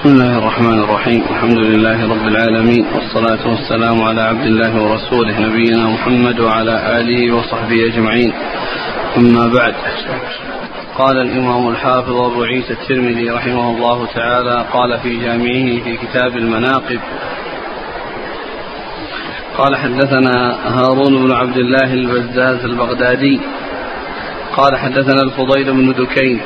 بسم 0.00 0.08
الله 0.08 0.38
الرحمن 0.38 0.78
الرحيم. 0.78 1.22
الحمد 1.30 1.58
لله 1.58 2.10
رب 2.10 2.26
العالمين. 2.28 2.86
والصلاة 2.94 3.48
والسلام 3.48 4.02
على 4.02 4.20
عبد 4.20 4.46
الله 4.46 4.82
ورسوله 4.82 5.40
نبينا 5.40 5.84
محمد 5.88 6.40
وعلى 6.40 7.00
آله 7.00 7.34
وصحبه 7.36 7.86
أجمعين. 7.86 8.32
أما 9.16 9.48
بعد. 9.48 9.74
قال 10.98 11.16
الإمام 11.20 11.68
الحافظ 11.68 12.16
أبو 12.16 12.42
عيسى 12.42 12.72
الترمذي 12.72 13.30
رحمه 13.30 13.70
الله 13.70 14.06
تعالى 14.14 14.66
قال 14.72 14.98
في 14.98 15.16
جامعه 15.16 15.84
في 15.84 15.96
كتاب 15.96 16.36
المناقب 16.36 17.00
قال 19.58 19.76
حدثنا 19.76 20.56
هارون 20.76 21.26
بن 21.26 21.32
عبد 21.32 21.56
الله 21.56 21.94
البزاز 21.94 22.64
البغدادي 22.64 23.40
قال 24.56 24.78
حدثنا 24.78 25.22
الفضيل 25.22 25.72
بن 25.72 25.92
دكين 25.92 26.40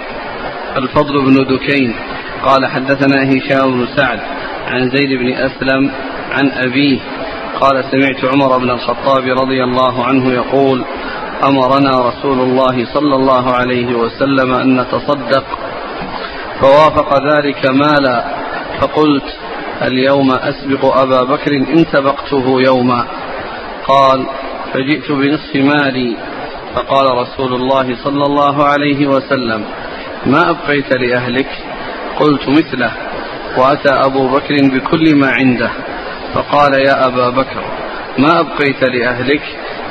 الفضل 0.76 1.24
بن 1.24 1.56
دكين 1.56 1.94
قال 2.44 2.66
حدثنا 2.66 3.22
هشام 3.22 3.70
بن 3.70 3.86
سعد 3.96 4.20
عن 4.68 4.90
زيد 4.90 5.18
بن 5.18 5.32
أسلم 5.32 5.90
عن 6.32 6.50
أبيه 6.50 6.98
قال 7.60 7.84
سمعت 7.90 8.24
عمر 8.24 8.58
بن 8.58 8.70
الخطاب 8.70 9.24
رضي 9.24 9.64
الله 9.64 10.04
عنه 10.04 10.32
يقول 10.32 10.84
أمرنا 11.44 12.08
رسول 12.08 12.40
الله 12.40 12.94
صلى 12.94 13.14
الله 13.14 13.52
عليه 13.52 13.94
وسلم 13.94 14.54
أن 14.54 14.80
نتصدق. 14.80 15.44
فوافق 16.60 17.22
ذلك 17.34 17.66
مالا. 17.66 18.24
فقلت 18.80 19.36
اليوم 19.82 20.30
أسبق 20.30 20.98
أبا 20.98 21.24
بكر 21.24 21.52
إن 21.52 21.84
سبقته 21.92 22.60
يوما. 22.60 23.06
قال 23.86 24.26
فجئت 24.72 25.12
بنصف 25.12 25.56
مالي. 25.56 26.16
فقال 26.74 27.18
رسول 27.18 27.54
الله 27.54 27.96
صلى 28.04 28.22
الله 28.22 28.64
عليه 28.64 29.06
وسلم 29.06 29.64
ما 30.26 30.50
أبقيت 30.50 30.92
لأهلك؟ 30.92 31.73
قلت 32.20 32.48
مثله 32.48 32.92
وأتى 33.56 33.90
أبو 33.90 34.28
بكر 34.28 34.54
بكل 34.62 35.16
ما 35.16 35.30
عنده 35.30 35.70
فقال 36.34 36.74
يا 36.74 37.06
أبا 37.06 37.30
بكر 37.30 37.64
ما 38.18 38.40
أبقيت 38.40 38.84
لأهلك؟ 38.84 39.42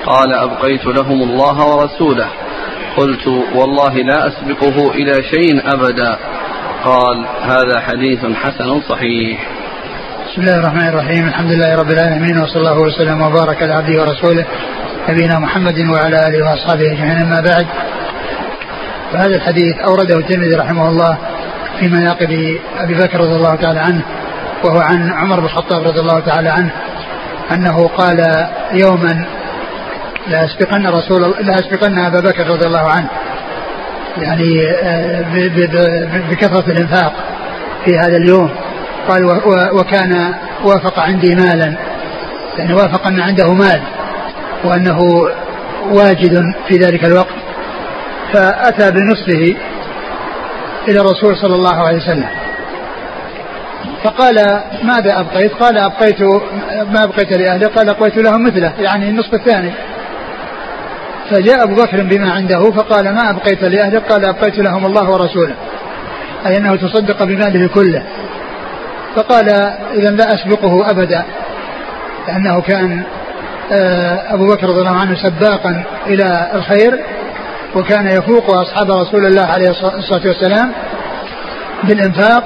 قال 0.05 0.33
أبقيت 0.33 0.85
لهم 0.85 1.21
الله 1.21 1.67
ورسوله. 1.67 2.27
قلت 2.97 3.27
والله 3.55 3.93
لا 3.93 4.27
أسبقه 4.27 4.91
إلى 4.91 5.13
شيء 5.13 5.73
أبدا. 5.73 6.17
قال 6.83 7.25
هذا 7.41 7.79
حديث 7.79 8.25
حسن 8.25 8.81
صحيح. 8.81 9.49
بسم 10.27 10.41
الله 10.41 10.59
الرحمن 10.59 10.87
الرحيم 10.87 11.27
الحمد 11.27 11.51
لله 11.51 11.75
رب 11.75 11.91
العالمين 11.91 12.37
وصلى 12.37 12.57
الله 12.61 12.79
وسلم 12.79 13.21
وبارك 13.21 13.63
على 13.63 13.73
عبده 13.73 14.01
ورسوله 14.01 14.45
نبينا 15.09 15.39
محمد 15.39 15.79
وعلى 15.79 16.27
آله 16.27 16.45
وأصحابه 16.45 16.91
أجمعين 16.91 17.21
أما 17.21 17.41
بعد. 17.41 17.67
فهذا 19.13 19.35
الحديث 19.35 19.77
أورده 19.77 20.17
الترمذي 20.17 20.55
رحمه 20.55 20.89
الله 20.89 21.17
في 21.79 21.87
مناقب 21.87 22.57
أبي 22.77 22.93
بكر 22.93 23.19
رضي 23.19 23.35
الله 23.35 23.55
تعالى 23.55 23.79
عنه 23.79 24.01
وهو 24.63 24.79
عن 24.79 25.11
عمر 25.11 25.39
بن 25.39 25.45
الخطاب 25.45 25.83
رضي 25.83 25.99
الله 25.99 26.19
تعالى 26.19 26.49
عنه 26.49 26.71
أنه 27.51 27.87
قال 27.87 28.47
يوما 28.73 29.25
لأسبقن 30.27 30.87
رسول 30.87 31.35
لأسبقن 31.41 31.99
أبا 31.99 32.19
بكر 32.19 32.47
رضي 32.47 32.67
الله 32.67 32.91
عنه 32.91 33.07
يعني 34.17 34.69
آه، 34.83 35.25
بكثرة 36.29 36.71
الإنفاق 36.71 37.13
في 37.85 37.97
هذا 37.97 38.17
اليوم. 38.17 38.49
قال 39.07 39.25
وكان 39.73 40.33
وافق 40.63 40.99
عندي 40.99 41.35
مالا 41.35 41.73
يعني 42.57 42.73
وافق 42.73 43.07
أن 43.07 43.19
عنده 43.19 43.53
مال 43.53 43.81
وأنه 44.63 44.99
واجد 45.91 46.53
في 46.67 46.77
ذلك 46.77 47.05
الوقت. 47.05 47.35
فأتى 48.33 48.91
بنصفه 48.91 49.55
إلى 50.87 50.99
الرسول 50.99 51.37
صلى 51.37 51.55
الله 51.55 51.75
عليه 51.75 51.97
وسلم. 51.97 52.29
فقال 54.03 54.35
ماذا 54.83 55.19
أبقيت؟ 55.19 55.53
قال 55.53 55.77
أبقيت 55.77 56.21
ما 56.91 57.03
أبقيت 57.03 57.33
لأهلي 57.33 57.65
قال 57.65 57.89
أبقيت 57.89 58.17
لهم 58.17 58.43
مثله 58.43 58.73
يعني 58.79 59.09
النصف 59.09 59.33
الثاني. 59.33 59.71
فجاء 61.29 61.63
أبو 61.63 61.75
بكر 61.75 62.01
بما 62.01 62.31
عنده 62.31 62.71
فقال 62.71 63.13
ما 63.13 63.29
أبقيت 63.29 63.63
لأهلك 63.63 64.11
قال 64.11 64.25
أبقيت 64.25 64.57
لهم 64.57 64.85
الله 64.85 65.09
ورسوله 65.09 65.55
أي 66.45 66.57
أنه 66.57 66.75
تصدق 66.75 67.23
بماله 67.23 67.67
كله. 67.67 68.03
فقال 69.15 69.49
إذا 69.93 70.09
لا 70.09 70.33
أسبقه 70.33 70.89
أبدا 70.91 71.23
لأنه 72.27 72.61
كان 72.61 73.03
آه، 73.71 74.33
أبو 74.33 74.47
بكر 74.47 74.67
رضي 74.67 74.79
الله 74.79 74.99
عنه 74.99 75.15
سباقا 75.15 75.83
إلى 76.07 76.51
الخير 76.53 76.99
وكان 77.75 78.07
يفوق 78.07 78.49
أصحاب 78.49 78.91
رسول 78.91 79.25
الله 79.25 79.45
عليه 79.45 79.69
الصلاة 79.69 80.27
والسلام 80.27 80.71
بالإنفاق 81.83 82.43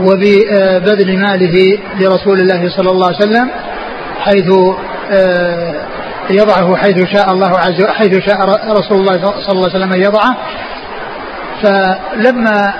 وببذل 0.00 1.18
ماله 1.18 1.78
لرسول 2.00 2.40
الله 2.40 2.68
صلى 2.76 2.90
الله 2.90 3.06
عليه 3.06 3.16
وسلم 3.16 3.50
حيث 4.20 4.50
آه، 5.12 5.74
يضعه 6.30 6.76
حيث 6.76 7.12
شاء 7.12 7.32
الله 7.32 7.58
عز 7.58 7.72
وجل 7.72 7.92
حيث 7.92 8.26
شاء 8.26 8.40
رسول 8.70 9.00
الله 9.00 9.20
صلى 9.20 9.52
الله 9.52 9.68
عليه 9.68 9.76
وسلم 9.76 9.92
أن 9.92 10.02
يضعه. 10.02 10.36
فلما 11.62 12.74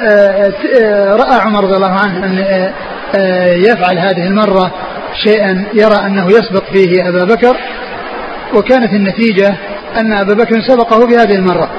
آه، 0.00 0.52
آه، 0.82 1.16
رأى 1.16 1.40
عمر 1.40 1.64
رضي 1.64 1.76
الله 1.76 1.90
عنه 1.90 2.26
أن 2.26 2.38
آه، 3.14 3.52
يفعل 3.54 3.98
هذه 3.98 4.26
المرة 4.26 4.70
شيئا 5.24 5.64
يرى 5.74 6.06
أنه 6.06 6.26
يسبق 6.26 6.64
فيه 6.72 7.08
أبا 7.08 7.24
بكر 7.24 7.56
وكانت 8.54 8.92
النتيجة 8.92 9.54
أن 9.98 10.12
أبا 10.12 10.34
بكر 10.34 10.62
سبقه 10.62 11.06
في 11.06 11.16
هذه 11.16 11.34
المرة. 11.34 11.70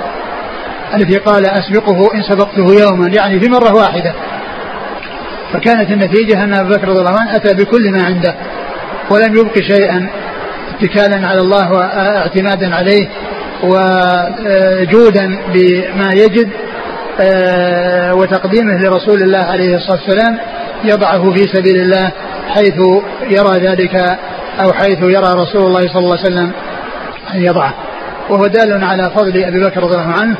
التي 0.95 1.17
قال 1.17 1.45
أسبقه 1.45 2.13
إن 2.15 2.23
سبقته 2.23 2.81
يوما 2.81 3.07
يعني 3.07 3.39
في 3.39 3.49
مرة 3.49 3.75
واحدة. 3.75 4.13
فكانت 5.53 5.91
النتيجة 5.91 6.43
أن 6.43 6.53
أبا 6.53 6.75
بكر 6.75 6.87
رضي 6.87 6.99
الله 6.99 7.19
عنه 7.19 7.35
أتى 7.35 7.53
بكل 7.53 7.91
ما 7.91 8.03
عنده 8.03 8.35
ولم 9.09 9.35
يبق 9.35 9.59
شيئا 9.59 10.09
اتكالا 10.75 11.27
على 11.27 11.39
الله 11.39 11.71
واعتمادا 11.71 12.75
عليه 12.75 13.07
وجودا 13.63 15.39
بما 15.53 16.11
يجد 16.13 16.49
آه، 17.21 18.13
وتقديمه 18.15 18.77
لرسول 18.77 19.21
الله 19.21 19.39
عليه 19.39 19.75
الصلاة 19.75 19.99
والسلام 20.01 20.37
يضعه 20.83 21.31
في 21.31 21.43
سبيل 21.53 21.81
الله 21.81 22.11
حيث 22.49 22.77
يرى 23.29 23.59
ذلك 23.59 23.95
أو 24.63 24.73
حيث 24.73 24.99
يرى 25.01 25.33
رسول 25.33 25.67
الله 25.67 25.87
صلى 25.87 25.99
الله 25.99 26.17
عليه 26.17 26.21
وسلم 26.21 26.51
أن 27.33 27.41
يضعه. 27.41 27.73
وهو 28.29 28.47
دال 28.47 28.83
على 28.83 29.11
فضل 29.15 29.43
أبي 29.43 29.59
بكر 29.59 29.83
رضي 29.83 29.95
الله 29.95 30.13
عنه 30.21 30.37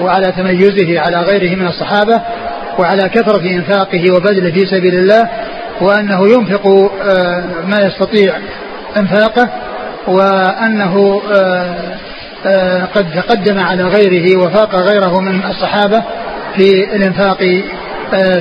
وعلى 0.00 0.32
تميزه 0.32 1.00
على 1.00 1.16
غيره 1.16 1.56
من 1.56 1.66
الصحابة 1.66 2.20
وعلى 2.78 3.08
كثرة 3.08 3.40
إنفاقه 3.40 4.12
وبذله 4.12 4.52
في 4.52 4.66
سبيل 4.66 4.94
الله 4.94 5.28
وأنه 5.80 6.28
ينفق 6.28 6.66
آه، 7.02 7.44
ما 7.66 7.80
يستطيع 7.80 8.34
إنفاقه 8.96 9.48
وأنه 10.06 11.22
آه، 11.34 11.96
آه، 12.46 12.84
قد 12.84 13.06
تقدم 13.14 13.58
على 13.58 13.82
غيره 13.82 14.38
وفاق 14.38 14.74
غيره 14.74 15.20
من 15.20 15.44
الصحابة 15.44 16.02
في 16.56 16.96
الإنفاق 16.96 17.38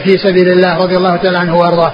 في 0.03 0.17
سبيل 0.17 0.49
الله 0.49 0.77
رضي 0.77 0.97
الله 0.97 1.15
تعالى 1.15 1.37
عنه 1.37 1.57
وأرضاه. 1.57 1.93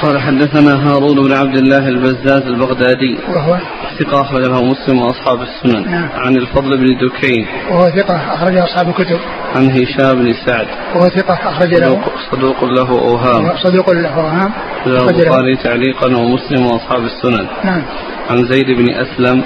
قال 0.00 0.20
حدثنا 0.20 0.88
هارون 0.88 1.28
بن 1.28 1.32
عبد 1.32 1.56
الله 1.56 1.88
البزاز 1.88 2.42
البغدادي. 2.42 3.18
وهو؟ 3.28 3.58
ثقة 3.98 4.20
أخرج 4.20 4.46
له 4.46 4.64
مسلم 4.64 4.98
وأصحاب 4.98 5.42
السنن. 5.42 5.90
نعم. 5.90 6.08
عن 6.14 6.36
الفضل 6.36 6.76
بن 6.76 6.86
دكين. 6.86 7.46
وهو 7.70 7.90
ثقة 7.90 8.34
أخرج 8.34 8.56
أصحاب 8.56 8.88
الكتب. 8.88 9.18
عن 9.56 9.70
هشام 9.70 10.14
بن 10.14 10.34
سعد. 10.46 10.66
وهو 10.94 11.08
ثقة 11.08 11.34
أخرج 11.34 11.74
له. 11.74 12.00
صدوق 12.32 12.64
له 12.64 12.88
أوهام. 12.88 13.56
صدوق 13.56 13.90
له 13.90 14.08
أوهام. 14.08 14.52
البخاري 14.86 15.56
تعليقا 15.56 16.06
ومسلم 16.06 16.66
وأصحاب 16.66 17.04
السنن. 17.04 17.46
نعم. 17.64 17.82
عن 18.30 18.46
زيد 18.46 18.66
بن 18.66 18.94
أسلم. 18.94 19.42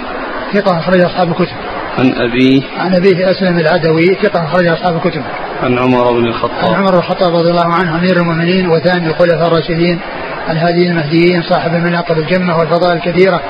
ثقة 0.52 0.78
أخرج 0.78 1.00
أصحاب 1.00 1.28
الكتب. 1.28 1.56
عن 1.98 2.12
أبيه. 2.12 2.62
عن 2.78 2.94
أبيه 2.94 3.30
أسلم 3.30 3.58
العدوي. 3.58 4.06
ثقة 4.22 4.44
أخرج 4.44 4.66
أصحاب 4.66 4.96
الكتب. 4.96 5.22
عن 5.62 5.78
عمر 5.78 6.12
بن 6.12 6.26
الخطاب. 6.26 6.74
عن 6.74 6.74
عمر 6.74 6.90
بن 6.90 6.98
الخطاب 6.98 7.34
رضي 7.34 7.50
الله 7.50 7.74
عنه 7.74 7.98
أمير 7.98 8.16
المؤمنين 8.16 8.68
وثاني 8.68 9.06
الخلفاء 9.06 9.48
الراشدين. 9.48 10.00
الهاديين 10.50 10.90
المهديين 10.90 11.42
صاحب 11.42 11.74
المناقب 11.74 12.18
الجمة 12.18 12.58
والفضائل 12.58 12.96
الكثيرة 12.96 13.40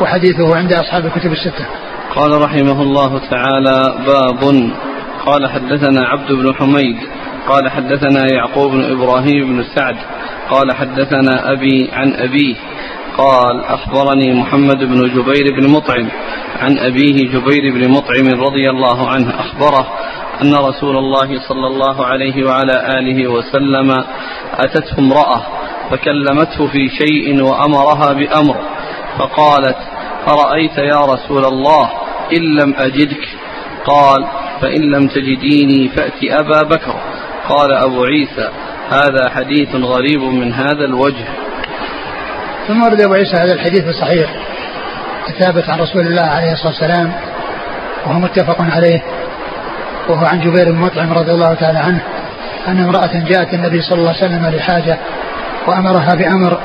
وحديثه 0.00 0.56
عند 0.56 0.72
أصحاب 0.72 1.06
الكتب 1.06 1.32
الستة. 1.32 1.66
قال 2.14 2.42
رحمه 2.42 2.82
الله 2.82 3.20
تعالى 3.30 3.94
باب 4.06 4.70
قال 5.26 5.50
حدثنا 5.50 6.08
عبد 6.08 6.32
بن 6.32 6.54
حميد 6.54 6.96
قال 7.48 7.70
حدثنا 7.70 8.26
يعقوب 8.34 8.72
بن 8.72 8.92
إبراهيم 8.92 9.46
بن 9.46 9.64
سعد 9.74 9.96
قال 10.50 10.72
حدثنا 10.72 11.52
أبي 11.52 11.90
عن 11.92 12.12
أبيه 12.14 12.54
قال 13.18 13.64
أخبرني 13.64 14.34
محمد 14.34 14.78
بن 14.78 15.08
جبير 15.08 15.60
بن 15.60 15.70
مطعم 15.70 16.08
عن 16.60 16.78
أبيه 16.78 17.16
جبير 17.28 17.74
بن 17.74 17.90
مطعم 17.90 18.40
رضي 18.40 18.70
الله 18.70 19.08
عنه 19.08 19.40
أخبره 19.40 19.86
أن 20.42 20.54
رسول 20.54 20.96
الله 20.96 21.48
صلى 21.48 21.66
الله 21.66 22.06
عليه 22.06 22.46
وعلى 22.46 22.98
آله 22.98 23.28
وسلم 23.28 24.04
أتته 24.58 24.98
امرأة 24.98 25.42
فكلمته 25.90 26.66
في 26.66 26.88
شيء 26.88 27.42
وأمرها 27.42 28.12
بأمر 28.12 28.56
فقالت 29.18 29.76
أرأيت 30.28 30.78
يا 30.78 31.00
رسول 31.04 31.44
الله 31.44 31.90
إن 32.36 32.42
لم 32.60 32.74
أجدك؟ 32.78 33.28
قال 33.84 34.26
فإن 34.60 34.82
لم 34.90 35.08
تجديني 35.08 35.88
فأت 35.88 36.24
أبا 36.24 36.62
بكر. 36.62 36.94
قال 37.48 37.72
أبو 37.72 38.04
عيسى 38.04 38.48
هذا 38.90 39.30
حديث 39.30 39.74
غريب 39.74 40.22
من 40.22 40.52
هذا 40.52 40.84
الوجه. 40.84 41.24
ثم 42.68 42.82
ورد 42.82 43.00
أبو 43.00 43.14
عيسى 43.14 43.36
هذا 43.36 43.52
الحديث 43.52 43.84
الصحيح 43.88 44.30
الثابت 45.28 45.68
عن 45.68 45.80
رسول 45.80 46.06
الله 46.06 46.22
عليه 46.22 46.52
الصلاة 46.52 46.72
والسلام 46.72 47.12
وهو 48.06 48.18
متفق 48.18 48.56
عليه 48.60 49.02
وهو 50.08 50.26
عن 50.26 50.40
جبير 50.40 50.72
بن 50.72 50.78
مطعم 50.78 51.12
رضي 51.12 51.30
الله 51.30 51.54
تعالى 51.54 51.78
عنه 51.78 52.02
أن 52.68 52.78
امرأة 52.78 53.24
جاءت 53.28 53.54
النبي 53.54 53.80
صلى 53.80 53.98
الله 53.98 54.08
عليه 54.08 54.26
وسلم 54.26 54.46
لحاجة 54.46 54.98
وأمرها 55.66 56.14
بأمر 56.14 56.58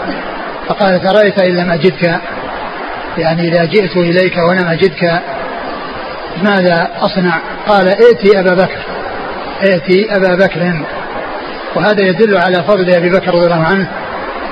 فقالت 0.67 1.05
أرأيت 1.05 1.39
إن 1.39 1.55
لم 1.55 1.71
أجدك 1.71 2.19
يعني 3.17 3.47
إذا 3.47 3.65
جئت 3.65 3.97
إليك 3.97 4.37
ولم 4.37 4.67
أجدك 4.67 5.21
ماذا 6.43 6.91
أصنع؟ 6.99 7.39
قال 7.67 7.87
ائتي 7.87 8.39
أبا 8.39 8.53
بكر 8.53 8.79
ائتي 9.63 10.15
أبا 10.15 10.35
بكر. 10.35 10.85
وهذا 11.75 12.01
يدل 12.01 12.37
على 12.37 12.63
فضل 12.63 12.93
أبي 12.93 13.09
بكر 13.09 13.33
رضي 13.33 13.45
الله 13.45 13.63
عنه 13.63 13.87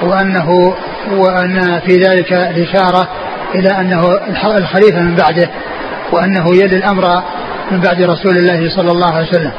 وأنه 0.02 0.76
وأن 1.12 1.80
في 1.80 1.98
ذلك 1.98 2.34
الإشارة 2.34 3.08
إلى 3.56 3.70
أنه 3.70 4.20
الخليفة 4.58 5.02
من 5.02 5.16
بعده 5.16 5.50
وأنه 6.12 6.56
يلي 6.56 6.76
الأمر 6.76 7.24
من 7.72 7.80
بعد 7.80 8.02
رسول 8.02 8.38
الله 8.38 8.70
صلى 8.76 8.92
الله 8.92 9.16
عليه 9.16 9.28
وسلم. 9.28 9.52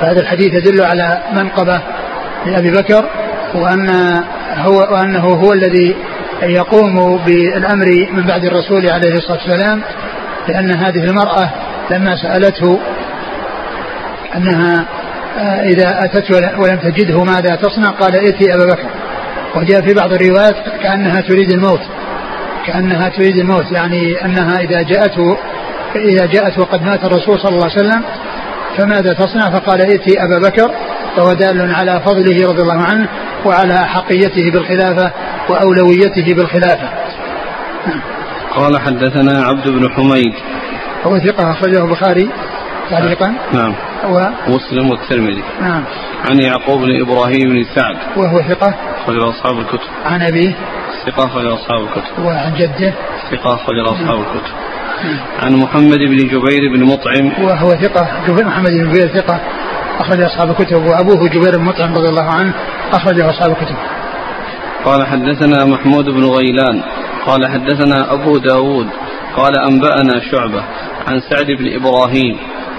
فهذا 0.00 0.20
الحديث 0.20 0.54
يدل 0.54 0.82
على 0.84 1.22
منقبة 1.32 1.80
لأبي 2.46 2.70
بكر 2.70 3.04
وأن 3.54 3.90
هو 4.56 4.78
وأنه 4.78 5.24
هو 5.24 5.52
الذي 5.52 5.96
يقوم 6.42 7.16
بالأمر 7.26 7.86
من 8.12 8.22
بعد 8.22 8.44
الرسول 8.44 8.90
عليه 8.90 9.14
الصلاة 9.14 9.38
والسلام 9.38 9.82
لأن 10.48 10.70
هذه 10.70 11.04
المرأة 11.04 11.50
لما 11.90 12.16
سألته 12.16 12.80
أنها 14.36 14.84
آه، 15.38 15.62
إذا 15.62 16.04
أتت 16.04 16.30
ولم 16.58 16.76
تجده 16.76 17.24
ماذا 17.24 17.56
تصنع؟ 17.56 17.90
قال 17.90 18.14
ائتي 18.14 18.54
أبا 18.54 18.64
بكر. 18.64 18.88
وجاء 19.56 19.80
في 19.80 19.94
بعض 19.94 20.12
الروايات 20.12 20.56
كأنها 20.82 21.20
تريد 21.20 21.52
الموت 21.52 21.80
كأنها 22.66 23.08
تريد 23.08 23.36
الموت 23.36 23.72
يعني 23.72 24.24
أنها 24.24 24.60
إذا 24.60 24.82
جاءته 24.82 25.36
إذا 25.96 26.26
جاءت 26.26 26.58
وقد 26.58 26.82
مات 26.82 27.04
الرسول 27.04 27.40
صلى 27.40 27.52
الله 27.52 27.70
عليه 27.70 27.74
وسلم 27.74 28.02
فماذا 28.78 29.12
تصنع؟ 29.12 29.50
فقال 29.50 29.80
ائتي 29.80 30.24
أبا 30.24 30.38
بكر. 30.48 30.70
فهو 31.16 31.32
دال 31.32 31.74
على 31.74 32.00
فضله 32.06 32.48
رضي 32.48 32.62
الله 32.62 32.82
عنه 32.82 33.08
وعلى 33.46 33.86
حقيته 33.86 34.50
بالخلافة 34.50 35.12
وأولويته 35.48 36.34
بالخلافة. 36.34 36.88
قال 38.56 38.80
حدثنا 38.80 39.42
عبد 39.42 39.68
بن 39.68 39.90
حميد. 39.90 40.34
هو 41.04 41.18
ثقة 41.18 41.50
أخرجه 41.50 41.84
البخاري. 41.84 42.28
تعليقا 42.90 43.34
نعم. 43.52 43.74
ومسلم 44.04 44.90
والترمذي. 44.90 45.42
نعم. 45.60 45.84
عن 46.30 46.40
يعقوب 46.40 46.80
بن 46.80 47.00
إبراهيم 47.00 47.48
بن 47.48 47.64
سعد. 47.74 47.96
وهو 48.16 48.42
ثقة؟ 48.42 48.74
أخرج 49.02 49.22
أصحاب 49.22 49.58
الكتب. 49.58 49.88
عن 50.04 50.22
أبيه؟ 50.22 50.54
ثقة 51.06 51.26
أخرج 51.26 51.46
أصحاب 51.46 51.82
الكتب. 51.82 52.24
وعن 52.24 52.54
جده؟ 52.54 52.92
ثقة 53.30 53.54
أخرج 53.54 53.78
أصحاب 53.78 54.18
الكتب. 54.18 54.54
عن 55.42 55.52
محمد 55.56 55.98
بن 55.98 56.16
جبير 56.16 56.72
بن 56.74 56.84
مطعم. 56.84 57.44
وهو 57.44 57.70
ثقة. 57.70 58.08
جبير 58.28 58.44
محمد 58.44 58.70
بن 58.70 58.90
جبير 58.90 59.08
ثقة. 59.08 59.40
أخرج 60.00 60.20
أصحاب 60.20 60.50
الكتب 60.50 60.76
وأبوه 60.86 61.28
جبير 61.28 61.56
بن 61.58 61.64
مطعم 61.64 61.94
رضي 61.94 62.08
الله 62.08 62.30
عنه 62.30 62.54
أخرجه 62.92 63.30
أصحاب 63.30 63.50
الكتب. 63.50 63.76
قال 64.84 65.06
حدثنا 65.06 65.64
محمود 65.64 66.04
بن 66.04 66.24
غيلان 66.24 66.82
قال 67.26 67.48
حدثنا 67.48 68.12
أبو 68.12 68.38
داود 68.38 68.86
قال 69.36 69.58
أنبأنا 69.58 70.20
شعبة 70.30 70.62
عن 71.08 71.20
سعد 71.30 71.46
بن 71.46 71.74
إبراهيم 71.74 72.36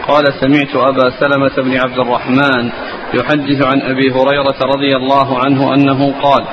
قال 0.07 0.23
سمعت 0.41 0.75
أبا 0.75 1.09
سلمة 1.19 1.55
بن 1.57 1.77
عبد 1.77 1.99
الرحمن 1.99 2.69
يحدث 3.13 3.65
عن 3.65 3.81
أبي 3.81 4.11
هريرة 4.11 4.57
رضي 4.75 4.95
الله 4.95 5.39
عنه 5.39 5.73
أنه 5.73 6.13
قال 6.21 6.45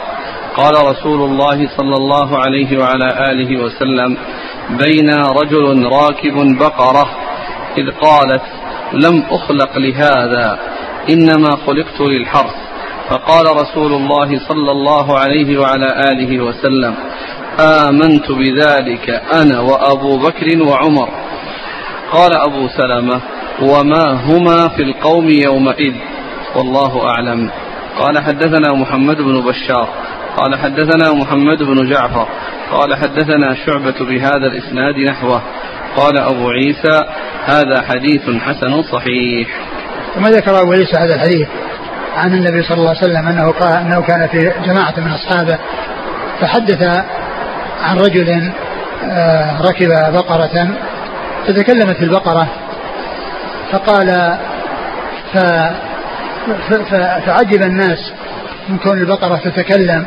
قال 0.56 0.72
رسول 0.90 1.20
الله 1.30 1.68
صلى 1.76 1.96
الله 1.96 2.38
عليه 2.38 2.78
وعلى 2.78 3.30
آله 3.30 3.62
وسلم 3.62 4.16
بين 4.70 5.10
رجل 5.10 5.86
راكب 5.86 6.58
بقرة 6.58 7.10
إذ 7.78 7.90
قالت 7.90 8.42
لم 8.92 9.22
أخلق 9.30 9.78
لهذا 9.78 10.58
إنما 11.10 11.56
خلقت 11.66 12.00
للحرث. 12.00 12.54
فقال 13.08 13.44
رسول 13.62 13.92
الله 13.92 14.48
صلى 14.48 14.70
الله 14.70 15.18
عليه 15.18 15.58
وعلى 15.58 15.86
آله 15.86 16.44
وسلم 16.44 16.94
آمنت 17.60 18.32
بذلك 18.32 19.10
أنا 19.10 19.60
وأبو 19.60 20.18
بكر 20.18 20.62
وعمر. 20.62 21.08
قال 22.12 22.34
أبو 22.34 22.68
سلمة 22.68 23.20
وما 23.62 24.12
هما 24.12 24.68
في 24.68 24.82
القوم 24.82 25.28
يومئذ؟ 25.28 25.94
والله 26.56 27.06
أعلم. 27.06 27.50
قال 27.98 28.18
حدثنا 28.18 28.74
محمد 28.74 29.16
بن 29.16 29.40
بشار 29.40 29.88
قال 30.36 30.58
حدثنا 30.58 31.12
محمد 31.12 31.62
بن 31.62 31.90
جعفر 31.90 32.28
قال 32.72 32.96
حدثنا 32.96 33.54
شعبة 33.66 33.94
بهذا 34.00 34.46
الإسناد 34.46 34.96
نحوه. 34.96 35.42
قال 35.96 36.18
أبو 36.18 36.48
عيسى 36.50 37.04
هذا 37.46 37.82
حديث 37.82 38.22
حسن 38.22 38.82
صحيح. 38.82 39.48
ثم 40.14 40.26
ذكر 40.26 40.60
أبو 40.60 40.72
عيسى 40.72 40.96
هذا 40.96 41.14
الحديث 41.14 41.48
عن 42.16 42.34
النبي 42.34 42.62
صلى 42.62 42.76
الله 42.78 42.88
عليه 42.88 43.00
وسلم 43.00 43.28
أنه 43.28 43.50
قال 43.52 43.72
أنه 43.72 44.02
كان 44.02 44.28
في 44.28 44.52
جماعة 44.66 44.94
من 44.96 45.12
أصحابه 45.12 45.58
فحدث 46.40 46.82
عن 47.82 47.98
رجل 47.98 48.52
آه، 49.10 49.62
ركب 49.62 49.88
بقرة 49.88 50.68
فتكلمت 51.46 52.02
البقرة 52.02 52.46
فقال 53.72 54.38
ف 55.32 55.38
فعجب 57.26 57.62
الناس 57.62 58.12
من 58.68 58.78
كون 58.78 58.98
البقرة 58.98 59.36
تتكلم. 59.36 60.06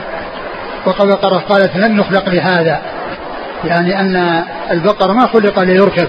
وقال 0.86 1.16
قالت 1.50 1.76
لن 1.76 1.98
نخلق 1.98 2.30
لهذا. 2.30 2.82
يعني 3.66 4.00
أن 4.00 4.44
البقر 4.72 5.14
ما 5.14 5.28
خلق 5.28 5.60
ليركب 5.60 6.08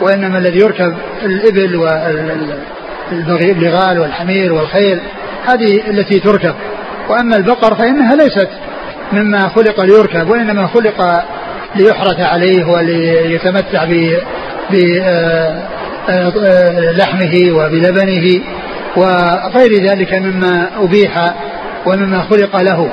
وإنما 0.00 0.38
الذي 0.38 0.58
يركب 0.58 0.94
الإبل 1.22 1.76
والبغال 3.12 3.98
والحمير 3.98 4.52
والخيل 4.52 5.00
هذه 5.46 5.90
التي 5.90 6.20
تركب. 6.20 6.54
وأما 7.08 7.36
البقر 7.36 7.74
فإنها 7.74 8.16
ليست 8.16 8.48
مما 9.12 9.48
خلق 9.48 9.80
ليركب 9.80 10.30
وإنما 10.30 10.66
خلق 10.66 11.24
ليحرث 11.76 12.20
عليه 12.20 12.64
وليتمتع 12.64 13.84
بلحمه 16.10 17.52
وبلبنه 17.52 18.40
وغير 18.96 19.82
ذلك 19.90 20.14
مما 20.14 20.70
أبيح 20.78 21.34
ومما 21.86 22.20
خلق 22.30 22.56
له. 22.62 22.90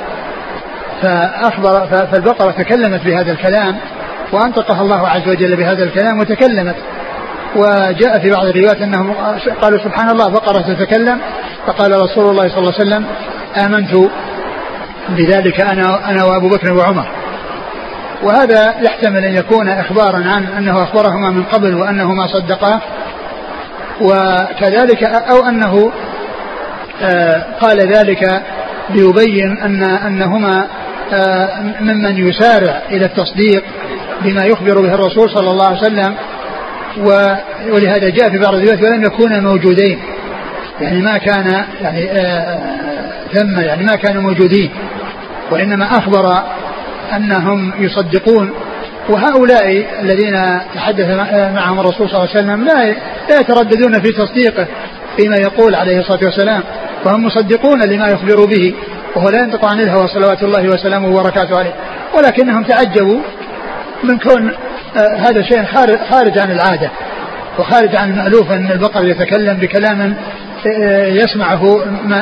فأخبر 1.02 1.86
فالبقرة 1.86 2.50
تكلمت 2.50 3.04
بهذا 3.04 3.32
الكلام 3.32 3.76
وأنطقها 4.32 4.82
الله 4.82 5.08
عز 5.08 5.28
وجل 5.28 5.56
بهذا 5.56 5.84
الكلام 5.84 6.18
وتكلمت. 6.20 6.76
وجاء 7.56 8.18
في 8.18 8.30
بعض 8.30 8.46
الروايات 8.46 8.82
أنهم 8.82 9.14
قالوا 9.62 9.78
سبحان 9.78 10.10
الله 10.10 10.28
بقرة 10.28 10.74
تتكلم. 10.74 11.20
فقال 11.66 11.92
رسول 11.92 12.30
الله 12.30 12.48
صلى 12.48 12.58
الله 12.58 12.72
عليه 12.80 12.84
وسلم 12.84 13.06
آمنت 13.66 14.10
بذلك 15.08 15.60
أنا 15.60 16.10
أنا 16.10 16.24
وأبو 16.24 16.48
بكر 16.48 16.72
وعمر. 16.72 17.06
وهذا 18.22 18.74
يحتمل 18.80 19.24
أن 19.24 19.34
يكون 19.34 19.68
إخبارا 19.68 20.16
عن 20.16 20.46
أنه 20.58 20.82
أخبرهما 20.82 21.30
من 21.30 21.44
قبل 21.44 21.74
وأنهما 21.74 22.26
صدقاه 22.26 22.80
وكذلك 24.00 25.02
أو 25.02 25.46
أنه 25.48 25.92
آه، 27.02 27.44
قال 27.60 27.78
ذلك 27.80 28.42
ليبين 28.90 29.58
أن 29.58 29.82
أنهما 29.82 30.66
ممن 31.80 32.28
يسارع 32.28 32.82
إلى 32.90 33.04
التصديق 33.04 33.64
بما 34.22 34.44
يخبر 34.44 34.80
به 34.80 34.94
الرسول 34.94 35.30
صلى 35.30 35.50
الله 35.50 35.66
عليه 35.66 35.78
وسلم 35.78 36.14
ولهذا 37.70 38.08
جاء 38.08 38.30
في 38.30 38.38
بعض 38.38 38.54
الروايات 38.54 38.82
ولم 38.82 39.04
يكونا 39.04 39.40
موجودين. 39.40 39.98
يعني 40.80 41.02
ما 41.02 41.18
كان 41.18 41.64
يعني 41.82 42.10
آه، 42.10 42.58
ثم 43.32 43.60
يعني 43.60 43.84
ما 43.84 43.94
كانوا 43.94 44.22
موجودين. 44.22 44.70
وإنما 45.50 45.84
أخبر 45.84 46.42
أنهم 47.16 47.72
يصدقون. 47.78 48.52
وهؤلاء 49.08 49.86
الذين 50.00 50.60
تحدث 50.74 51.06
معهم 51.54 51.80
الرسول 51.80 52.08
صلى 52.10 52.18
الله 52.18 52.28
عليه 52.28 52.40
وسلم 52.40 52.64
لا 52.64 52.94
لا 53.30 53.40
يترددون 53.40 54.00
في 54.00 54.12
تصديقه 54.12 54.66
فيما 55.16 55.36
يقول 55.36 55.74
عليه 55.74 56.00
الصلاة 56.00 56.20
والسلام. 56.24 56.62
وهم 57.04 57.24
مصدقون 57.24 57.80
لما 57.82 58.08
يخبر 58.08 58.44
به. 58.44 58.74
وهو 59.16 59.28
لا 59.28 59.38
ينطق 59.38 59.64
عن 59.64 59.80
الهوى 59.80 60.08
صلوات 60.08 60.42
الله 60.42 60.68
وسلامه 60.68 61.08
وبركاته 61.08 61.58
عليه. 61.58 61.74
ولكنهم 62.16 62.62
تعجبوا 62.62 63.20
من 64.04 64.18
كون 64.18 64.50
آه 64.96 65.16
هذا 65.16 65.42
شيء 65.42 65.64
خارج 66.10 66.38
عن 66.38 66.50
العادة 66.50 66.90
وخارج 67.58 67.96
عن 67.96 68.10
المألوف 68.10 68.52
أن 68.52 68.70
البقر 68.70 69.04
يتكلم 69.04 69.56
بكلام 69.56 70.14
آه، 70.66 71.06
يسمعه 71.06 71.84
من 72.04 72.12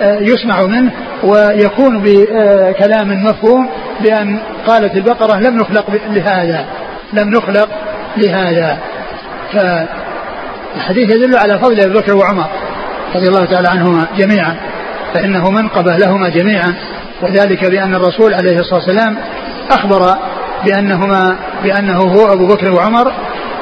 آه، 0.00 0.18
يسمع 0.18 0.62
منه 0.62 0.90
ويكون 1.22 2.02
بكلام 2.04 3.24
مفهوم 3.24 3.68
بأن 4.00 4.38
قالت 4.66 4.96
البقرة 4.96 5.40
لم 5.40 5.56
نخلق 5.56 5.90
لهذا 6.10 6.64
لم 7.12 7.30
نخلق 7.30 7.68
لهذا. 8.16 8.78
ف 9.52 9.56
الحديث 10.76 11.10
يدل 11.10 11.36
على 11.36 11.58
فضل 11.58 11.80
أبي 11.80 11.94
بكر 11.94 12.16
وعمر. 12.16 12.46
رضي 13.14 13.28
الله 13.28 13.44
تعالى 13.44 13.68
عنهما 13.68 14.06
جميعا 14.18 14.56
فإنه 15.14 15.50
منقبة 15.50 15.96
لهما 15.96 16.28
جميعا 16.28 16.74
وذلك 17.22 17.64
بأن 17.64 17.94
الرسول 17.94 18.34
عليه 18.34 18.58
الصلاة 18.58 18.80
والسلام 18.80 19.18
أخبر 19.70 20.14
بأنهما 20.64 21.36
بأنه 21.62 21.98
هو 21.98 22.32
أبو 22.32 22.46
بكر 22.46 22.72
وعمر 22.72 23.12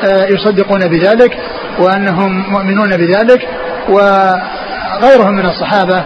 آه، 0.05 0.27
يصدقون 0.27 0.89
بذلك 0.89 1.39
وأنهم 1.79 2.45
مؤمنون 2.51 2.89
بذلك 2.97 3.49
وغيرهم 3.89 5.35
من 5.35 5.47
الصحابة 5.47 6.05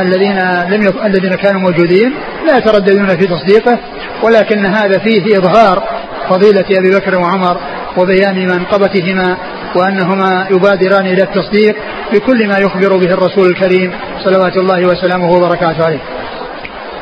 الذين 0.00 0.38
لم 0.70 0.82
يك... 0.82 0.94
الذين 1.04 1.34
كانوا 1.34 1.60
موجودين 1.60 2.14
لا 2.46 2.56
يترددون 2.58 3.08
في 3.08 3.26
تصديقه 3.26 3.78
ولكن 4.22 4.66
هذا 4.66 4.98
فيه 4.98 5.38
إظهار 5.38 5.82
فضيلة 6.28 6.64
أبي 6.78 6.90
بكر 6.90 7.18
وعمر 7.18 7.56
وبيان 7.96 8.48
منقبتهما 8.48 9.36
وأنهما 9.76 10.46
يبادران 10.50 11.06
إلى 11.06 11.22
التصديق 11.22 11.76
بكل 12.12 12.48
ما 12.48 12.58
يخبر 12.58 12.96
به 12.96 13.14
الرسول 13.14 13.46
الكريم 13.46 13.92
صلوات 14.24 14.56
الله 14.56 14.86
وسلامه 14.86 15.30
وبركاته 15.30 15.84
عليه. 15.84 16.00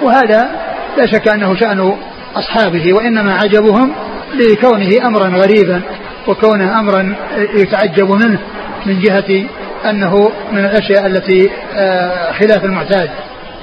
وهذا 0.03 0.51
لا 0.99 1.07
شك 1.07 1.29
أنه 1.29 1.57
شأن 1.57 1.97
أصحابه 2.37 2.93
وإنما 2.95 3.35
عجبهم 3.35 3.93
لكونه 4.35 5.07
أمرا 5.07 5.29
غريبا 5.29 5.81
وكونه 6.27 6.81
أمرا 6.81 7.15
يتعجب 7.55 8.11
منه 8.11 8.39
من 8.87 9.01
جهة 9.01 9.45
أنه 9.91 10.33
من 10.53 10.59
الأشياء 10.59 11.07
التي 11.07 11.51
آه، 11.75 12.33
خلاف 12.33 12.65
المعتاد 12.65 13.11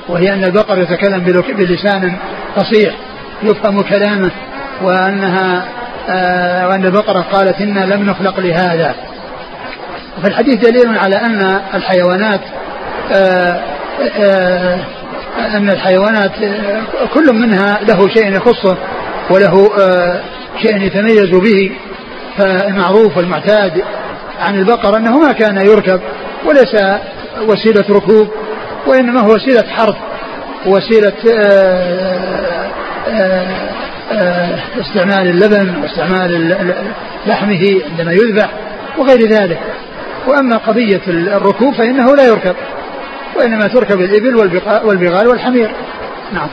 وهي 0.10 0.34
أن 0.34 0.44
البقر 0.44 0.80
يتكلم 0.80 1.44
بلسان 1.58 2.16
فصيح 2.56 2.96
يفهم 3.44 3.82
كلامه 3.82 4.32
وأنها 4.82 5.66
وأن 6.68 6.86
البقرة 6.86 7.22
قالت 7.22 7.62
إنا 7.62 7.86
لم 7.86 8.04
نخلق 8.04 8.40
لهذا. 8.40 8.96
فالحديث 10.24 10.56
دليل 10.56 10.98
على 10.98 11.16
أن 11.16 11.62
الحيوانات 11.74 12.42
آه، 13.14 13.60
أن 15.40 15.70
الحيوانات 15.70 16.32
كل 17.14 17.34
منها 17.34 17.80
له 17.88 18.08
شيء 18.08 18.36
يخصه 18.36 18.78
وله 19.30 19.70
شيء 20.62 20.82
يتميز 20.82 21.30
به 21.30 21.72
فالمعروف 22.38 23.18
والمعتاد 23.18 23.84
عن 24.42 24.56
البقر 24.56 24.98
أنه 24.98 25.20
ما 25.20 25.32
كان 25.32 25.58
يركب 25.58 26.02
وليس 26.46 26.76
وسيلة 27.48 27.86
ركوب 27.90 28.28
وإنما 28.88 29.22
هو 29.22 29.34
وسيلة 29.36 29.64
حرث 29.70 29.96
وسيلة 30.66 31.14
آه، 31.32 32.68
آه، 33.08 33.10
آه، 33.10 33.48
استعمال 34.82 35.28
اللبن 35.28 35.76
واستعمال 35.82 36.50
لحمه 37.28 37.82
عندما 37.92 38.14
يذبح 38.14 38.50
وغير 38.98 39.30
ذلك. 39.30 39.60
وأما 40.28 40.58
قضية 40.58 41.02
الركوب 41.08 41.74
فإنه 41.74 42.16
لا 42.16 42.28
يركب 42.28 42.56
وإنما 43.36 43.68
تركب 43.68 44.02
الإبل 44.02 44.36
والبغال 44.86 45.28
والحمير. 45.28 45.72
نعم. 46.34 46.48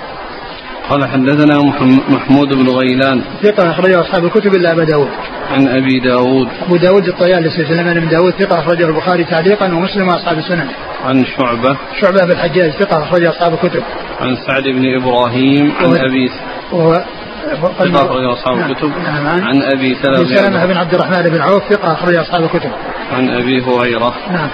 قال 0.89 1.09
حدثنا 1.09 1.63
محمود 2.09 2.49
بن 2.49 2.69
غيلان. 2.69 3.23
ثقة 3.43 3.71
أخرجه 3.71 4.01
أصحاب 4.01 4.25
الكتب 4.25 4.55
إلا 4.55 4.73
أبا 4.73 4.85
داود. 4.85 5.09
عن 5.51 5.69
أبي 5.69 6.01
داود. 6.01 6.49
أبو 6.67 6.77
داود 6.77 7.09
الطيالسي 7.09 7.67
سليمان 7.67 8.01
بن 8.01 8.09
داود 8.09 8.33
ثقة 8.33 8.59
أخرجه 8.59 8.87
البخاري 8.87 9.25
تعليقا 9.25 9.67
ومسلم 9.67 10.09
وأصحاب 10.09 10.39
السنن. 10.39 10.67
عن 11.05 11.25
شعبة. 11.25 11.77
شعبة 12.01 12.25
بن 12.25 12.31
الحجاج 12.31 12.71
ثقة 12.71 13.03
أخرجه 13.03 13.31
أصحاب 13.31 13.53
الكتب. 13.53 13.83
عن 14.21 14.37
سعد 14.47 14.63
بن 14.63 14.95
إبراهيم 15.03 15.73
عن 15.81 15.97
أبي 15.97 16.31
وهو 16.73 17.05
ثقة 17.41 18.07
أخرج 18.07 18.25
أصحاب 18.25 18.57
نعم. 18.57 18.71
الكتب. 18.71 18.93
نعم. 19.05 19.27
عن 19.27 19.63
أبي 19.63 19.97
سلمة. 20.03 20.37
سلمة 20.37 20.67
بن 20.67 20.77
عبد 20.77 20.95
الرحمن 20.95 21.31
بن 21.31 21.41
عوف 21.41 21.63
ثقة 21.71 21.93
أخرج 21.93 22.17
أصحاب 22.17 22.43
الكتب. 22.43 22.71
عن 23.13 23.31
أبي 23.31 23.63
هريرة. 23.63 24.15
نعم. 24.31 24.49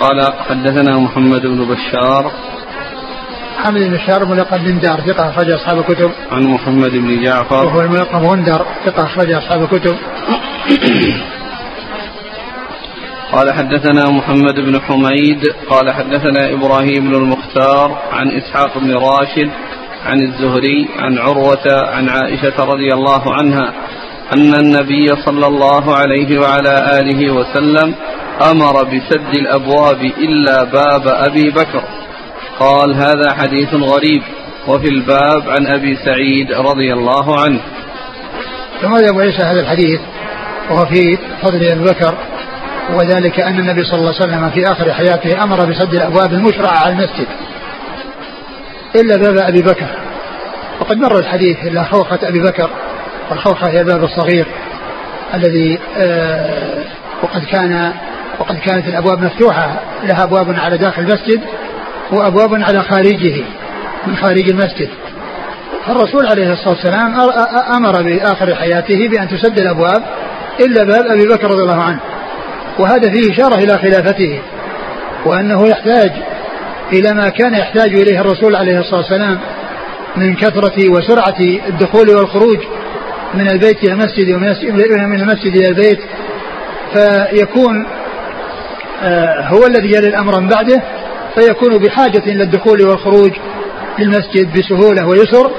قال 0.00 0.32
حدثنا 0.48 0.98
محمد 0.98 1.42
بن 1.42 1.64
بشار. 1.64 2.32
حمد 3.64 3.80
بن 3.80 3.98
شهر 4.06 4.24
ملقب 4.24 4.64
بن 4.64 4.80
دار 4.80 5.00
ثقة 5.00 5.30
أخرج 5.30 5.50
أصحاب 5.50 5.78
الكتب. 5.78 6.10
عن 6.32 6.42
محمد 6.42 6.90
بن 6.90 7.22
جعفر. 7.22 7.66
وهو 7.66 7.80
الملقب 7.80 8.24
غندر 8.24 8.66
ثقة 8.86 9.04
أخرج 9.04 9.32
أصحاب 9.32 9.62
الكتب. 9.62 9.96
قال 13.32 13.52
حدثنا 13.52 14.10
محمد 14.10 14.54
بن 14.54 14.80
حميد. 14.80 15.54
قال 15.70 15.94
حدثنا 15.94 16.52
إبراهيم 16.52 17.08
بن 17.08 17.14
المختار 17.14 17.98
عن 18.12 18.30
إسحاق 18.30 18.78
بن 18.78 18.92
راشد 18.92 19.50
عن 20.06 20.20
الزهري 20.20 20.88
عن 20.98 21.18
عروة 21.18 21.66
عن 21.66 22.08
عائشة 22.08 22.64
رضي 22.64 22.94
الله 22.94 23.34
عنها 23.34 23.72
أن 24.32 24.54
النبي 24.54 25.06
صلى 25.26 25.46
الله 25.46 25.94
عليه 25.96 26.40
وعلى 26.40 27.00
آله 27.00 27.34
وسلم 27.34 27.94
أمر 28.50 28.84
بسد 28.84 29.34
الأبواب 29.34 30.00
إلا 30.02 30.64
باب 30.64 31.08
أبي 31.08 31.50
بكر. 31.50 31.82
قال 32.60 32.94
هذا 32.94 33.32
حديث 33.32 33.74
غريب 33.74 34.22
وفي 34.68 34.88
الباب 34.88 35.48
عن 35.48 35.66
أبي 35.66 35.96
سعيد 36.04 36.52
رضي 36.52 36.92
الله 36.92 37.40
عنه. 37.40 37.60
ثم 38.82 38.94
أبو 38.94 39.20
عيسى 39.20 39.42
هذا 39.42 39.60
الحديث 39.60 40.00
وهو 40.70 40.86
في 40.86 41.18
فضل 41.42 41.64
أبي 41.64 41.84
بكر 41.84 42.14
وذلك 42.94 43.40
أن 43.40 43.58
النبي 43.58 43.84
صلى 43.84 43.98
الله 43.98 44.14
عليه 44.14 44.24
وسلم 44.24 44.50
في 44.50 44.72
آخر 44.72 44.92
حياته 44.92 45.42
أمر 45.42 45.64
بسد 45.64 45.94
الأبواب 45.94 46.32
المشرعة 46.32 46.78
على 46.78 46.92
المسجد. 46.92 47.26
إلا 49.00 49.16
باب 49.16 49.36
أبي 49.36 49.62
بكر. 49.62 49.86
وقد 50.80 50.96
مر 50.96 51.18
الحديث 51.18 51.56
إلا 51.64 51.82
خوخة 51.84 52.18
أبي 52.22 52.40
بكر 52.40 52.70
والخوخة 53.30 53.68
هي 53.68 53.80
الباب 53.80 54.04
الصغير 54.04 54.46
الذي 55.34 55.78
آه 55.96 56.84
وقد 57.22 57.44
كان 57.44 57.92
وقد 58.38 58.58
كانت 58.58 58.88
الأبواب 58.88 59.22
مفتوحة 59.22 59.80
لها 60.02 60.24
أبواب 60.24 60.54
على 60.58 60.78
داخل 60.78 61.02
المسجد 61.02 61.40
وأبواب 62.12 62.54
على 62.54 62.82
خارجه 62.82 63.44
من 64.06 64.16
خارج 64.16 64.48
المسجد. 64.48 64.88
فالرسول 65.86 66.26
عليه 66.26 66.52
الصلاة 66.52 66.68
والسلام 66.68 67.20
أمر 67.76 68.02
بآخر 68.02 68.54
حياته 68.54 69.08
بأن 69.08 69.28
تسد 69.28 69.58
الأبواب 69.58 70.02
إلا 70.60 70.84
باب 70.84 71.06
أبي 71.06 71.26
بكر 71.26 71.46
رضي 71.46 71.62
الله 71.62 71.82
عنه. 71.82 72.00
وهذا 72.78 73.12
فيه 73.12 73.32
إشارة 73.32 73.54
إلى 73.54 73.78
خلافته 73.78 74.40
وأنه 75.24 75.68
يحتاج 75.68 76.12
إلى 76.92 77.14
ما 77.14 77.28
كان 77.28 77.54
يحتاج 77.54 78.00
إليه 78.00 78.20
الرسول 78.20 78.56
عليه 78.56 78.78
الصلاة 78.78 79.00
والسلام 79.00 79.38
من 80.16 80.34
كثرة 80.34 80.90
وسرعة 80.90 81.40
الدخول 81.68 82.10
والخروج 82.10 82.58
من 83.34 83.50
البيت 83.50 83.84
إلى 83.84 83.92
المسجد 83.92 84.34
ومن 84.34 85.20
المسجد 85.20 85.56
إلى 85.56 85.68
البيت 85.68 86.00
فيكون 86.92 87.86
آه، 89.02 89.40
هو 89.40 89.66
الذي 89.66 89.88
يلي 89.88 90.08
الأمر 90.08 90.40
من 90.40 90.48
بعده 90.48 90.82
فيكون 91.34 91.78
بحاجة 91.78 92.22
إلى 92.26 92.42
الدخول 92.42 92.88
والخروج 92.88 93.30
للمسجد 93.98 94.58
بسهولة 94.58 95.06
ويسر 95.06 95.50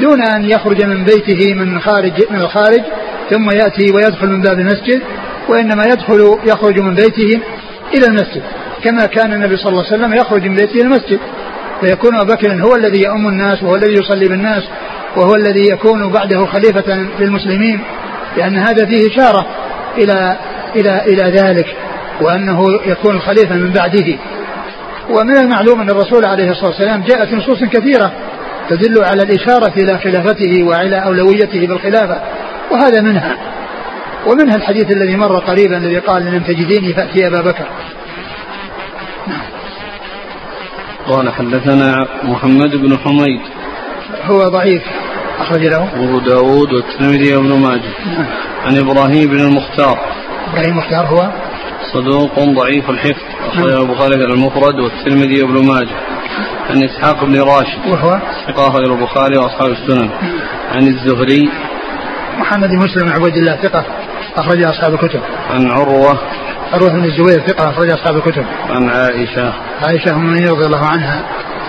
دون 0.00 0.22
أن 0.22 0.50
يخرج 0.50 0.84
من 0.84 1.04
بيته 1.04 1.54
من 1.54 1.80
خارج 1.80 2.12
من 2.30 2.40
الخارج 2.40 2.82
ثم 3.30 3.50
يأتي 3.50 3.92
ويدخل 3.94 4.26
من 4.26 4.40
باب 4.40 4.58
المسجد 4.58 5.02
وإنما 5.48 5.84
يدخل 5.84 6.38
يخرج 6.44 6.80
من 6.80 6.94
بيته 6.94 7.40
إلى 7.94 8.06
المسجد. 8.06 8.42
كما 8.84 9.06
كان 9.06 9.32
النبي 9.32 9.56
صلى 9.56 9.68
الله 9.68 9.84
عليه 9.86 9.94
وسلم 9.94 10.14
يخرج 10.14 10.42
من 10.46 10.54
بيته 10.54 10.72
إلى 10.72 10.82
المسجد. 10.82 11.20
فيكون 11.80 12.16
أبو 12.16 12.32
بكر 12.32 12.52
هو 12.52 12.74
الذي 12.76 13.02
يؤم 13.02 13.28
الناس 13.28 13.62
وهو 13.62 13.74
الذي 13.74 13.92
يصلي 13.92 14.28
بالناس 14.28 14.62
وهو 15.16 15.34
الذي 15.34 15.68
يكون 15.68 16.12
بعده 16.12 16.46
خليفة 16.46 16.94
للمسلمين 17.20 17.80
لأن 18.36 18.58
هذا 18.58 18.86
فيه 18.86 19.08
إشارة 19.10 19.46
إلى 19.98 20.36
إلى 20.76 21.02
إلى 21.06 21.30
ذلك 21.30 21.76
وأنه 22.20 22.64
يكون 22.86 23.16
الخليفة 23.16 23.54
من 23.54 23.70
بعده. 23.70 24.18
ومن 25.10 25.36
المعلوم 25.36 25.80
أن 25.80 25.90
الرسول 25.90 26.24
عليه 26.24 26.50
الصلاة 26.50 26.68
والسلام 26.68 27.02
جاءت 27.02 27.32
نصوص 27.34 27.64
كثيرة 27.64 28.12
تدل 28.68 29.04
على 29.04 29.22
الإشارة 29.22 29.72
إلى 29.76 29.98
خلافته 29.98 30.62
وإلى 30.62 30.96
أولويته 30.96 31.66
بالخلافة 31.66 32.22
وهذا 32.70 33.00
منها. 33.00 33.36
ومنها 34.26 34.56
الحديث 34.56 34.90
الذي 34.90 35.16
مر 35.16 35.38
قريبا 35.38 35.76
الذي 35.76 35.98
قال 35.98 36.24
لم 36.24 36.42
تجديني 36.42 36.92
فأتي 36.94 37.26
أبا 37.26 37.40
بكر. 37.40 37.66
قال 41.08 41.32
حدثنا 41.32 42.06
محمد 42.22 42.76
بن 42.76 42.98
حميد. 42.98 43.40
هو 44.24 44.48
ضعيف 44.48 44.82
أخرج 45.38 45.66
له. 45.66 45.88
أبو 45.94 46.18
داود 46.18 46.72
والترمذي 46.72 47.36
وابن 47.36 47.60
ماجه. 47.60 47.92
نعم. 48.06 48.26
عن 48.64 48.76
إبراهيم 48.78 49.30
بن 49.30 49.40
المختار. 49.40 49.98
إبراهيم 50.52 50.72
المختار 50.72 51.06
هو؟ 51.06 51.30
صدوق 51.92 52.38
ضعيف 52.38 52.90
الحفظ. 52.90 53.22
أخرجه 53.46 53.82
البخاري 53.82 54.18
في 54.18 54.24
المفرد 54.24 54.80
والترمذي 54.80 55.42
وابن 55.42 55.66
ماجه. 55.66 55.96
عن 56.70 56.84
إسحاق 56.84 57.24
بن 57.24 57.40
راشد. 57.40 57.86
وهو؟ 57.86 58.20
ثقة 58.46 58.68
أخرج 58.68 58.88
البخاري 58.90 59.38
وأصحاب 59.38 59.70
السنن. 59.70 60.10
عن 60.72 60.88
الزهري. 60.88 61.50
محمد 62.38 62.68
بن 62.68 62.78
مسلم 62.78 63.12
عبد 63.12 63.36
الله 63.36 63.56
ثقة 63.56 63.84
أخرج 64.36 64.62
أصحاب 64.62 64.94
الكتب. 64.94 65.20
عن 65.50 65.70
عروة. 65.70 66.18
عروة 66.72 66.90
بن 66.90 67.04
الزبير 67.04 67.46
ثقة 67.46 67.70
أخرج 67.70 67.90
أصحاب 67.90 68.16
الكتب 68.16 68.44
عن 68.68 68.90
عائشة 68.90 69.52
عائشة 69.82 70.10
أم 70.10 70.34
رضي 70.34 70.66
الله 70.66 70.86
عنها 70.86 71.22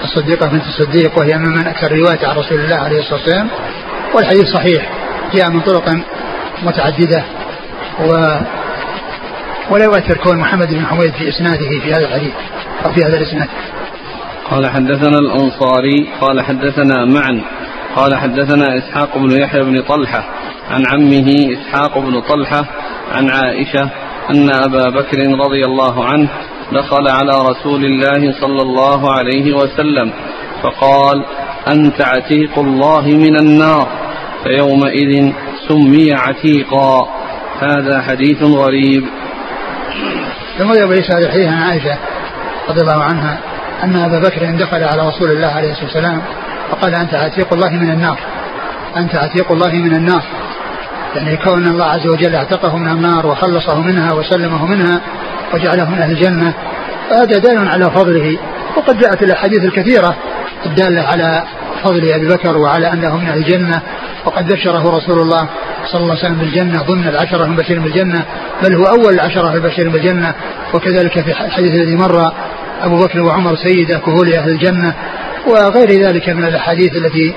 الصديقة 0.04 0.48
بنت 0.48 0.64
الصديق 0.64 1.20
وهي 1.20 1.38
من 1.38 1.68
أكثر 1.68 1.92
رواية 1.92 2.28
عن 2.28 2.36
رسول 2.36 2.60
الله 2.60 2.76
عليه 2.76 3.00
الصلاة 3.00 3.20
والسلام 3.20 3.48
والحديث 4.16 4.46
صحيح 4.46 4.90
جاء 5.34 5.50
من 5.50 5.62
طرق 5.62 5.90
متعددة 6.64 7.24
و 8.00 8.38
ولا 9.70 9.84
يؤثر 9.84 10.18
كون 10.18 10.38
محمد 10.38 10.68
بن 10.74 10.86
حميد 10.86 11.14
في 11.14 11.30
إسناده 11.30 11.80
في 11.84 11.94
هذا 11.94 12.06
الحديث 12.06 12.34
أو 12.86 12.94
في 12.94 13.02
هذا 13.04 13.18
الإسناد. 13.18 13.48
قال 14.52 14.70
حدثنا 14.70 15.18
الأنصاري 15.18 16.10
قال 16.22 16.42
حدثنا 16.42 17.06
معا 17.06 17.42
قال 17.96 18.16
حدثنا 18.16 18.78
إسحاق 18.78 19.18
بن 19.18 19.32
يحيى 19.32 19.62
بن 19.62 19.82
طلحة 19.82 20.24
عن 20.72 20.84
عمه 20.92 21.34
إسحاق 21.54 22.00
بن 22.00 22.22
طلحة 22.22 22.66
عن 23.12 23.30
عائشة 23.30 23.90
أن 24.30 24.50
أبا 24.50 24.90
بكر 24.90 25.18
رضي 25.46 25.66
الله 25.66 26.06
عنه 26.06 26.30
دخل 26.72 27.08
على 27.08 27.50
رسول 27.50 27.86
الله 27.86 28.34
صلى 28.42 28.62
الله 28.62 29.12
عليه 29.12 29.54
وسلم 29.54 30.14
فقال 30.64 31.26
أنت 31.68 32.02
عتيق 32.02 32.60
الله 32.60 33.02
من 33.02 33.36
النار. 33.40 33.88
فيومئذ 34.44 35.34
سمي 35.68 36.14
عتيقا. 36.14 37.08
هذا 37.60 38.02
حديث 38.02 38.44
غريب. 38.44 39.04
ثم 40.58 40.72
هذا 40.72 41.26
الحديث 41.26 41.48
عن 41.48 41.64
عائشة 41.64 41.98
رضي 42.70 42.82
الله 42.82 43.04
عنها 43.04 43.40
أن 43.84 43.96
أبا 43.96 44.20
بكر 44.20 44.56
دخل 44.60 44.84
على 44.84 45.08
رسول 45.08 45.32
الله 45.32 45.48
عليه 45.48 45.72
الصلاة 45.72 45.86
والسلام 45.86 46.22
فقال 46.72 46.96
أنت 46.96 47.14
عتيق 47.14 47.54
الله 47.54 47.70
من 47.70 47.92
النار. 47.92 48.20
أنت 48.98 49.16
عتيق 49.16 49.52
الله 49.52 49.72
من 49.72 49.96
النار. 49.96 50.24
يعني 51.16 51.38
كون 51.38 51.68
الله 51.68 51.86
عز 51.86 52.08
وجل 52.08 52.36
اعتقه 52.36 52.78
من 52.78 52.88
النار 52.88 53.28
وخلصه 53.28 53.82
منها 53.82 54.14
وسلمه 54.14 54.66
منها 54.66 55.02
وجعله 55.54 55.90
من 55.90 55.98
أهل 55.98 56.12
الجنة 56.12 56.54
فهذا 57.10 57.38
دال 57.38 57.68
على 57.68 57.86
فضله. 57.86 58.38
وقد 58.78 59.00
جاءت 59.00 59.24
الأحاديث 59.24 59.64
الكثيرة 59.64 60.16
الدالة 60.66 61.02
على 61.02 61.44
فضل 61.84 62.12
أبي 62.14 62.28
بكر 62.28 62.58
وعلى 62.58 62.94
أنه 62.94 63.18
من 63.18 63.28
أهل 63.28 63.38
الجنة. 63.38 63.82
وقد 64.26 64.54
بشره 64.54 64.98
رسول 64.98 65.20
الله 65.20 65.50
صلى 65.86 66.02
الله 66.02 66.16
عليه 66.16 66.26
وسلم 66.26 66.36
بالجنة 66.36 66.82
ضمن 66.82 67.08
العشرة 67.08 67.44
المبشرين 67.46 67.84
بالجنة 67.84 68.26
بل 68.64 68.76
هو 68.76 68.84
أول 68.84 69.14
العشرة 69.14 69.54
المبشرين 69.54 69.92
بالجنة. 69.92 70.34
وكذلك 70.74 71.20
في 71.20 71.32
الحديث 71.32 71.72
الذي 71.72 71.96
مر 71.96 72.32
أبو 72.82 73.00
بكر 73.00 73.22
وعمر 73.22 73.56
سيد 73.56 73.98
كهول 73.98 74.34
أهل 74.34 74.50
الجنة 74.50 74.94
وغير 75.48 75.90
ذلك 75.90 76.30
من 76.30 76.46
الأحاديث 76.46 76.96
التي 76.96 77.34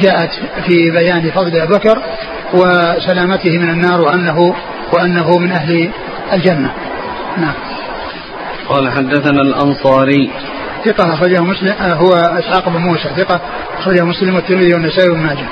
جاءت 0.00 0.30
في 0.66 0.90
بيان 0.90 1.30
فضل 1.30 1.56
ابي 1.60 1.74
بكر. 1.74 2.02
وسلامته 2.54 3.58
من 3.58 3.70
النار 3.70 4.00
وانه 4.00 4.54
وأنه 4.92 5.38
من 5.38 5.52
أهل 5.52 5.90
الجنة. 6.32 6.72
نعم. 7.38 7.54
قال 8.68 8.92
حدثنا 8.92 9.42
الأنصاري 9.42 10.30
ثقة 10.84 11.14
أخرجه 11.14 11.40
مسلم 11.40 11.74
آه، 11.80 11.94
هو 11.94 12.12
إسحاق 12.12 12.68
بن 12.68 12.80
موسى 12.80 13.08
ثقة 13.16 13.40
أخرجه 13.78 14.04
مسلم 14.04 14.34
والترمذي 14.34 14.74
والنسائي 14.74 15.08
وابن 15.08 15.22
ماجه. 15.22 15.46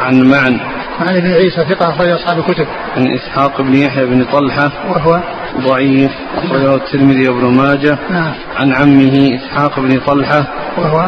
عن 0.00 0.22
معن 0.22 0.60
عن 1.00 1.16
ابن 1.16 1.32
عيسى 1.32 1.64
ثقة 1.64 1.90
أخرج 1.90 2.08
أصحاب 2.08 2.38
الكتب. 2.38 2.66
عن 2.96 3.14
إسحاق 3.14 3.62
بن 3.62 3.74
يحيى 3.74 4.06
بن 4.06 4.24
طلحة 4.24 4.72
وهو 4.88 5.20
ضعيف 5.60 6.10
أخرجه 6.36 6.74
الترمذي 6.74 7.28
وابن 7.28 7.56
ماجه. 7.56 7.98
نعم. 8.10 8.32
عن 8.56 8.72
عمه 8.72 9.38
إسحاق 9.38 9.80
بن 9.80 10.00
طلحة 10.00 10.44
وهو 10.78 11.06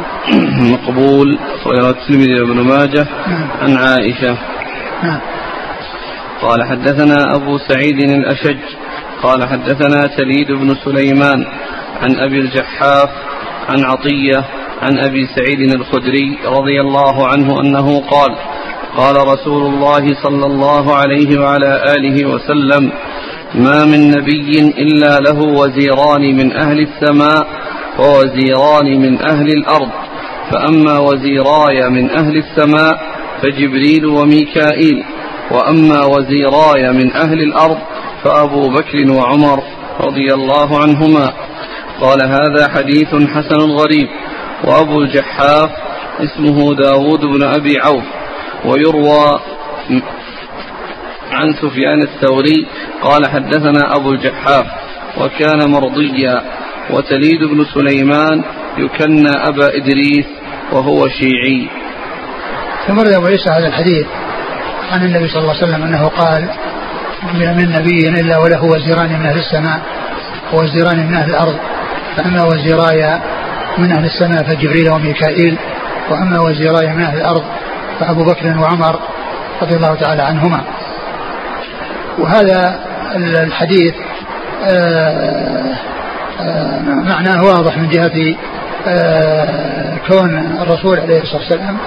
مقبول 0.73 1.39
أخرجه 1.55 1.91
الترمذي 1.91 2.41
وابن 2.41 2.61
ماجه. 2.61 3.07
نعم. 3.27 3.49
عن 3.63 3.77
عائشة. 3.77 4.37
نعم. 5.05 5.21
قال 6.43 6.65
حدثنا 6.65 7.37
أبو 7.37 7.59
سعيد 7.59 8.11
الأشج 8.11 8.59
قال 9.23 9.49
حدثنا 9.49 10.07
تليد 10.17 10.53
بن 10.53 10.75
سليمان 10.85 11.47
عن 12.03 12.17
أبي 12.17 12.39
الجحاف 12.39 13.11
عن 13.69 13.85
عطية 13.85 14.45
عن 14.83 14.99
أبي 14.99 15.27
سعيد 15.37 15.75
الخدري 15.75 16.39
رضي 16.47 16.81
الله 16.81 17.27
عنه 17.27 17.61
أنه 17.61 18.01
قال 18.01 18.37
قال 18.97 19.17
رسول 19.17 19.63
الله 19.63 20.23
صلى 20.23 20.47
الله 20.47 20.95
عليه 20.97 21.41
وعلى 21.41 21.83
آله 21.97 22.27
وسلم 22.27 22.93
ما 23.55 23.85
من 23.85 24.11
نبي 24.11 24.59
إلا 24.61 25.19
له 25.19 25.39
وزيران 25.39 26.37
من 26.37 26.53
أهل 26.53 26.81
السماء 26.81 27.47
ووزيران 27.99 29.01
من 29.01 29.23
أهل 29.23 29.49
الأرض 29.49 29.91
فأما 30.51 30.99
وزيراي 30.99 31.91
من 31.91 32.11
أهل 32.11 32.37
السماء 32.37 33.14
فجبريل 33.45 34.07
وميكائيل 34.07 35.05
وأما 35.51 36.05
وزيراي 36.05 36.93
من 36.93 37.13
أهل 37.13 37.43
الأرض 37.43 37.79
فأبو 38.25 38.69
بكر 38.69 39.13
وعمر 39.13 39.63
رضي 40.01 40.35
الله 40.35 40.79
عنهما. 40.83 41.33
قال 42.01 42.19
هذا 42.23 42.69
حديث 42.69 43.09
حسن 43.09 43.61
غريب 43.61 44.09
وأبو 44.65 45.01
الجحاف 45.01 45.71
اسمه 46.21 46.75
داود 46.75 47.21
بن 47.21 47.43
أبي 47.43 47.79
عوف 47.81 48.05
ويروى 48.65 49.41
عن 51.33 51.55
سفيان 51.63 52.03
الثوري 52.03 52.67
قال 53.03 53.27
حدثنا 53.27 53.97
أبو 53.97 54.11
الجحاف 54.11 54.67
وكان 55.21 55.71
مرضيا 55.71 56.43
وتليد 56.91 57.41
بن 57.45 57.65
سليمان 57.75 58.45
يكنى 58.79 59.31
أبا 59.49 59.77
إدريس 59.77 60.27
وهو 60.73 61.09
شيعي. 61.09 61.84
ثم 62.87 63.01
أبو 63.01 63.27
عيسى 63.27 63.51
هذا 63.51 63.67
الحديث 63.67 64.07
عن 64.93 65.05
النبي 65.05 65.29
صلى 65.29 65.39
الله 65.39 65.55
عليه 65.55 65.65
وسلم 65.65 65.83
أنه 65.83 66.09
قال 66.09 66.49
من 67.33 67.73
نبي 67.73 68.09
إلا 68.09 68.39
وله 68.39 68.65
وزيران 68.65 69.21
من 69.21 69.27
أهل 69.27 69.39
السماء 69.39 69.81
ووزيران 70.53 71.07
من 71.07 71.15
أهل 71.15 71.31
الأرض. 71.31 71.57
فأما 72.17 72.45
وزيراي 72.45 73.21
من 73.79 73.93
أهل 73.93 74.05
السماء 74.05 74.43
فجبريل 74.43 74.91
وميكائيل 74.91 75.59
وأما 76.11 76.41
وزيراي 76.41 76.87
من 76.89 77.03
أهل 77.03 77.17
الأرض 77.17 77.43
فأبو 78.01 78.25
بكر 78.25 78.59
وعمر 78.59 79.01
رضي 79.63 79.77
الله 79.77 79.95
تعالى 79.95 80.23
عنهما. 80.23 80.61
وهذا 82.19 82.81
الحديث 83.17 83.95
آه، 84.65 85.65
آه، 86.41 86.81
معناه 86.81 87.45
واضح 87.45 87.79
من 87.79 87.89
جهة 87.89 88.37
آه، 88.87 89.97
كون 90.09 90.59
الرسول 90.63 91.01
عليه 91.01 91.23
الصلاة 91.23 91.41
والسلام 91.41 91.79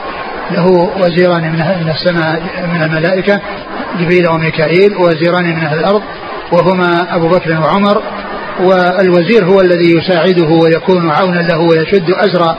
له 0.51 0.65
وزيران 0.99 1.51
من 1.51 1.89
السماء 1.89 2.41
من 2.73 2.83
الملائكة 2.83 3.41
جبريل 3.99 4.27
وميكائيل 4.27 4.97
ووزيران 4.97 5.45
من 5.55 5.63
أهل 5.63 5.79
الأرض 5.79 6.01
وهما 6.51 7.15
أبو 7.15 7.27
بكر 7.27 7.61
وعمر 7.61 8.03
والوزير 8.59 9.45
هو 9.45 9.61
الذي 9.61 9.97
يساعده 9.97 10.47
ويكون 10.47 11.09
عونا 11.09 11.39
له 11.39 11.59
ويشد 11.59 12.11
أزر 12.11 12.55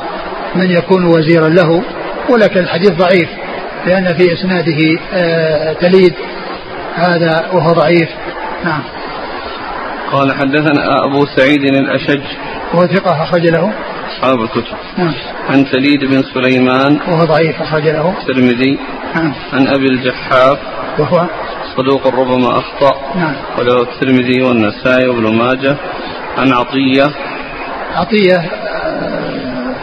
من 0.55 0.71
يكون 0.71 1.05
وزيرا 1.05 1.49
له. 1.49 1.83
ولكن 2.31 2.61
الحديث 2.61 2.91
ضعيف 2.91 3.29
لأن 3.87 4.17
في 4.17 4.33
إسناده 4.33 5.01
آه، 5.13 5.73
تليد 5.73 6.15
هذا 6.95 7.49
وهو 7.53 7.73
ضعيف. 7.73 8.09
نعم. 8.65 8.83
قال 10.13 10.33
حدثنا 10.33 11.05
أبو 11.05 11.27
سعيد 11.37 11.65
الأشج. 11.65 12.23
وهو 12.75 12.87
ثقة 12.87 13.23
أخرج 13.23 13.47
له. 13.47 13.73
أصحاب 14.09 14.41
الكتب. 14.41 14.77
نعم. 14.99 15.15
عن 15.49 15.65
تليد 15.65 16.05
بن 16.05 16.23
سليمان 16.35 16.99
وهو 17.09 17.25
ضعيف 17.25 17.63
أخرج 17.63 17.83
له. 17.83 18.15
الترمذي. 18.21 18.79
نعم. 19.15 19.35
عن 19.53 19.67
أبي 19.67 19.87
الجحاف 19.87 20.59
وهو؟ 20.99 21.27
صدوق 21.77 22.07
ربما 22.07 22.49
أخطأ. 22.59 22.95
نعم. 23.17 23.35
وله 23.59 23.83
الترمذي 23.83 24.43
والنسائي 24.43 25.09
وابن 25.09 25.37
ماجه. 25.37 25.77
عن 26.39 26.53
عطية. 26.53 27.11
عطية 27.95 28.37
آه، 28.37 29.75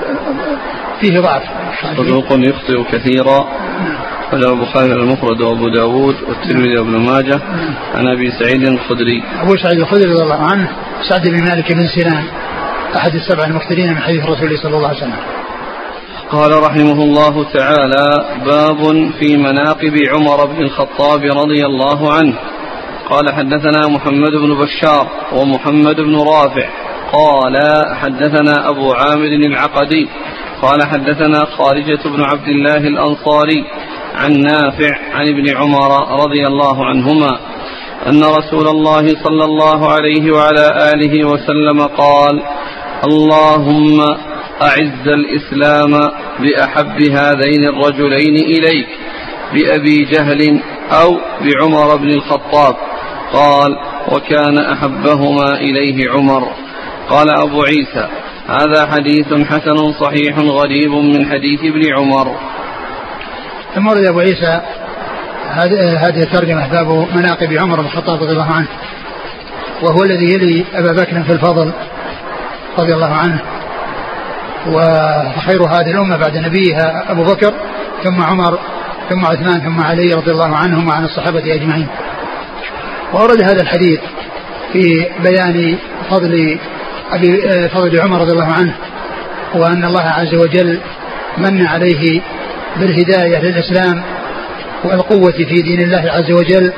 فيه 1.02 1.20
ضعف. 1.20 1.44
صدوق 1.98 2.26
يخطئ 2.32 2.84
كثيرا. 2.92 3.48
وله 4.34 4.54
البخاري 4.54 4.94
المفرد 4.94 5.42
وأبو 5.42 5.70
داود 5.70 6.16
والترمذي 6.28 6.78
وابن 6.78 6.98
ماجه. 6.98 7.40
عن 7.96 8.08
أبي 8.08 8.32
سعيد 8.32 8.68
الخدري. 8.68 9.24
أبو 9.42 9.58
سعيد 9.58 9.80
الخدري 9.80 10.12
رضي 10.12 10.24
الله 10.24 10.42
عنه 10.52 10.70
سعد 11.10 11.28
بن 11.28 11.44
مالك 11.44 11.72
بن 11.72 11.88
سنان. 11.88 12.24
أحد 12.96 13.16
السبع 13.16 13.46
المكثرين 13.46 13.92
من 13.92 14.00
حديث 14.00 14.24
الرسول 14.24 14.58
صلى 14.58 14.78
الله 14.78 14.88
عليه 14.88 14.98
وسلم. 14.98 15.20
قال 16.32 16.64
رحمه 16.64 17.04
الله 17.04 17.46
تعالى 17.54 18.08
باب 18.46 19.12
في 19.20 19.38
مناقب 19.38 19.98
عمر 20.14 20.46
بن 20.46 20.64
الخطاب 20.64 21.24
رضي 21.24 21.66
الله 21.66 22.14
عنه. 22.14 22.34
قال 23.10 23.34
حدثنا 23.34 23.88
محمد 23.88 24.32
بن 24.32 24.56
بشار 24.56 25.08
ومحمد 25.34 25.96
بن 25.96 26.16
رافع. 26.16 26.70
قال 27.14 27.56
حدثنا 27.96 28.70
أبو 28.70 28.94
عامر 28.94 29.32
العقدي. 29.48 30.08
قال 30.62 30.88
حدثنا 30.88 31.46
خارجة 31.46 32.00
بن 32.06 32.24
عبد 32.24 32.48
الله 32.48 32.78
الأنصاري 32.78 33.66
عن 34.16 34.32
نافع 34.32 34.92
عن 35.14 35.28
ابن 35.28 35.58
عمر 35.58 36.22
رضي 36.24 36.48
الله 36.48 36.86
عنهما 36.86 37.40
أن 38.08 38.24
رسول 38.24 38.68
الله 38.68 39.08
صلى 39.24 39.46
الله 39.46 39.92
عليه 39.92 40.32
وعلى 40.32 40.92
آله 40.94 41.28
وسلم 41.28 41.82
قال 41.82 42.42
اللهم 43.04 44.02
أعز 44.62 45.08
الإسلام 45.08 45.92
بأحب 46.40 47.02
هذين 47.02 47.64
الرجلين 47.68 48.36
إليك 48.36 48.88
بأبي 49.54 50.06
جهل 50.06 50.62
أو 50.92 51.20
بعمر 51.42 51.96
بن 51.96 52.10
الخطاب. 52.10 52.76
قال 53.34 53.78
وكان 54.12 54.58
أحبهما 54.58 55.54
إليه 55.54 56.12
عمر. 56.12 56.52
قال 57.10 57.30
أبو 57.30 57.64
عيسى 57.64 58.08
هذا 58.48 58.88
حديث 58.92 59.34
حسن 59.34 59.94
صحيح 60.00 60.38
غريب 60.40 60.92
من 60.92 61.26
حديث 61.26 61.60
ابن 61.64 61.94
عمر. 61.94 62.36
ثم 63.76 63.88
ورد 63.88 64.06
أبو 64.06 64.20
عيسى 64.20 64.62
هذه 65.98 66.24
الترجمة 66.24 66.68
باب 66.68 67.08
مناقب 67.16 67.54
عمر 67.54 67.80
بن 67.82 67.86
الخطاب 67.86 68.22
رضي 68.22 68.32
الله 68.32 68.52
عنه 68.52 68.68
وهو 69.82 70.04
الذي 70.04 70.34
يلي 70.34 70.66
أبا 70.74 70.92
بكر 70.92 71.24
في 71.24 71.34
الفضل. 71.34 71.72
رضي 72.80 72.94
الله 72.94 73.14
عنه. 73.16 73.40
وخير 74.68 75.64
هذه 75.64 75.92
الأمة 75.92 76.18
بعد 76.18 76.38
نبيها 76.38 77.12
أبو 77.12 77.24
بكر 77.24 77.54
ثم 78.04 78.22
عمر 78.22 78.60
ثم 79.10 79.26
عثمان 79.26 79.62
ثم 79.62 79.82
علي 79.82 80.14
رضي 80.14 80.32
الله 80.32 80.56
عنهم 80.56 80.88
وعن 80.88 81.06
الصحابة 81.06 81.56
أجمعين. 81.56 81.88
وأورد 83.14 83.44
هذا 83.44 83.62
الحديث 83.62 84.00
في 84.74 85.06
بيان 85.24 85.78
فضل 86.10 86.60
أبي 87.12 87.42
فضل 87.70 88.02
عمر 88.02 88.22
رضي 88.22 88.32
الله 88.32 88.52
عنه 88.52 88.76
وأن 89.56 89.86
الله 89.86 90.02
عز 90.02 90.36
وجل 90.36 90.80
من 91.38 91.68
عليه 91.68 92.22
بالهداية 92.76 93.40
للإسلام 93.40 94.04
والقوة 94.84 95.32
في 95.32 95.62
دين 95.62 95.82
الله 95.82 96.12
عز 96.12 96.32
وجل 96.32 96.74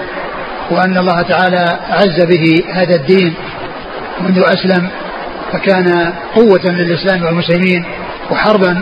وأن 0.71 0.97
الله 0.97 1.21
تعالى 1.21 1.79
عز 1.89 2.25
به 2.25 2.63
هذا 2.73 2.95
الدين 2.95 3.33
منذ 4.21 4.43
أسلم 4.45 4.89
فكان 5.53 6.13
قوة 6.35 6.61
للإسلام 6.65 7.23
والمسلمين 7.23 7.85
وحربا 8.31 8.81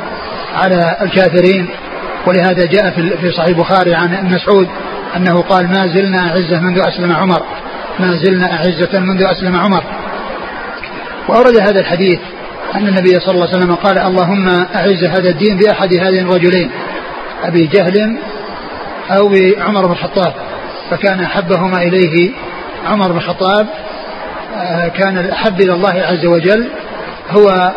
على 0.56 0.98
الكافرين. 1.02 1.68
ولهذا 2.28 2.66
جاء 2.66 2.90
في 3.22 3.32
صحيح 3.32 3.48
البخاري 3.48 3.96
عن 3.96 4.30
مسعود 4.34 4.68
أنه 5.16 5.42
قال 5.42 5.68
ما 5.68 5.88
زلنا 5.88 6.30
أعزة 6.30 6.60
منذ 6.60 6.80
أسلم 6.80 7.12
عمر 7.12 7.42
ما 8.00 8.12
زلنا 8.24 8.54
أعزة 8.54 9.00
منذ 9.00 9.24
أسلم 9.24 9.56
عمر. 9.56 9.84
وأورد 11.28 11.60
هذا 11.60 11.80
الحديث 11.80 12.20
أن 12.76 12.88
النبي 12.88 13.20
صلى 13.20 13.36
الله 13.36 13.48
عليه 13.48 13.58
وسلم 13.58 13.76
قال 13.76 13.98
اللهم 13.98 14.50
أعز 14.76 15.04
هذا 15.04 15.30
الدين 15.30 15.58
بأحد 15.58 15.94
هذين 15.94 16.28
الرجلين 16.28 16.72
أبي 17.44 17.68
جهل 17.68 18.18
أو 19.10 19.28
بعمر 19.28 19.86
بن 19.86 19.92
الخطاب. 19.92 20.34
فكان 20.92 21.20
أحبهما 21.20 21.82
إليه 21.82 22.32
عمر 22.88 23.12
بن 23.12 23.18
الخطاب 23.18 23.68
كان 24.88 25.18
الأحب 25.18 25.62
إلى 25.62 25.74
الله 25.74 25.94
عز 25.94 26.26
وجل 26.26 26.68
هو 27.30 27.74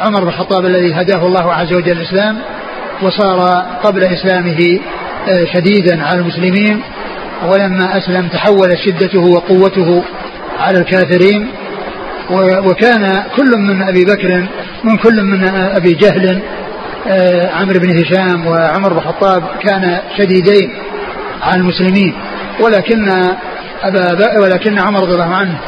عمر 0.00 0.20
بن 0.20 0.28
الخطاب 0.28 0.66
الذي 0.66 0.94
هداه 0.94 1.26
الله 1.26 1.52
عز 1.52 1.72
وجل 1.72 1.92
الإسلام 1.92 2.38
وصار 3.02 3.40
قبل 3.82 4.04
إسلامه 4.04 4.78
آه، 5.28 5.44
شديدا 5.54 6.02
على 6.04 6.20
المسلمين 6.20 6.82
ولما 7.46 7.98
أسلم 7.98 8.28
تحول 8.28 8.78
شدته 8.78 9.20
وقوته 9.20 10.02
على 10.60 10.78
الكافرين 10.78 11.48
وكان 12.64 13.22
كل 13.36 13.58
من 13.58 13.82
أبي 13.82 14.04
بكر 14.04 14.46
من 14.84 14.96
كل 14.96 15.22
من 15.22 15.44
أبي 15.48 15.92
جهل 15.92 16.42
آه، 17.08 17.50
عمرو 17.50 17.80
بن 17.80 17.98
هشام 17.98 18.46
وعمر 18.46 18.92
بن 18.92 18.98
الخطاب 18.98 19.42
كان 19.60 19.98
شديدين 20.18 20.72
على 21.42 21.60
المسلمين 21.60 22.14
ولكن 22.60 23.10
أبا 23.82 24.38
ولكن 24.38 24.78
عمر 24.78 25.00
رضي 25.00 25.12
الله 25.12 25.34
عنه 25.34 25.58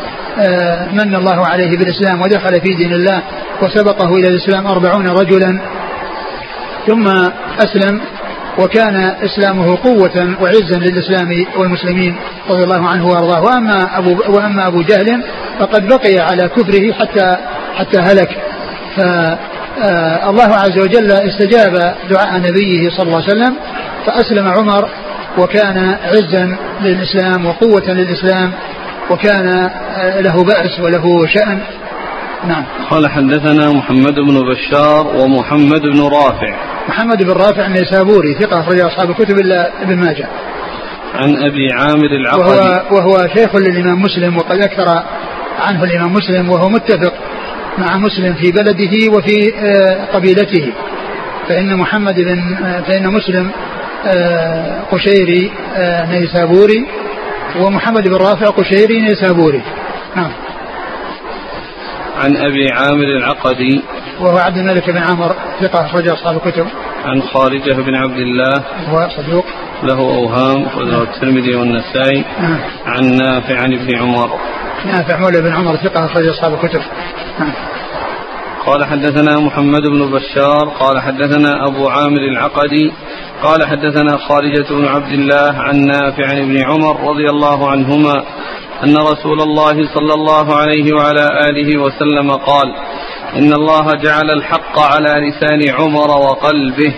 من 0.92 1.14
الله 1.14 1.46
عليه 1.46 1.70
بالإسلام 1.78 2.22
ودخل 2.22 2.60
في 2.60 2.74
دين 2.74 2.92
الله 2.92 3.22
وسبقه 3.62 4.14
إلى 4.14 4.28
الإسلام 4.28 4.66
أربعون 4.66 5.08
رجلا. 5.08 5.60
ثم 6.86 7.08
أسلم 7.58 8.00
وكان 8.58 8.96
إسلامه 8.96 9.76
قوة 9.76 10.34
وعزا 10.42 10.78
للإسلام 10.78 11.46
والمسلمين 11.58 12.16
رضي 12.50 12.64
الله 12.64 12.88
عنه 12.88 13.06
وأرضاه. 13.06 13.42
وأما 13.42 13.98
أبو, 13.98 14.16
وأما 14.28 14.66
أبو 14.66 14.82
جهل 14.82 15.22
فقد 15.58 15.88
بقي 15.88 16.18
على 16.18 16.48
كفره 16.48 16.92
حتى 16.92 17.36
حتى 17.74 17.98
هلك. 17.98 18.28
فالله 18.96 20.54
عز 20.54 20.78
وجل 20.78 21.12
استجاب 21.12 21.94
دعاء 22.10 22.36
نبيه 22.38 22.90
صلى 22.90 23.06
الله 23.06 23.22
عليه 23.22 23.32
وسلم 23.32 23.56
فأسلم 24.06 24.48
عمر 24.48 24.88
وكان 25.38 25.96
عزا 26.04 26.56
للإسلام 26.80 27.46
وقوة 27.46 27.90
للإسلام. 27.92 28.52
وكان 29.10 29.70
له 30.20 30.44
بأس 30.44 30.80
وله 30.80 31.26
شأن. 31.26 31.58
نعم. 32.48 32.64
قال 32.90 33.10
حدثنا 33.10 33.72
محمد 33.72 34.14
بن 34.14 34.40
بشار 34.40 35.06
ومحمد 35.06 35.80
بن 35.80 36.02
رافع. 36.02 36.56
محمد 36.88 37.22
بن 37.22 37.30
رافع 37.30 37.66
النيسابوري 37.66 38.34
ثقة 38.34 38.60
أخرج 38.60 38.80
أصحاب 38.80 39.10
الكتب 39.10 39.38
إلا 39.38 39.82
ابن 39.82 39.96
ماجه. 39.96 40.28
عن 41.14 41.36
أبي 41.36 41.68
عامر 41.72 42.06
العقدي. 42.06 42.40
وهو, 42.40 42.82
وهو 42.90 43.28
شيخ 43.36 43.56
للإمام 43.56 44.02
مسلم 44.02 44.36
وقد 44.36 44.62
أكثر 44.62 45.02
عنه 45.60 45.84
الإمام 45.84 46.12
مسلم 46.12 46.50
وهو 46.50 46.68
متفق 46.68 47.12
مع 47.78 47.96
مسلم 47.96 48.34
في 48.34 48.52
بلده 48.52 49.16
وفي 49.16 49.54
آه، 49.58 50.04
قبيلته. 50.14 50.72
فإن 51.48 51.76
محمد 51.76 52.14
بن 52.14 52.54
آه، 52.64 52.80
فإن 52.80 53.08
مسلم 53.08 53.50
آه، 54.06 54.80
قشيري 54.92 55.50
نيسابوري 56.10 56.86
ومحمد 57.56 58.08
بن 58.08 58.16
رافع 58.16 58.46
قشيري 58.46 59.00
نيسابوري 59.00 59.62
نعم 60.16 60.30
عن 62.16 62.36
أبي 62.36 62.72
عامر 62.72 63.04
العقدي 63.04 63.82
وهو 64.20 64.38
عبد 64.38 64.56
الملك 64.56 64.90
بن 64.90 64.98
عمر 64.98 65.36
ثقة 65.60 65.86
أخرج 65.86 66.08
أصحاب 66.08 66.36
الكتب. 66.36 66.66
عن 67.04 67.22
خارجة 67.22 67.72
بن 67.72 67.94
عبد 67.94 68.18
الله 68.18 68.62
هو 68.90 69.08
صدوق. 69.16 69.44
له 69.82 69.98
أوهام 69.98 70.64
أخرجه 70.64 71.02
الترمذي 71.02 71.56
والنسائي. 71.56 72.24
نعم. 72.40 72.58
عن 72.86 73.16
نافع 73.16 73.60
عن 73.60 73.72
ابن 73.72 73.98
عمر. 73.98 74.30
نافع 74.86 75.18
مولى 75.18 75.40
بن 75.40 75.52
عمر 75.52 75.76
ثقة 75.76 76.04
أخرج 76.04 76.26
أصحاب 76.26 76.54
الكتب. 76.54 76.80
نعم. 77.38 77.52
قال 78.66 78.84
حدثنا 78.84 79.40
محمد 79.40 79.82
بن 79.82 80.10
بشار 80.10 80.68
قال 80.80 81.00
حدثنا 81.00 81.66
أبو 81.66 81.88
عامر 81.88 82.20
العقدي 82.20 82.92
قال 83.42 83.66
حدثنا 83.66 84.18
خارجة 84.18 84.66
بن 84.70 84.84
عبد 84.84 85.12
الله 85.12 85.52
عن 85.58 85.76
نافع 85.76 86.26
عن 86.26 86.38
ابن 86.38 86.62
عمر 86.64 87.10
رضي 87.10 87.30
الله 87.30 87.70
عنهما 87.70 88.24
أن 88.84 88.96
رسول 88.96 89.40
الله 89.40 89.94
صلى 89.94 90.14
الله 90.14 90.56
عليه 90.56 90.94
وعلى 90.94 91.26
آله 91.48 91.80
وسلم 91.80 92.30
قال 92.30 92.74
إن 93.36 93.52
الله 93.52 93.92
جعل 93.92 94.30
الحق 94.30 94.78
على 94.78 95.28
لسان 95.28 95.74
عمر 95.80 96.10
وقلبه. 96.10 96.94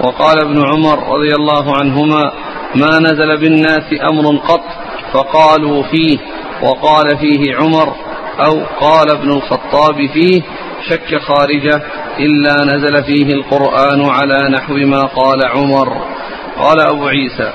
وقال 0.00 0.38
ابن 0.42 0.62
عمر 0.66 0.98
رضي 1.14 1.32
الله 1.34 1.76
عنهما 1.76 2.32
ما 2.74 2.98
نزل 2.98 3.36
بالناس 3.40 3.86
أمر 4.10 4.36
قط 4.36 4.64
فقالوا 5.12 5.82
فيه 5.82 6.18
وقال 6.62 7.18
فيه 7.18 7.56
عمر 7.56 7.94
أو 8.46 8.64
قال 8.80 9.10
ابن 9.10 9.30
الخطاب 9.30 9.96
فيه 10.14 10.42
شك 10.88 11.18
خارجه 11.18 11.82
إلا 12.20 12.54
نزل 12.64 13.04
فيه 13.04 13.34
القرآن 13.34 14.10
على 14.10 14.48
نحو 14.48 14.74
ما 14.74 15.02
قال 15.02 15.46
عمر. 15.46 16.16
قال 16.58 16.80
أبو 16.80 17.06
عيسى 17.06 17.52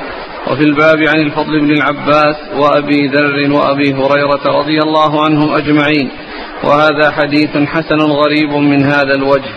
وفي 0.48 0.64
الباب 0.64 1.00
عن 1.14 1.22
الفضل 1.22 1.60
بن 1.60 1.72
العباس 1.72 2.36
وأبي 2.56 3.08
ذر 3.08 3.52
وأبي 3.52 3.94
هريرة 3.94 4.60
رضي 4.60 4.80
الله 4.80 5.26
عنهم 5.26 5.56
أجمعين 5.56 6.12
وهذا 6.64 7.12
حديث 7.12 7.58
حسن 7.58 8.02
غريب 8.02 8.54
من 8.54 8.84
هذا 8.84 9.16
الوجه. 9.16 9.54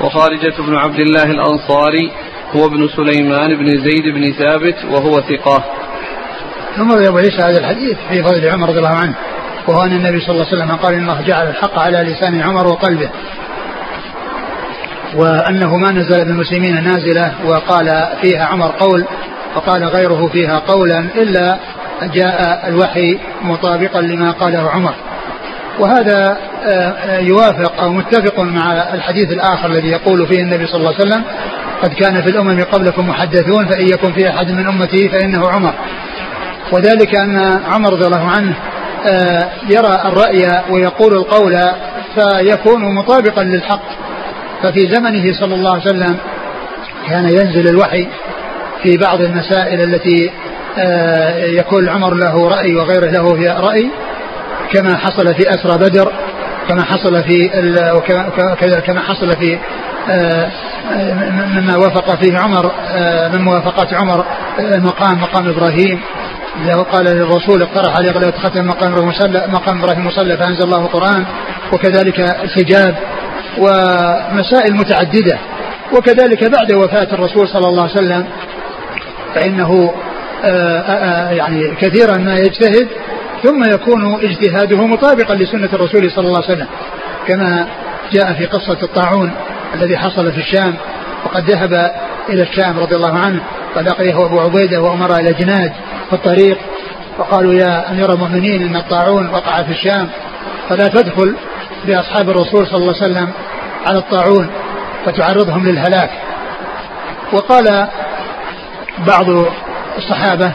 وخارجة 0.00 0.54
بن 0.58 0.74
عبد 0.74 1.00
الله 1.00 1.24
الأنصاري 1.24 2.12
هو 2.56 2.66
ابن 2.66 2.88
سليمان 2.88 3.56
بن 3.56 3.66
زيد 3.66 4.04
بن 4.14 4.32
ثابت 4.32 4.84
وهو 4.84 5.20
ثقة. 5.20 5.64
ثم 6.76 6.92
أبو 6.92 7.16
عيسى 7.16 7.42
هذا 7.42 7.58
الحديث 7.60 7.96
في 8.08 8.22
فضل 8.22 8.48
عمر 8.48 8.68
رضي 8.68 8.78
الله 8.78 8.96
عنه. 8.96 9.14
وهو 9.68 9.82
أن 9.82 9.92
النبي 9.92 10.20
صلى 10.20 10.30
الله 10.30 10.46
عليه 10.46 10.56
وسلم 10.56 10.76
قال 10.76 10.94
إن 10.94 11.00
الله 11.00 11.22
جعل 11.26 11.48
الحق 11.48 11.78
على 11.78 11.98
لسان 11.98 12.42
عمر 12.42 12.66
وقلبه. 12.66 13.08
وأنه 15.14 15.76
ما 15.76 15.90
نزل 15.90 16.24
بالمسلمين 16.24 16.84
نازلة 16.84 17.32
وقال 17.44 18.08
فيها 18.22 18.44
عمر 18.44 18.66
قول 18.66 19.04
وقال 19.56 19.84
غيره 19.84 20.26
فيها 20.32 20.58
قولا 20.58 20.98
إلا 20.98 21.58
جاء 22.02 22.68
الوحي 22.68 23.18
مطابقا 23.42 24.00
لما 24.00 24.30
قاله 24.30 24.70
عمر. 24.70 24.94
وهذا 25.78 26.38
آه، 26.66 27.18
يوافق 27.18 27.80
أو 27.80 27.92
متفق 27.92 28.40
مع 28.40 28.72
الحديث 28.72 29.32
الآخر 29.32 29.66
الذي 29.66 29.88
يقول 29.88 30.26
فيه 30.26 30.42
النبي 30.42 30.66
صلى 30.66 30.76
الله 30.76 30.94
عليه 30.94 31.00
وسلم 31.00 31.22
قد 31.82 31.92
كان 31.94 32.22
في 32.22 32.30
الأمم 32.30 32.64
قبلكم 32.72 33.08
محدثون 33.08 33.66
فإن 33.66 33.86
يكن 33.86 34.12
في 34.12 34.30
أحد 34.30 34.50
من 34.50 34.66
أمتي 34.66 35.08
فإنه 35.08 35.48
عمر. 35.48 35.74
وذلك 36.72 37.16
أن 37.16 37.60
عمر 37.68 37.92
رضي 37.92 38.06
الله 38.06 38.30
عنه 38.30 38.54
يرى 39.68 40.02
الرأي 40.04 40.62
ويقول 40.70 41.12
القول 41.14 41.56
فيكون 42.14 42.94
مطابقا 42.94 43.44
للحق. 43.44 43.82
ففي 44.62 44.80
زمنه 44.94 45.32
صلى 45.40 45.54
الله 45.54 45.70
عليه 45.70 45.82
وسلم 45.82 46.16
كان 47.08 47.28
ينزل 47.28 47.68
الوحي 47.68 48.08
في 48.82 48.96
بعض 48.96 49.20
المسائل 49.20 49.80
التي 49.80 50.30
آه، 50.78 51.44
يكون 51.46 51.88
عمر 51.88 52.14
له 52.14 52.48
رأي 52.48 52.74
وغيره 52.74 53.06
له 53.06 53.60
رأي 53.60 53.90
كما 54.72 54.96
حصل 54.96 55.34
في 55.34 55.50
أسرى 55.50 55.78
بدر 55.78 56.12
كما 56.68 56.82
حصل 56.82 57.22
في 57.22 57.48
كما 58.86 59.00
حصل 59.00 59.36
في 59.36 59.58
آه، 60.10 60.50
مما 61.54 61.76
وافق 61.76 62.14
فيه 62.14 62.38
عمر 62.38 62.72
من 63.34 63.42
موافقات 63.42 63.94
عمر 63.94 64.24
مقام 64.60 65.22
مقام 65.22 65.48
إبراهيم. 65.48 66.00
له 66.66 66.82
قال 66.82 67.04
للرسول 67.04 67.62
اقترح 67.62 67.96
علي 67.96 68.10
غلبة 68.10 68.38
ختم 68.38 68.66
مقام 68.66 68.92
إبراهيم 68.92 69.52
مقام 69.52 69.78
إبراهيم 69.78 70.06
مصلى 70.06 70.36
فأنزل 70.36 70.64
الله 70.64 70.78
القرآن 70.78 71.24
وكذلك 71.72 72.20
الحجاب 72.20 72.96
ومسائل 73.58 74.74
متعددة 74.74 75.38
وكذلك 75.96 76.44
بعد 76.50 76.72
وفاة 76.72 77.08
الرسول 77.14 77.48
صلى 77.48 77.68
الله 77.68 77.82
عليه 77.82 77.92
وسلم 77.92 78.24
فإنه 79.34 79.94
آآ 80.44 80.84
آآ 80.88 81.32
يعني 81.32 81.74
كثيرا 81.80 82.16
ما 82.16 82.34
يجتهد 82.34 82.88
ثم 83.42 83.64
يكون 83.74 84.14
اجتهاده 84.14 84.86
مطابقا 84.86 85.34
لسنة 85.34 85.68
الرسول 85.72 86.10
صلى 86.10 86.26
الله 86.26 86.42
عليه 86.44 86.54
وسلم 86.54 86.66
كما 87.26 87.66
جاء 88.12 88.32
في 88.32 88.46
قصة 88.46 88.78
الطاعون 88.82 89.30
الذي 89.74 89.96
حصل 89.98 90.32
في 90.32 90.38
الشام 90.38 90.74
وقد 91.24 91.50
ذهب 91.50 91.72
إلى 92.28 92.42
الشام 92.42 92.78
رضي 92.78 92.96
الله 92.96 93.18
عنه. 93.18 93.40
فلقيه 93.78 94.26
أبو 94.26 94.40
عبيدة 94.40 94.82
وأمر 94.82 95.16
إلى 95.16 95.32
جناد 95.32 95.72
في 96.08 96.12
الطريق 96.12 96.58
وقالوا 97.18 97.54
يا 97.54 97.90
أمير 97.90 98.12
المؤمنين 98.12 98.62
إن 98.62 98.76
الطاعون 98.76 99.30
وقع 99.30 99.62
في 99.62 99.70
الشام 99.70 100.08
فلا 100.68 100.88
تدخل 100.88 101.36
بأصحاب 101.86 102.30
الرسول 102.30 102.66
صلى 102.66 102.76
الله 102.76 102.94
عليه 102.94 103.12
وسلم 103.12 103.28
على 103.86 103.98
الطاعون 103.98 104.50
فتعرضهم 105.06 105.68
للهلاك. 105.68 106.10
وقال 107.32 107.88
بعض 109.06 109.26
الصحابة 109.98 110.52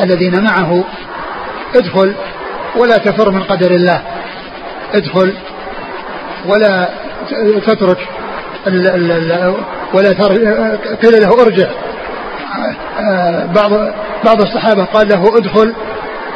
الذين 0.00 0.44
معه 0.44 0.84
ادخل 1.74 2.14
ولا 2.76 2.98
تفر 2.98 3.30
من 3.30 3.42
قدر 3.42 3.70
الله 3.70 4.02
ادخل 4.94 5.34
ولا 6.46 6.88
تترك 7.66 7.98
ولا 9.94 10.10
قيل 11.02 11.22
له 11.22 11.42
ارجع. 11.42 11.68
بعض 13.54 13.70
بعض 14.24 14.42
الصحابة 14.42 14.84
قال 14.84 15.08
له 15.08 15.36
ادخل 15.38 15.74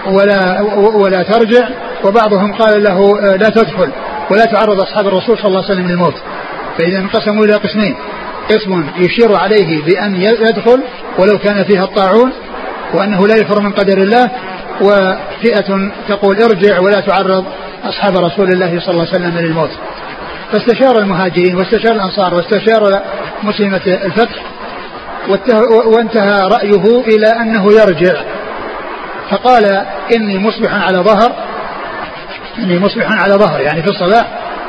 ولا 0.07 0.63
ولا 0.95 1.23
ترجع 1.23 1.69
وبعضهم 2.05 2.53
قال 2.53 2.83
له 2.83 3.21
لا 3.21 3.49
تدخل 3.49 3.91
ولا 4.31 4.45
تعرض 4.45 4.81
أصحاب 4.81 5.07
الرسول 5.07 5.39
صلى 5.39 5.47
الله 5.47 5.65
عليه 5.65 5.73
وسلم 5.73 5.89
للموت. 5.89 6.15
فإذا 6.79 6.99
انقسموا 6.99 7.45
إلى 7.45 7.55
قسمين 7.55 7.97
قسم 8.51 8.85
يشير 8.97 9.37
عليه 9.37 9.85
بأن 9.85 10.17
يدخل 10.17 10.83
ولو 11.19 11.39
كان 11.39 11.65
فيها 11.65 11.85
الطاعون 11.85 12.33
وأنه 12.95 13.27
لا 13.27 13.37
يفر 13.37 13.61
من 13.61 13.73
قدر 13.73 13.99
الله 13.99 14.31
وفئة 14.81 15.91
تقول 16.09 16.43
ارجع 16.43 16.81
ولا 16.81 17.01
تعرض 17.01 17.45
أصحاب 17.85 18.17
رسول 18.17 18.53
الله 18.53 18.81
صلى 18.81 18.91
الله 18.91 19.07
عليه 19.13 19.27
وسلم 19.27 19.39
للموت. 19.39 19.71
فاستشار 20.53 20.99
المهاجرين 20.99 21.57
واستشار 21.57 21.93
الأنصار 21.93 22.35
واستشار 22.35 23.03
مسلمة 23.43 23.81
الفتح 23.87 24.43
وانتهى 25.87 26.49
رأيه 26.49 27.01
إلى 27.01 27.27
أنه 27.27 27.73
يرجع. 27.73 28.15
فقال 29.31 29.87
إني 30.17 30.39
مصبح 30.39 30.75
على 30.75 30.99
ظهر. 30.99 31.33
إني 32.59 32.79
مصبح 32.79 33.23
على 33.23 33.35
ظهر 33.35 33.61
يعني 33.61 33.83
في 33.83 33.89
الصباح 33.89 34.27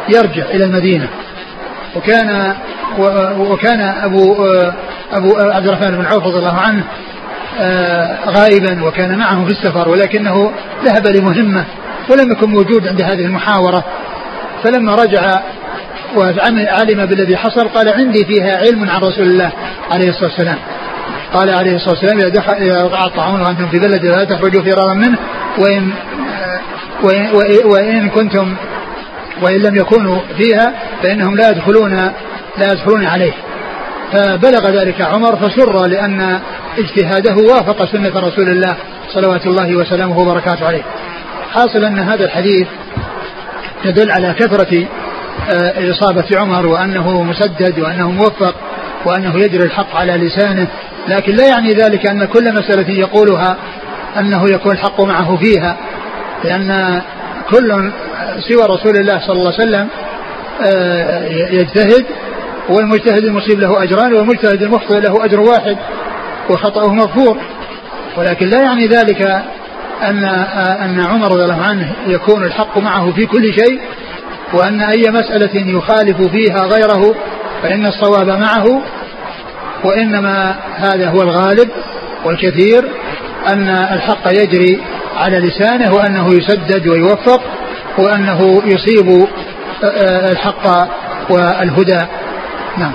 يرجع 0.09 0.45
إلى 0.45 0.63
المدينة. 0.63 1.07
وكان 1.95 2.55
وكان 3.37 3.81
أبو 3.81 4.45
أبو 5.13 5.35
عبد 5.37 5.67
الرحمن 5.67 5.97
بن 5.97 6.05
عوف 6.05 6.23
رضي 6.23 6.37
الله 6.37 6.57
عنه 6.57 6.83
غائبا 8.27 8.83
وكان 8.83 9.17
معه 9.17 9.45
في 9.45 9.51
السفر 9.51 9.89
ولكنه 9.89 10.51
ذهب 10.83 11.07
لمهمة 11.07 11.65
ولم 12.09 12.31
يكن 12.31 12.49
موجود 12.49 12.87
عند 12.87 13.01
هذه 13.01 13.25
المحاورة. 13.25 13.83
فلما 14.63 14.95
رجع 14.95 15.39
وعلم 16.17 17.05
بالذي 17.05 17.37
حصل 17.37 17.67
قال 17.67 17.89
عندي 17.89 18.25
فيها 18.25 18.57
علم 18.57 18.89
عن 18.89 19.01
رسول 19.01 19.27
الله 19.27 19.51
عليه 19.91 20.09
الصلاة 20.09 20.29
والسلام. 20.29 20.57
قال 21.33 21.49
عليه 21.49 21.75
الصلاة 21.75 21.95
والسلام 21.95 22.17
إذا 22.17 22.29
دخل 22.29 22.53
إذا 22.53 22.81
الطاعون 23.05 23.41
وأنتم 23.41 23.67
في 23.67 23.79
بلد 23.79 24.05
لا 24.05 24.23
تخرجوا 24.23 24.61
فرارا 24.61 24.93
منه 24.93 25.17
وإن 25.57 25.91
وإن, 27.03 27.29
وإن 27.65 28.09
كنتم 28.09 28.55
وإن 29.41 29.61
لم 29.61 29.75
يكونوا 29.75 30.19
فيها 30.37 30.73
فإنهم 31.03 31.35
لا 31.35 31.49
يدخلون 31.49 31.93
لا 32.57 32.71
يدخلون 32.71 33.05
عليه. 33.05 33.33
فبلغ 34.11 34.69
ذلك 34.69 35.01
عمر 35.01 35.35
فسر 35.35 35.87
لأن 35.87 36.39
اجتهاده 36.77 37.35
وافق 37.35 37.91
سنة 37.91 38.19
رسول 38.19 38.49
الله 38.49 38.75
صلوات 39.13 39.45
الله 39.45 39.75
وسلامه 39.75 40.19
وبركاته 40.19 40.67
عليه. 40.67 40.83
حاصل 41.53 41.85
أن 41.85 41.99
هذا 41.99 42.25
الحديث 42.25 42.67
يدل 43.85 44.11
على 44.11 44.33
كثرة 44.33 44.87
إصابة 45.91 46.39
عمر 46.39 46.65
وأنه 46.65 47.23
مسدد 47.23 47.79
وأنه 47.79 48.11
موفق 48.11 48.55
وأنه 49.05 49.39
يجري 49.39 49.63
الحق 49.63 49.95
على 49.95 50.13
لسانه. 50.13 50.67
لكن 51.07 51.35
لا 51.35 51.47
يعني 51.47 51.73
ذلك 51.73 52.07
أن 52.07 52.25
كل 52.25 52.53
مسألة 52.53 52.89
يقولها 52.89 53.57
أنه 54.19 54.45
يكون 54.49 54.71
الحق 54.71 55.01
معه 55.01 55.35
فيها. 55.35 55.77
لأن 56.43 57.01
كل 57.49 57.91
سوى 58.39 58.65
رسول 58.65 58.97
الله 58.97 59.19
صلى 59.27 59.35
الله 59.35 59.53
عليه 59.53 59.63
وسلم 59.63 59.87
آه، 60.61 61.27
يجتهد 61.51 62.05
والمجتهد 62.69 63.23
المصيب 63.23 63.59
له 63.59 63.83
أجران 63.83 64.13
والمجتهد 64.13 64.61
المخطئ 64.61 64.99
له 64.99 65.25
أجر 65.25 65.39
واحد 65.39 65.77
وخطأه 66.49 66.93
مغفور. 66.93 67.37
ولكن 68.17 68.47
لا 68.47 68.61
يعني 68.61 68.87
ذلك 68.87 69.21
أن 70.03 70.23
آه، 70.23 70.85
أن 70.85 70.99
عمر 70.99 71.31
رضي 71.31 71.43
الله 71.43 71.61
عنه 71.61 71.91
يكون 72.07 72.43
الحق 72.43 72.77
معه 72.77 73.11
في 73.11 73.25
كل 73.25 73.53
شيء. 73.53 73.79
وأن 74.53 74.81
أي 74.81 75.11
مسألة 75.11 75.77
يخالف 75.77 76.21
فيها 76.21 76.57
غيره 76.57 77.15
فإن 77.63 77.85
الصواب 77.85 78.27
معه 78.27 78.81
وإنما 79.83 80.55
هذا 80.75 81.09
هو 81.09 81.21
الغالب 81.21 81.69
والكثير 82.25 82.83
أن 83.47 83.69
الحق 83.69 84.27
يجري 84.27 84.81
على 85.17 85.39
لسانه 85.39 85.95
وأنه 85.95 86.33
يسدد 86.33 86.87
ويوفق 86.87 87.41
وأنه 87.97 88.61
يصيب 88.65 89.27
الحق 90.31 90.87
والهدى. 91.29 91.99
نعم. 92.77 92.93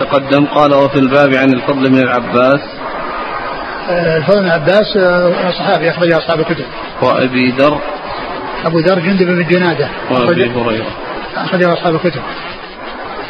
تقدم. 0.00 0.46
قال 0.46 0.74
وفي 0.74 0.98
الباب 0.98 1.34
عن 1.34 1.52
الفضل 1.52 1.90
بن 1.90 1.98
العباس. 1.98 2.60
الفضل 3.90 4.40
بن 4.40 4.46
العباس 4.46 4.98
صحابي 5.58 5.90
أخرج 5.90 6.12
أصحاب 6.12 6.40
الكتب. 6.40 6.64
وأبي 7.02 7.50
ذر. 7.50 7.80
أبو 8.64 8.78
ذر 8.78 8.98
جندب 8.98 9.26
بن 9.26 9.46
جنادة. 9.46 9.88
وأبي 10.10 10.50
هريرة. 10.50 10.86
أخرجه 11.36 11.72
أصحاب 11.72 11.94
الكتب. 11.94 12.22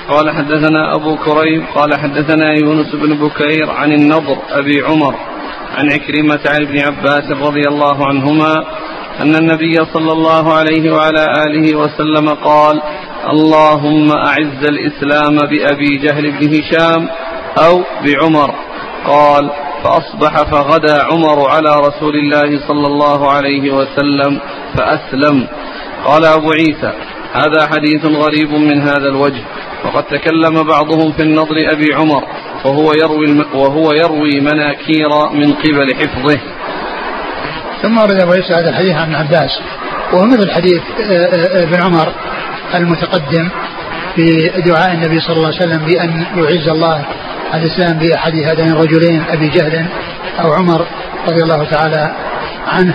قال 0.09 0.31
حدثنا 0.31 0.95
أبو 0.95 1.17
كريب 1.17 1.65
قال 1.75 1.99
حدثنا 1.99 2.53
يونس 2.53 2.95
بن 2.95 3.15
بكير 3.15 3.71
عن 3.71 3.93
النضر 3.93 4.39
أبي 4.51 4.83
عمر 4.83 5.15
عن 5.79 5.93
عكرمة 5.93 6.41
عن 6.49 6.63
ابن 6.67 6.79
عباس 6.79 7.31
رضي 7.31 7.63
الله 7.69 8.07
عنهما 8.09 8.55
أن 9.23 9.35
النبي 9.35 9.75
صلى 9.95 10.13
الله 10.13 10.55
عليه 10.55 10.93
وعلى 10.95 11.25
آله 11.47 11.77
وسلم 11.77 12.29
قال 12.29 12.83
اللهم 13.31 14.13
أعز 14.13 14.65
الإسلام 14.65 15.37
بأبي 15.37 15.97
جهل 15.97 16.31
بن 16.31 16.55
هشام 16.55 17.09
أو 17.59 17.83
بعمر. 18.05 18.55
قال 19.07 19.51
فأصبح 19.85 20.43
فغدا 20.43 21.03
عمر 21.03 21.51
على 21.51 21.81
رسول 21.81 22.17
الله 22.17 22.69
صلى 22.69 22.87
الله 22.87 23.33
عليه 23.33 23.71
وسلم 23.71 24.41
فأسلم 24.77 25.47
قال 26.05 26.25
أبو 26.25 26.51
عيسى 26.53 26.93
هذا 27.33 27.67
حديث 27.67 28.05
غريب 28.05 28.51
من 28.51 28.81
هذا 28.81 29.09
الوجه 29.09 29.43
وقد 29.85 30.05
تكلم 30.05 30.63
بعضهم 30.63 31.13
في 31.13 31.23
النضر 31.23 31.73
أبي 31.73 31.95
عمر 31.95 32.25
وهو 32.65 32.93
يروي 32.93 33.45
وهو 33.55 33.93
يروي 33.93 34.41
مناكير 34.41 35.09
من 35.33 35.53
قبل 35.53 35.95
حفظه. 35.95 36.41
ثم 37.83 37.99
ورد 37.99 38.21
أبو 38.21 38.33
عيسى 38.33 38.55
هذا 38.55 38.71
الحديث 38.71 38.95
عن 38.95 39.15
عباس 39.15 39.51
وهو 40.13 40.27
مثل 40.27 40.51
حديث 40.51 40.83
آه، 41.01 41.13
آه، 41.13 41.63
ابن 41.63 41.83
عمر 41.83 42.13
المتقدم 42.75 43.49
في 44.17 44.51
دعاء 44.67 44.93
النبي 44.95 45.21
صلى 45.21 45.37
الله 45.37 45.47
عليه 45.47 45.57
وسلم 45.57 45.85
بأن 45.87 46.27
يعز 46.37 46.69
الله 46.69 47.05
الإسلام 47.55 47.99
بأحد 47.99 48.35
هذين 48.35 48.69
الرجلين 48.69 49.25
أبي 49.31 49.49
جهل 49.49 49.87
أو 50.41 50.53
عمر 50.53 50.87
رضي 51.29 51.43
الله 51.43 51.65
تعالى 51.65 52.13
عنه. 52.67 52.95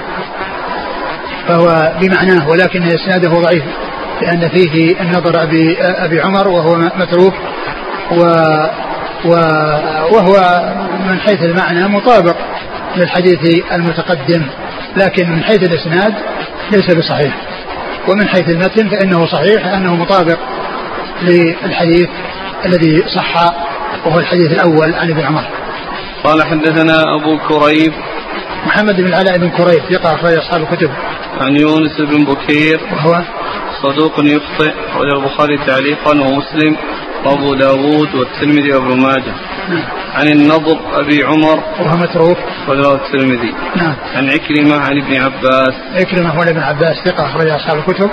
فهو 1.47 1.91
بمعناه 2.01 2.49
ولكن 2.49 2.83
إسناده 2.83 3.29
ضعيف 3.29 3.63
لأن 4.21 4.49
فيه 4.49 5.01
النظر 5.01 5.43
أبي, 5.43 5.77
أبي 5.81 6.21
عمر 6.21 6.47
وهو 6.47 6.77
متروك 6.77 7.33
و 8.11 8.23
وهو 10.11 10.63
من 11.07 11.19
حيث 11.19 11.43
المعنى 11.43 11.87
مطابق 11.87 12.35
للحديث 12.95 13.63
المتقدم 13.71 14.45
لكن 14.97 15.29
من 15.29 15.43
حيث 15.43 15.63
الإسناد 15.63 16.13
ليس 16.71 16.91
بصحيح. 16.91 17.35
ومن 18.07 18.27
حيث 18.27 18.49
المتن 18.49 18.89
فإنه 18.89 19.25
صحيح 19.25 19.65
لأنه 19.65 19.95
مطابق 19.95 20.37
للحديث 21.21 22.09
الذي 22.65 23.03
صح 23.15 23.53
وهو 24.05 24.19
الحديث 24.19 24.51
الأول 24.51 24.93
عن 24.93 25.09
ابن 25.09 25.21
عمر. 25.21 25.43
قال 26.23 26.43
حدثنا 26.43 27.03
أبو 27.15 27.37
كريب 27.37 27.93
محمد 28.65 28.95
بن 28.95 29.07
العلاء 29.07 29.37
بن 29.37 29.49
كريب 29.49 29.81
ثقة 29.89 30.15
أخرج 30.15 30.33
أصحاب 30.33 30.61
الكتب. 30.61 30.89
عن 31.41 31.55
يونس 31.55 32.01
بن 32.01 32.25
بكير. 32.25 32.79
وهو 32.91 33.21
صدوق 33.83 34.13
يخطئ 34.19 34.73
أخرج 34.89 35.13
البخاري 35.13 35.57
تعليقا 35.57 36.11
ومسلم 36.11 36.77
وأبو 37.25 37.53
داود 37.53 38.15
والترمذي 38.15 38.73
وابن 38.73 39.01
ماجه. 39.01 39.33
نعم. 39.69 39.83
عن 40.15 40.27
النضر 40.27 40.79
أبي 40.99 41.23
عمر 41.23 41.63
وهو 41.79 41.97
متروك. 41.97 42.37
أخرجه 42.63 42.93
الترمذي. 42.93 43.53
نعم. 43.75 43.95
عن 44.15 44.29
عكرمة 44.29 44.75
عن 44.75 45.01
ابن 45.01 45.21
عباس. 45.23 45.73
عكرمة 45.95 46.29
هو 46.29 46.43
ابن 46.43 46.59
عباس 46.59 46.95
ثقة 47.05 47.25
أخرج 47.25 47.49
أصحاب 47.49 47.77
الكتب. 47.77 48.09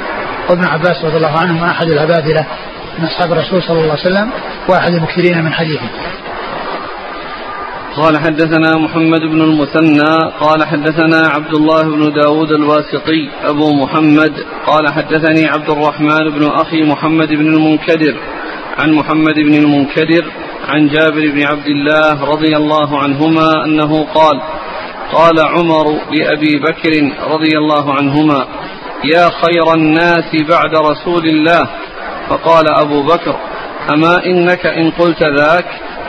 وابن 0.51 0.65
عباس 0.65 1.05
رضي 1.05 1.17
الله 1.17 1.39
عنهما 1.39 1.71
أحد 1.71 1.87
العبادلة 1.87 2.47
من 3.01 3.07
أصحاب 3.07 3.33
الرسول 3.33 3.63
صلى 3.63 3.81
الله 3.81 3.91
عليه 3.91 4.01
وسلم 4.01 4.31
وأحد 4.69 4.93
المكثرين 4.93 5.45
من 5.45 5.53
حديثه. 5.53 5.89
قال 7.97 8.19
حدثنا 8.19 8.77
محمد 8.77 9.21
بن 9.21 9.41
المثنى 9.41 10.33
قال 10.41 10.65
حدثنا 10.65 11.29
عبد 11.29 11.55
الله 11.55 11.83
بن 11.83 12.13
داود 12.13 12.53
الواسطي 12.53 13.31
أبو 13.45 13.75
محمد 13.75 14.33
قال 14.67 14.93
حدثني 14.93 15.47
عبد 15.49 15.71
الرحمن 15.71 16.31
بن 16.31 16.47
أخي 16.47 16.83
محمد 16.83 17.29
بن 17.29 17.55
المنكدر 17.55 18.17
عن 18.79 18.93
محمد 18.93 19.35
بن 19.35 19.55
المنكدر 19.55 20.25
عن 20.69 20.89
جابر 20.89 21.31
بن 21.31 21.43
عبد 21.47 21.67
الله 21.67 22.25
رضي 22.25 22.57
الله 22.57 22.99
عنهما 23.03 23.65
أنه 23.65 24.05
قال 24.05 24.41
قال 25.13 25.41
عمر 25.41 26.01
لأبي 26.13 26.59
بكر 26.59 26.93
رضي 27.33 27.59
الله 27.59 27.95
عنهما 27.95 28.47
يا 29.05 29.29
خير 29.43 29.75
الناس 29.75 30.37
بعد 30.49 30.75
رسول 30.75 31.27
الله 31.27 31.71
فقال 32.31 32.65
أبو 32.69 33.03
بكر 33.03 33.37
أما 33.95 34.27
إنك 34.27 34.67
إن 34.67 34.91
قلت 34.91 35.23
ذاك 35.23 35.67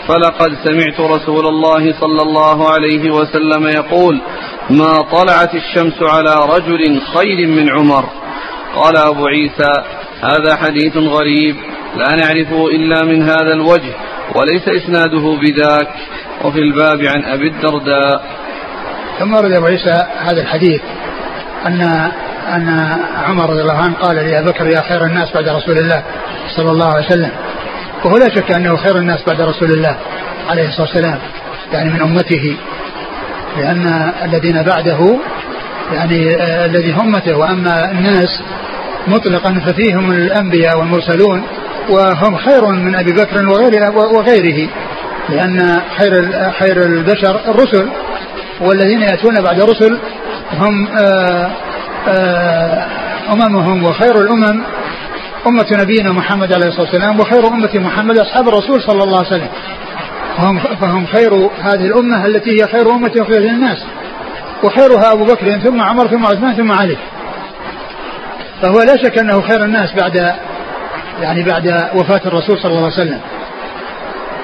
فلقد 0.08 0.58
سمعت 0.64 1.00
رسول 1.00 1.48
الله 1.48 1.94
صلى 2.00 2.22
الله 2.22 2.72
عليه 2.72 3.12
وسلم 3.12 3.68
يقول 3.68 4.22
ما 4.70 5.02
طلعت 5.02 5.56
الشمس 5.56 6.04
على 6.04 6.36
رجل 6.56 7.02
خير 7.02 7.48
من 7.48 7.70
عمر. 7.70 8.06
قال 8.76 8.98
أبو 8.98 9.28
عيسى 9.28 9.74
هذا 10.22 10.56
حديث 10.56 10.98
غريب 10.98 11.56
لا 11.98 12.16
نعرفه 12.16 12.68
إلا 12.68 13.06
من 13.06 13.24
هذا 13.24 13.54
الوجه 13.54 13.94
وليس 14.36 14.68
إسناده 14.68 15.38
بذاك. 15.42 15.88
وفي 16.44 16.60
الباب 16.60 17.02
عن 17.02 17.24
أبي 17.24 17.48
الدرداء. 17.48 18.24
ثم 19.20 19.34
ورد 19.34 19.52
أبو 19.52 19.66
عيسى 19.66 20.06
هذا 20.18 20.42
الحديث 20.42 20.82
أن 21.66 22.12
أن 22.56 22.98
عمر 23.26 23.50
رضي 23.50 23.62
الله 23.62 23.78
عنه 23.78 23.94
قال 23.96 24.16
لأبي 24.16 24.52
بكر 24.52 24.68
يا 24.68 24.82
خير 24.82 25.06
الناس 25.06 25.32
بعد 25.32 25.50
رسول 25.50 25.78
الله 25.78 26.04
صلى 26.56 26.72
الله 26.72 26.88
عليه 26.94 27.06
وسلم. 27.06 27.32
وهو 28.06 28.18
لا 28.18 28.30
شك 28.36 28.52
أنه 28.52 28.78
خير 28.78 28.98
الناس 28.98 29.24
بعد 29.28 29.42
رسول 29.42 29.72
الله 29.72 29.96
عليه 30.50 30.68
الصلاة 30.68 30.88
والسلام 30.88 31.20
يعني 31.74 31.90
من 31.90 32.02
أمته. 32.02 32.58
لأن 33.58 34.12
الذين 34.24 34.64
بعده 34.64 35.18
يعني 35.94 36.36
آه 36.36 36.66
الذي 36.66 36.92
هم 36.92 37.00
أمته 37.16 37.38
وأما 37.38 37.92
الناس 37.92 38.44
مطلقا 39.08 39.60
ففيهم 39.66 40.12
الأنبياء 40.12 40.80
والمرسلون 40.80 41.44
وهم 41.90 42.38
خير 42.38 42.66
من 42.66 42.96
أبي 42.96 43.12
بكر 43.12 43.46
وغيره, 43.48 43.90
وغيره. 43.96 44.70
لأن 45.30 45.82
خير 45.98 46.12
خير 46.60 46.86
البشر 46.86 47.40
الرسل 47.48 47.90
والذين 48.62 49.02
يأتون 49.02 49.42
بعد 49.42 49.62
رسل 49.62 49.98
هم 50.54 50.88
آآ 50.88 51.52
أممهم 53.34 53.84
وخير 53.84 54.22
الأمم 54.22 54.64
أمة 55.48 55.68
نبينا 55.72 56.12
محمد 56.12 56.54
عليه 56.54 56.68
الصلاة 56.68 56.86
والسلام 56.86 57.20
وخير 57.20 57.48
أمة 57.48 57.70
محمد 57.76 58.18
أصحاب 58.18 58.48
الرسول 58.48 58.82
صلى 58.82 59.04
الله 59.04 59.18
عليه 59.18 59.28
وسلم. 59.28 59.48
فهم, 60.38 60.60
فهم 60.60 61.06
خير 61.06 61.50
هذه 61.62 61.86
الأمة 61.86 62.26
التي 62.26 62.62
هي 62.62 62.68
خير 62.68 62.92
أمة 62.92 63.12
أخرجت 63.18 63.38
للناس 63.38 63.78
وخيرها 64.64 65.12
أبو 65.14 65.24
بكر 65.24 65.60
ثم 65.60 65.82
عمر 65.82 66.08
ثم 66.08 66.26
عثمان 66.26 66.56
ثم 66.56 66.72
علي. 66.72 66.98
فهو 68.62 68.82
لا 68.82 68.98
شك 69.04 69.18
أنه 69.18 69.42
خير 69.42 69.64
الناس 69.66 69.94
بعد 69.94 70.34
يعني 71.22 71.44
بعد 71.44 71.68
وفاة 71.96 72.22
الرسول 72.26 72.60
صلى 72.60 72.72
الله 72.72 72.84
عليه 72.84 72.94
وسلم. 72.94 73.20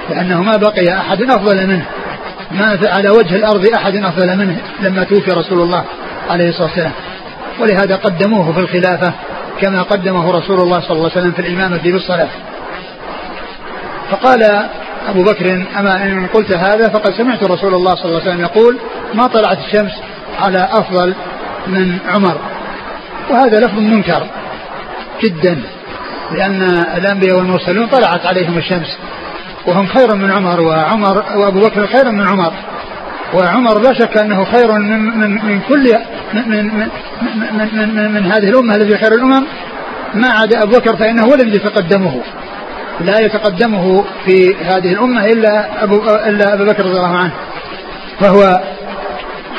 لأنه 0.09 0.41
ما 0.41 0.57
بقي 0.57 0.97
أحد 0.97 1.21
أفضل 1.21 1.67
منه 1.67 1.85
ما 2.51 2.79
على 2.85 3.09
وجه 3.09 3.35
الأرض 3.35 3.67
أحد 3.75 3.95
أفضل 3.95 4.37
منه 4.37 4.57
لما 4.79 5.03
توفي 5.03 5.31
رسول 5.31 5.61
الله 5.61 5.83
عليه 6.29 6.49
الصلاة 6.49 6.67
والسلام. 6.67 6.91
ولهذا 7.59 7.95
قدموه 7.95 8.53
في 8.53 8.59
الخلافة 8.59 9.13
كما 9.61 9.81
قدمه 9.81 10.31
رسول 10.31 10.59
الله 10.59 10.79
صلى 10.79 10.91
الله 10.91 11.11
عليه 11.11 11.21
وسلم 11.21 11.31
في 11.31 11.39
الإمامة 11.39 11.77
بالصلاة 11.77 12.29
فقال 14.11 14.43
أبو 15.09 15.23
بكر 15.23 15.65
أما 15.79 16.03
إن 16.03 16.27
قلت 16.27 16.51
هذا 16.51 16.89
فقد 16.89 17.13
سمعت 17.13 17.43
رسول 17.43 17.73
الله 17.73 17.95
صلى 17.95 18.05
الله 18.05 18.21
عليه 18.21 18.29
وسلم 18.29 18.41
يقول 18.41 18.77
ما 19.13 19.27
طلعت 19.27 19.57
الشمس 19.57 19.91
على 20.39 20.69
أفضل 20.71 21.13
من 21.67 21.97
عمر. 22.07 22.37
وهذا 23.29 23.59
لفظ 23.59 23.79
منكر 23.79 24.27
جدا 25.23 25.61
لأن 26.31 26.61
الأنبياء 26.97 27.37
والمرسلون 27.37 27.87
طلعت 27.87 28.25
عليهم 28.25 28.57
الشمس 28.57 28.97
وهم 29.67 29.87
خير 29.87 30.15
من 30.15 30.31
عمر 30.31 30.61
وعمر 30.61 31.23
وأبو 31.35 31.59
بكر 31.59 31.87
خير 31.87 32.11
من 32.11 32.27
عمر. 32.27 32.53
وعمر 33.33 33.79
لا 33.79 33.93
شك 33.93 34.17
أنه 34.17 34.43
خير 34.43 34.71
من, 34.71 35.19
من, 35.19 35.45
من 35.45 35.61
كل 35.69 35.93
من, 36.33 36.49
من, 36.49 36.65
من, 36.65 36.89
من, 37.73 37.95
من, 37.95 38.11
من 38.11 38.31
هذه 38.31 38.49
الأمة 38.49 38.75
التي 38.75 38.97
خير 38.97 39.13
الأمم. 39.13 39.45
ما 40.13 40.27
عدا 40.27 40.63
أبو 40.63 40.77
بكر 40.77 40.95
فإنه 40.95 41.23
هو 41.23 41.33
الذي 41.33 41.55
يتقدمه 41.55 42.21
لا 43.01 43.19
يتقدمه 43.19 44.05
في 44.25 44.55
هذه 44.55 44.93
الأمة 44.93 45.25
إلا 45.25 45.83
أبو, 45.83 45.95
إلا 46.05 46.53
أبو 46.53 46.65
بكر 46.65 46.85
رضي 46.85 46.97
الله 46.97 47.17
عنه. 47.17 47.33
فهو 48.19 48.61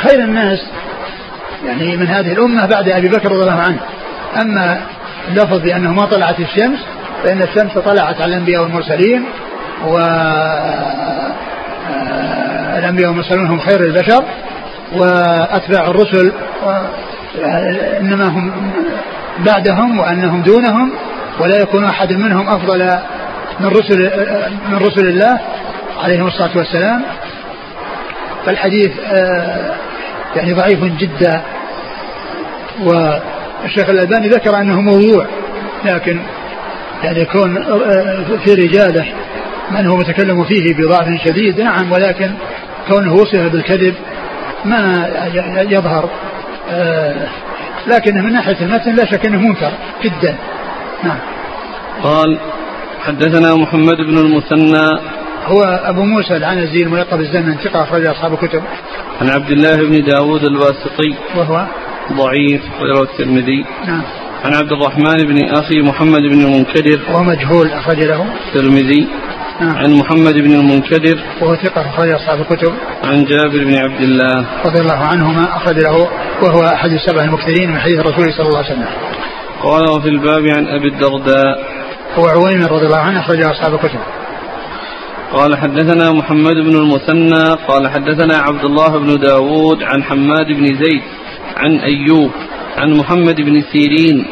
خير 0.02 0.20
الناس 0.20 0.58
يعني 1.66 1.96
من 1.96 2.06
هذه 2.06 2.32
الأمة 2.32 2.66
بعد 2.66 2.88
أبي 2.88 3.08
بكر 3.08 3.32
رضي 3.32 3.42
الله 3.42 3.62
عنه. 3.62 3.80
أما 4.40 4.80
اللفظ 5.28 5.58
بأنه 5.58 5.92
ما 5.92 6.04
طلعت 6.04 6.40
الشمس 6.40 6.78
فإن 7.24 7.42
الشمس 7.42 7.72
طلعت 7.78 8.20
على 8.20 8.24
الأنبياء 8.24 8.62
والمرسلين 8.62 9.24
و 9.86 9.98
الأنبياء 12.78 13.08
والمرسلون 13.08 13.46
هم 13.46 13.60
خير 13.60 13.80
البشر 13.80 14.24
وأتباع 14.92 15.90
الرسل 15.90 16.32
إنما 18.00 18.24
هم 18.28 18.52
بعدهم 19.46 19.98
وأنهم 19.98 20.42
دونهم 20.42 20.92
ولا 21.40 21.60
يكون 21.62 21.84
أحد 21.84 22.12
منهم 22.12 22.48
أفضل 22.48 22.98
من 23.60 23.66
رسل 23.66 24.10
من 24.68 24.76
رسل 24.76 25.08
الله 25.08 25.40
عليهم 26.04 26.26
الصلاة 26.26 26.56
والسلام. 26.56 27.02
فالحديث 28.46 28.90
يعني 30.36 30.52
ضعيف 30.52 30.84
جدا. 30.84 31.42
والشيخ 32.82 33.88
الألباني 33.88 34.28
ذكر 34.28 34.56
أنه 34.56 34.80
موضوع 34.80 35.26
لكن 35.84 36.20
يعني 37.04 37.20
يكون 37.20 37.64
في 38.44 38.54
رجاله 38.54 39.06
من 39.70 39.86
هو 39.86 39.96
متكلم 39.96 40.44
فيه 40.44 40.74
بضعف 40.74 41.08
شديد 41.24 41.60
نعم 41.60 41.92
ولكن 41.92 42.30
كونه 42.88 43.14
وصف 43.14 43.52
بالكذب 43.52 43.94
ما 44.64 45.08
يظهر. 45.70 46.10
لكن 47.86 48.14
من 48.14 48.32
ناحية 48.32 48.60
المتن 48.60 48.94
لا 48.94 49.04
شك 49.04 49.26
أنه 49.26 49.38
منكر 49.38 49.72
جدا. 50.04 50.36
نعم. 51.04 51.18
قال 52.02 52.38
حدثنا 53.06 53.54
محمد 53.54 53.96
بن 53.96 54.18
المثنى. 54.18 55.00
هو 55.46 55.60
أبو 55.62 56.02
موسى 56.02 56.36
العنزي 56.36 56.82
الملقب 56.82 57.20
الزمن 57.20 57.54
ثقة 57.54 57.82
أخرج 57.82 58.06
أصحاب 58.06 58.32
الكتب. 58.32 58.62
عن 59.20 59.30
عبد 59.30 59.50
الله 59.50 59.76
بن 59.76 60.04
داود 60.04 60.44
الواسطي. 60.44 61.14
وهو؟ 61.36 61.66
ضعيف 62.12 62.62
غير 62.80 63.02
الترمذي. 63.02 63.64
نعم. 63.86 64.02
عن 64.44 64.54
عبد 64.54 64.72
الرحمن 64.72 65.16
بن 65.16 65.48
أخي 65.48 65.82
محمد 65.82 66.20
بن 66.20 66.40
المنكدر. 66.44 67.00
وهو 67.08 67.22
مجهول 67.22 67.70
أخرج 67.72 68.00
له. 68.00 68.26
الترمذي. 68.46 69.08
نعم. 69.60 69.76
عن 69.76 69.92
محمد 69.92 70.34
بن 70.34 70.52
المنكدر 70.52 71.18
وهو 71.40 71.54
ثقة 71.54 71.80
أخرج 71.80 72.08
أصحاب 72.08 72.40
الكتب. 72.40 72.72
عن 73.04 73.24
جابر 73.24 73.64
بن 73.64 73.74
عبد 73.74 74.00
الله. 74.00 74.46
رضي 74.66 74.80
الله 74.80 74.98
عنهما 74.98 75.56
أخرج 75.56 75.78
له 75.78 76.08
وهو 76.42 76.62
أحد 76.62 76.90
السبع 76.90 77.24
المكثرين 77.24 77.70
من 77.70 77.78
حديث 77.78 78.00
الرسول 78.00 78.32
صلى 78.32 78.46
الله 78.46 78.58
عليه 78.58 78.72
وسلم. 78.72 78.88
قال 79.62 79.90
وفي 79.90 80.08
الباب 80.08 80.42
عن 80.56 80.66
أبي 80.66 80.88
الدرداء. 80.88 81.58
هو 82.14 82.26
عويمر 82.26 82.72
رضي 82.72 82.86
الله 82.86 82.98
عنه 82.98 83.20
أخرج 83.20 83.42
أصحاب 83.42 83.74
الكتب. 83.74 84.00
قال 85.32 85.58
حدثنا 85.58 86.12
محمد 86.12 86.54
بن 86.54 86.76
المثنى 86.76 87.44
قال 87.68 87.88
حدثنا 87.88 88.36
عبد 88.36 88.64
الله 88.64 88.98
بن 88.98 89.20
داود 89.20 89.82
عن 89.82 90.02
حماد 90.02 90.46
بن 90.46 90.64
زيد 90.64 91.02
عن 91.56 91.78
أيوب 91.78 92.30
عن 92.78 92.92
محمد 92.92 93.40
بن 93.40 93.62
سيرين 93.72 94.26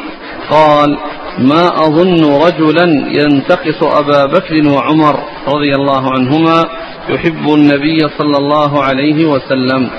قال 0.49 0.97
ما 1.37 1.67
أظن 1.85 2.23
رجلا 2.45 2.85
ينتقص 3.11 3.83
أبا 3.83 4.25
بكر 4.25 4.69
وعمر 4.69 5.19
رضي 5.47 5.75
الله 5.75 6.11
عنهما 6.13 6.63
يحب 7.09 7.53
النبي 7.53 7.99
صلى 8.17 8.37
الله 8.37 8.83
عليه 8.83 9.25
وسلم. 9.25 9.89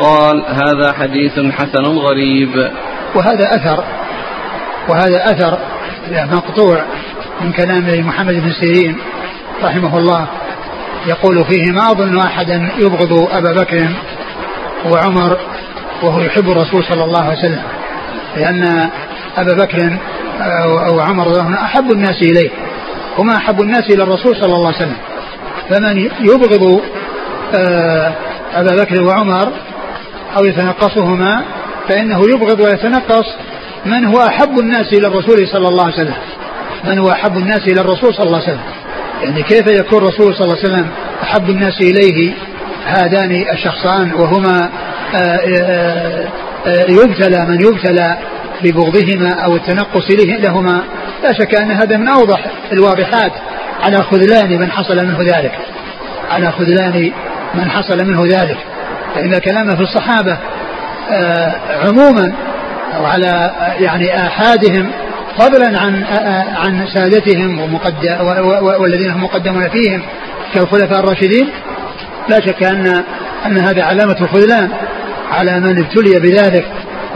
قال 0.00 0.44
هذا 0.48 0.92
حديث 0.92 1.32
حسن 1.32 1.84
غريب. 1.84 2.70
وهذا 3.14 3.48
أثر 3.54 3.84
وهذا 4.88 5.30
أثر 5.30 5.58
مقطوع 6.36 6.84
من 7.40 7.52
كلام 7.52 8.06
محمد 8.06 8.34
بن 8.34 8.52
سيرين 8.60 8.96
رحمه 9.64 9.98
الله. 9.98 10.26
يقول 11.06 11.44
فيه 11.44 11.72
ما 11.72 11.90
أظن 11.90 12.18
أحدا 12.18 12.68
يبغض 12.78 13.28
أبا 13.32 13.52
بكر 13.52 13.88
وعمر 14.90 15.36
وهو 16.02 16.20
يحب 16.20 16.50
الرسول 16.50 16.84
صلى 16.84 17.04
الله 17.04 17.22
عليه 17.22 17.38
وسلم 17.38 17.62
لأن 18.36 18.90
أبا 19.40 19.54
بكر 19.64 19.98
أو 20.88 21.00
عمر 21.00 21.26
رضي 21.26 21.40
الله 21.40 21.50
عنه 21.50 21.62
أحب 21.64 21.92
الناس 21.92 22.22
إليه 22.22 22.50
وما 23.18 23.36
أحب 23.36 23.60
الناس 23.60 23.82
إلى 23.90 24.02
الرسول 24.02 24.36
صلى 24.36 24.54
الله 24.54 24.66
عليه 24.66 24.76
وسلم. 24.76 24.96
فمن 25.70 25.98
يبغض 26.20 26.80
أبا 28.54 28.82
بكر 28.82 29.02
وعمر 29.04 29.52
أو 30.36 30.44
يتنقصهما 30.44 31.44
فإنه 31.88 32.20
يبغض 32.30 32.60
ويتنقص 32.60 33.26
من 33.86 34.04
هو 34.04 34.26
أحب 34.26 34.58
الناس 34.58 34.92
إلى 34.92 35.06
الرسول 35.06 35.48
صلى 35.48 35.68
الله 35.68 35.84
عليه 35.84 35.94
وسلم. 35.94 36.14
من 36.84 36.98
هو 36.98 37.10
أحب 37.10 37.38
الناس 37.38 37.60
إلى 37.60 37.80
الرسول 37.80 38.14
صلى 38.14 38.26
الله 38.26 38.42
عليه 38.42 38.52
وسلم. 38.52 38.64
يعني 39.22 39.42
كيف 39.42 39.66
يكون 39.66 39.98
الرسول 39.98 40.34
صلى 40.34 40.44
الله 40.44 40.56
عليه 40.58 40.68
وسلم 40.68 40.86
أحب 41.22 41.50
الناس 41.50 41.80
إليه؟ 41.80 42.32
هذان 42.86 43.44
الشخصان 43.52 44.12
وهما 44.14 44.70
آه، 45.22 46.26
يبتلى 46.88 47.46
من 47.46 47.60
يبتلى. 47.60 48.18
ببغضهما 48.62 49.30
أو 49.44 49.56
التنقص 49.56 50.10
لهما 50.10 50.82
لا 51.22 51.32
شك 51.32 51.54
أن 51.54 51.70
هذا 51.70 51.96
من 51.96 52.08
أوضح 52.08 52.46
الواضحات 52.72 53.32
على 53.82 54.02
خذلان 54.02 54.60
من 54.60 54.70
حصل 54.70 55.06
منه 55.06 55.22
ذلك. 55.22 55.52
على 56.30 56.52
خذلان 56.52 57.12
من 57.54 57.70
حصل 57.70 58.06
منه 58.06 58.26
ذلك. 58.26 58.58
فإن 59.14 59.38
كلامه 59.38 59.74
في 59.76 59.82
الصحابة 59.82 60.38
آه، 61.10 61.54
عموما 61.86 62.32
أو 62.96 63.06
على 63.06 63.52
يعني 63.80 64.26
آحادهم 64.26 64.90
فضلا 65.38 65.78
عن 65.78 66.04
آه، 66.04 66.44
عن 66.54 66.86
سادتهم 66.94 67.72
والذين 68.80 69.10
هم 69.10 69.24
مقدمون 69.24 69.68
فيهم 69.68 70.02
كالخلفاء 70.54 71.00
الراشدين 71.00 71.48
لا 72.28 72.40
شك 72.40 72.62
أن 72.62 73.04
أن 73.46 73.58
هذا 73.58 73.82
علامة 73.82 74.26
خذلان 74.32 74.70
على 75.30 75.60
من 75.60 75.78
ابتلي 75.78 76.20
بذلك. 76.20 76.66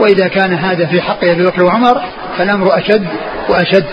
وإذا 0.03 0.27
كان 0.27 0.53
هذا 0.53 0.85
في 0.85 1.01
حق 1.01 1.23
أبي 1.23 1.45
بكر 1.45 1.63
وعمر 1.63 2.01
فالأمر 2.37 2.77
أشد 2.77 3.07
وأشد. 3.49 3.85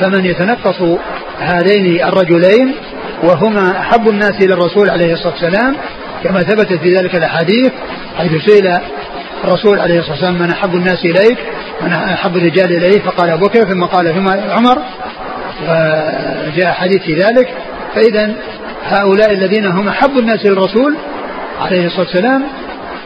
فمن 0.00 0.24
يتنقص 0.24 0.98
هذين 1.40 2.04
الرجلين 2.04 2.74
وهما 3.22 3.78
أحب 3.78 4.08
الناس 4.08 4.32
إلى 4.40 4.54
الرسول 4.54 4.90
عليه 4.90 5.12
الصلاة 5.12 5.32
والسلام 5.32 5.76
كما 6.24 6.40
ثبتت 6.40 6.80
في 6.80 6.94
ذلك 6.94 7.14
الأحاديث 7.14 7.72
حيث 8.18 8.32
سئل 8.46 8.78
الرسول 9.44 9.80
عليه 9.80 9.98
الصلاة 9.98 10.12
والسلام 10.12 10.38
من 10.38 10.50
أحب 10.50 10.74
الناس 10.74 11.04
إليك؟ 11.04 11.38
من 11.80 11.92
أحب 11.92 12.36
الرجال 12.36 12.72
إليه 12.72 13.00
فقال 13.00 13.30
أبو 13.30 13.46
بكر 13.46 13.60
ثم 13.60 13.84
قال 13.84 14.14
ثم 14.14 14.28
عمر. 14.28 14.78
وجاء 16.46 16.72
حديث 16.72 17.02
في 17.02 17.14
ذلك. 17.14 17.48
فإذا 17.94 18.32
هؤلاء 18.84 19.32
الذين 19.32 19.66
هم 19.66 19.88
أحب 19.88 20.18
الناس 20.18 20.46
للرسول 20.46 20.96
عليه 21.60 21.86
الصلاة 21.86 22.06
والسلام 22.06 22.44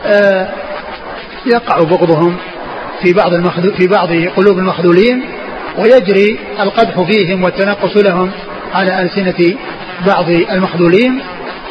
آه، 0.06 0.48
يقع 1.46 1.78
بغضهم 1.78 2.36
في 3.02 3.12
بعض 3.12 3.32
المخذو 3.32 3.72
في 3.72 3.86
بعض 3.86 4.08
قلوب 4.36 4.58
المخذولين 4.58 5.24
ويجري 5.78 6.38
القدح 6.60 7.02
فيهم 7.02 7.44
والتنقص 7.44 7.96
لهم 7.96 8.30
على 8.74 9.02
ألسنة 9.02 9.56
بعض 10.06 10.30
المخذولين. 10.30 11.20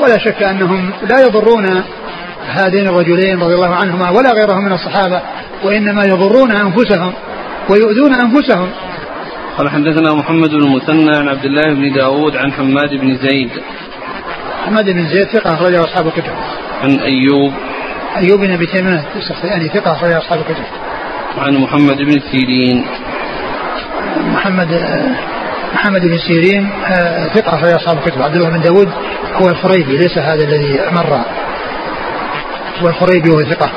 ولا 0.03 0.17
شك 0.17 0.43
أنهم 0.43 0.91
لا 1.09 1.25
يضرون 1.25 1.83
هذين 2.47 2.87
الرجلين 2.87 3.39
رضي 3.39 3.55
الله 3.55 3.75
عنهما 3.75 4.09
ولا 4.09 4.33
غيرهم 4.33 4.65
من 4.65 4.71
الصحابة 4.71 5.21
وإنما 5.63 6.03
يضرون 6.05 6.51
أنفسهم 6.51 7.13
ويؤذون 7.69 8.13
أنفسهم. 8.13 8.69
قال 9.57 9.69
حدثنا 9.69 10.13
محمد 10.13 10.49
بن 10.49 10.63
المثنى 10.63 11.17
عن 11.17 11.27
عبد 11.27 11.45
الله 11.45 11.73
بن 11.73 11.93
داود 11.93 12.37
عن 12.37 12.51
حماد 12.53 12.89
بن 12.89 13.15
زيد. 13.15 13.49
حماد 14.65 14.85
بن 14.85 15.07
زيد 15.09 15.27
ثقة 15.27 15.53
أخرجه 15.53 15.83
أصحاب 15.83 16.07
الكتب. 16.07 16.33
عن 16.83 16.99
أيوب 16.99 17.53
أيوب 18.17 18.39
بن 18.39 18.51
أبي 18.53 18.65
تيمية 18.65 19.03
يعني 19.43 19.67
ثقة 19.69 19.91
أخرجه 19.91 20.17
أصحاب 20.17 20.39
الكتب. 20.39 20.63
عن 21.37 21.57
محمد 21.57 21.97
بن 21.97 22.19
سيرين. 22.31 22.85
محمد 24.17 24.81
محمد 25.73 26.01
بن 26.01 26.17
سيرين 26.17 26.69
آه، 26.85 27.27
ثقة 27.27 27.57
في 27.57 27.75
أصحاب 27.75 27.97
الكتب. 27.97 28.21
عبد 28.21 28.35
الله 28.35 28.49
بن 28.49 28.61
داود 28.61 28.91
هو 29.33 29.49
الخريبي 29.49 29.97
ليس 29.97 30.17
هذا 30.17 30.43
الذي 30.43 30.79
مر. 30.91 31.21
هو 32.81 32.87
الخريبي 32.87 33.29
وهو 33.29 33.41
ثقة. 33.41 33.69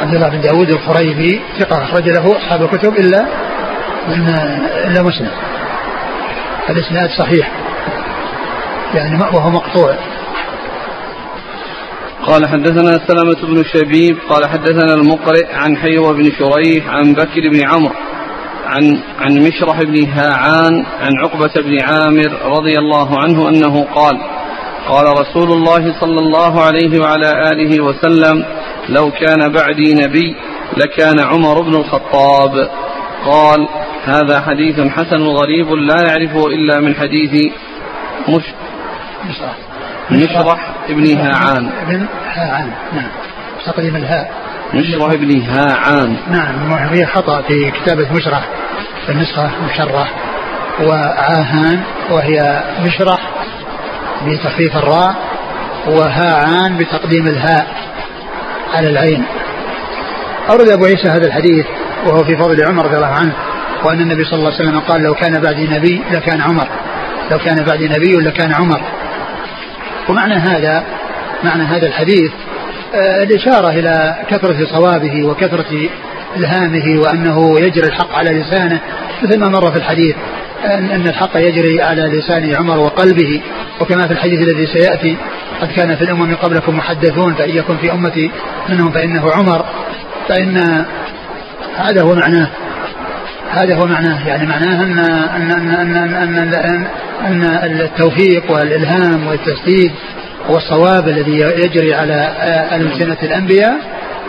عبد 0.00 0.14
الله 0.14 0.28
بن 0.28 0.40
داود 0.40 0.70
الخريبي 0.70 1.40
ثقة 1.58 1.84
أخرج 1.84 2.08
له 2.08 2.36
أصحاب 2.36 2.62
الكتب 2.62 2.98
إلا 2.98 3.26
من 4.08 4.28
إلا 4.84 5.02
مسلم. 5.02 5.30
الإسناد 6.70 7.10
صحيح. 7.10 7.50
يعني 8.94 9.18
وهو 9.18 9.50
مقطوع. 9.50 9.96
قال 12.26 12.48
حدثنا 12.48 12.92
سلمة 13.06 13.46
بن 13.46 13.64
شبيب 13.64 14.16
قال 14.30 14.48
حدثنا 14.48 14.94
المقرئ 14.94 15.52
عن 15.52 15.76
حيوة 15.76 16.12
بن 16.12 16.30
شريح 16.38 16.88
عن 16.88 17.12
بكر 17.12 17.48
بن 17.52 17.68
عمرو 17.68 17.94
عن 18.66 19.02
عن 19.18 19.38
مشرح 19.38 19.82
بن 19.82 20.08
هاعان 20.08 20.84
عن 21.00 21.12
عقبة 21.24 21.62
بن 21.62 21.82
عامر 21.82 22.56
رضي 22.56 22.78
الله 22.78 23.20
عنه 23.20 23.48
أنه 23.48 23.84
قال 23.94 24.18
قال 24.88 25.06
رسول 25.20 25.52
الله 25.52 26.00
صلى 26.00 26.18
الله 26.18 26.60
عليه 26.60 27.00
وعلى 27.00 27.32
آله 27.52 27.84
وسلم 27.84 28.44
لو 28.88 29.10
كان 29.10 29.52
بعدي 29.52 29.94
نبي 29.94 30.36
لكان 30.76 31.20
عمر 31.20 31.62
بن 31.62 31.74
الخطاب. 31.74 32.70
قال 33.24 33.68
هذا 34.04 34.40
حديث 34.40 34.80
حسن 34.80 35.22
غريب 35.22 35.68
لا 35.72 35.96
يعرفه 36.08 36.46
إلا 36.46 36.80
من 36.80 36.94
حديث 36.94 37.52
مش 38.28 38.42
مشرح 40.10 40.70
ابن 40.88 41.16
هاعان 41.16 41.70
ابن 41.82 42.06
هاعان 42.34 42.70
نعم. 42.92 43.10
تقديم 43.66 43.96
الهاء 43.96 44.30
مشرح 44.74 45.12
ابن 45.12 45.40
هاعان 45.40 46.16
نعم. 46.30 46.88
في 46.88 47.06
خطأ 47.06 47.42
في 47.42 47.70
كتابة 47.70 48.12
مشرح 48.12 48.48
في 49.06 49.12
النسخة 49.12 49.50
مشرح 49.64 50.12
وعاهان 50.80 51.80
وهي 52.10 52.62
مشرح 52.84 53.20
بتخفيف 54.26 54.76
الراء. 54.76 55.14
وهاعان 55.86 56.76
بتقديم 56.76 57.26
الهاء 57.26 57.66
على 58.74 58.90
العين. 58.90 59.24
أورد 60.50 60.68
أبو 60.68 60.84
عيسى 60.84 61.08
هذا 61.08 61.26
الحديث 61.26 61.66
وهو 62.06 62.24
في 62.24 62.36
فضل 62.36 62.64
عمر 62.68 62.84
رضي 62.84 62.96
الله 62.96 63.06
عنه. 63.06 63.32
وأن 63.84 64.00
النبي 64.00 64.24
صلى 64.24 64.38
الله 64.38 64.52
عليه 64.52 64.62
وسلم 64.64 64.80
قال 64.80 65.02
لو 65.02 65.14
كان 65.14 65.40
بعدي 65.40 65.66
نبي 65.66 66.02
لكان 66.10 66.40
عمر. 66.40 66.68
لو 67.30 67.38
كان 67.38 67.64
بعدي 67.64 67.88
نبي 67.88 68.16
لكان 68.16 68.52
عمر. 68.52 68.80
ومعنى 70.08 70.34
هذا 70.34 70.84
معنى 71.44 71.62
هذا 71.62 71.86
الحديث 71.86 72.32
آه، 72.94 73.22
الإشارة 73.22 73.68
إلى 73.68 74.16
كثرة 74.28 74.66
صوابه 74.72 75.24
وكثرة 75.24 75.88
إلهامه 76.36 77.00
وأنه 77.00 77.60
يجري 77.60 77.86
الحق 77.86 78.14
على 78.14 78.30
لسانه 78.30 78.80
مثل 79.22 79.40
ما 79.40 79.48
مر 79.48 79.70
في 79.70 79.78
الحديث 79.78 80.16
أن 80.64 81.06
الحق 81.06 81.36
يجري 81.36 81.82
على 81.82 82.02
لسان 82.02 82.54
عمر 82.54 82.78
وقلبه 82.78 83.40
وكما 83.80 84.06
في 84.06 84.12
الحديث 84.12 84.40
الذي 84.40 84.66
سيأتي 84.66 85.16
قد 85.60 85.72
كان 85.72 85.96
في 85.96 86.04
الأمم 86.04 86.34
قبلكم 86.34 86.76
محدثون 86.76 87.34
فإن 87.34 87.50
يكن 87.50 87.76
في 87.76 87.92
أمتي 87.92 88.30
منهم 88.68 88.90
فإنه 88.90 89.32
عمر 89.32 89.64
فإن 90.28 90.84
هذا 91.76 92.02
هو 92.02 92.14
معناه. 92.14 92.48
هذا 93.52 93.74
هو 93.74 93.86
معناه 93.86 94.28
يعني 94.28 94.46
معناه 94.46 94.82
أن 94.82 94.98
أن 94.98 95.50
أن 95.50 95.96
أن 95.96 96.14
أن, 96.34 96.54
أن, 97.24 97.44
أن 97.44 97.80
التوفيق 97.80 98.50
والإلهام 98.50 99.26
والتسديد 99.26 99.92
والصواب 100.48 101.08
الذي 101.08 101.40
يجري 101.40 101.94
على 101.94 102.32
ألسنة 102.72 103.16
الأنبياء 103.22 103.76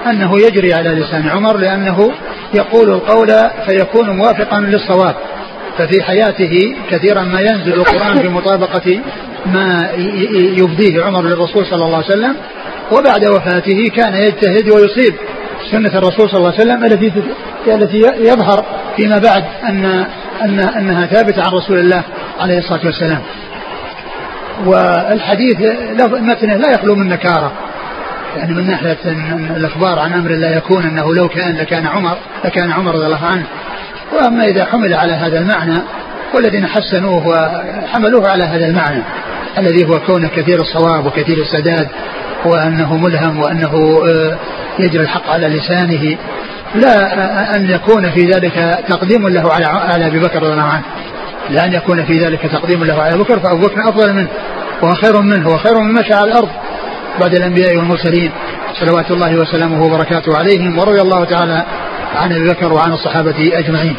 أنه 0.10 0.40
يجري 0.40 0.74
على 0.74 0.90
لسان 0.90 1.30
عمر 1.30 1.58
لأنه 1.58 2.12
يقول 2.54 2.90
القول 2.90 3.28
فيكون 3.66 4.10
موافقا 4.10 4.60
للصواب. 4.60 5.16
ففي 5.78 6.04
حياته 6.04 6.76
كثيرا 6.92 7.22
ما 7.22 7.40
ينزل 7.40 7.74
القرآن 7.74 8.18
في 8.22 8.28
مطابقة 8.28 9.00
ما 9.46 9.90
يبديه 10.58 11.04
عمر 11.04 11.22
للرسول 11.22 11.66
صلى 11.66 11.86
الله 11.86 11.96
عليه 11.96 12.06
وسلم 12.06 12.36
وبعد 12.92 13.30
وفاته 13.30 13.90
كان 13.96 14.16
يجتهد 14.16 14.70
ويصيب. 14.70 15.14
سنة 15.74 15.98
الرسول 15.98 16.30
صلى 16.30 16.38
الله 16.38 16.54
عليه 16.54 16.62
وسلم 16.62 16.84
التي 16.84 17.24
التي 17.68 17.98
يظهر 18.18 18.66
فيما 18.96 19.18
بعد 19.18 19.44
أن 19.70 20.06
أن 20.42 20.60
أنها 20.60 21.06
ثابتة 21.06 21.42
عن 21.42 21.52
رسول 21.52 21.80
الله 21.80 22.04
عليه 22.40 22.58
الصلاة 22.58 22.86
والسلام. 22.86 23.22
والحديث 24.66 25.58
متنه 26.02 26.56
لا 26.56 26.72
يخلو 26.74 26.96
من 26.96 27.10
نكارة. 27.10 27.52
يعني 28.38 28.54
من 28.54 28.68
ناحية 28.68 28.98
الإخبار 29.56 30.00
عن 30.00 30.14
أمر 30.14 30.32
لا 30.32 30.58
يكون 30.58 30.84
أنه 30.84 31.16
لو 31.16 31.28
كان 31.28 31.56
لكان 31.56 31.88
عمر 31.88 32.18
لكان 32.46 32.72
عمر 32.72 32.96
رضي 32.96 33.06
الله 33.06 33.26
عنه. 33.26 33.46
وأما 34.14 34.46
إذا 34.46 34.66
حمل 34.66 34.94
على 34.94 35.14
هذا 35.14 35.40
المعنى 35.40 35.78
والذين 36.34 36.68
حسنوه 36.68 37.28
وحملوه 37.28 38.30
على 38.30 38.44
هذا 38.44 38.66
المعنى. 38.66 39.04
الذي 39.58 39.86
هو 39.90 40.00
كونه 40.00 40.28
كثير 40.28 40.62
الصواب 40.62 41.06
وكثير 41.06 41.38
السداد 41.38 41.88
وأنه 42.46 42.98
ملهم 42.98 43.40
وأنه 43.40 44.02
آه، 44.08 44.38
يجري 44.80 45.04
الحق 45.04 45.30
على 45.30 45.48
لسانه. 45.48 46.18
لا 46.76 47.14
آه، 47.14 47.56
أن 47.56 47.70
يكون 47.70 48.12
في 48.12 48.26
ذلك 48.26 48.80
تقديم 48.90 49.28
له 49.28 49.54
على 49.54 49.66
على 49.66 50.08
أبي 50.08 50.20
بكر 50.20 50.44
رضي 50.44 50.52
الله 50.52 50.64
عنه. 50.64 50.84
لا 51.50 51.66
أن 51.66 51.74
يكون 51.74 52.06
في 52.06 52.26
ذلك 52.26 52.42
تقديم 52.42 52.84
له 52.84 53.02
على 53.02 53.14
أبي 53.14 53.24
بكر 53.24 53.40
فأبو 53.40 53.68
بكر 53.68 53.90
أفضل 53.90 54.14
منه 54.14 54.28
وخير 54.84 55.22
منه 55.22 55.50
وخير 55.50 55.80
من 55.80 55.94
مشى 55.94 56.14
على 56.14 56.32
الأرض 56.32 56.50
بعد 57.22 57.36
الأنبياء 57.36 57.78
والمرسلين. 57.78 58.32
صلوات 58.80 59.12
الله 59.12 59.36
وسلامه 59.36 59.84
وبركاته 59.84 60.38
عليهم 60.38 60.80
ورضي 60.80 61.02
الله 61.02 61.24
تعالى 61.24 61.66
عن 62.16 62.32
أبي 62.32 62.50
بكر 62.50 62.74
وعن 62.74 62.92
الصحابة 62.94 63.52
أجمعين. 63.54 63.96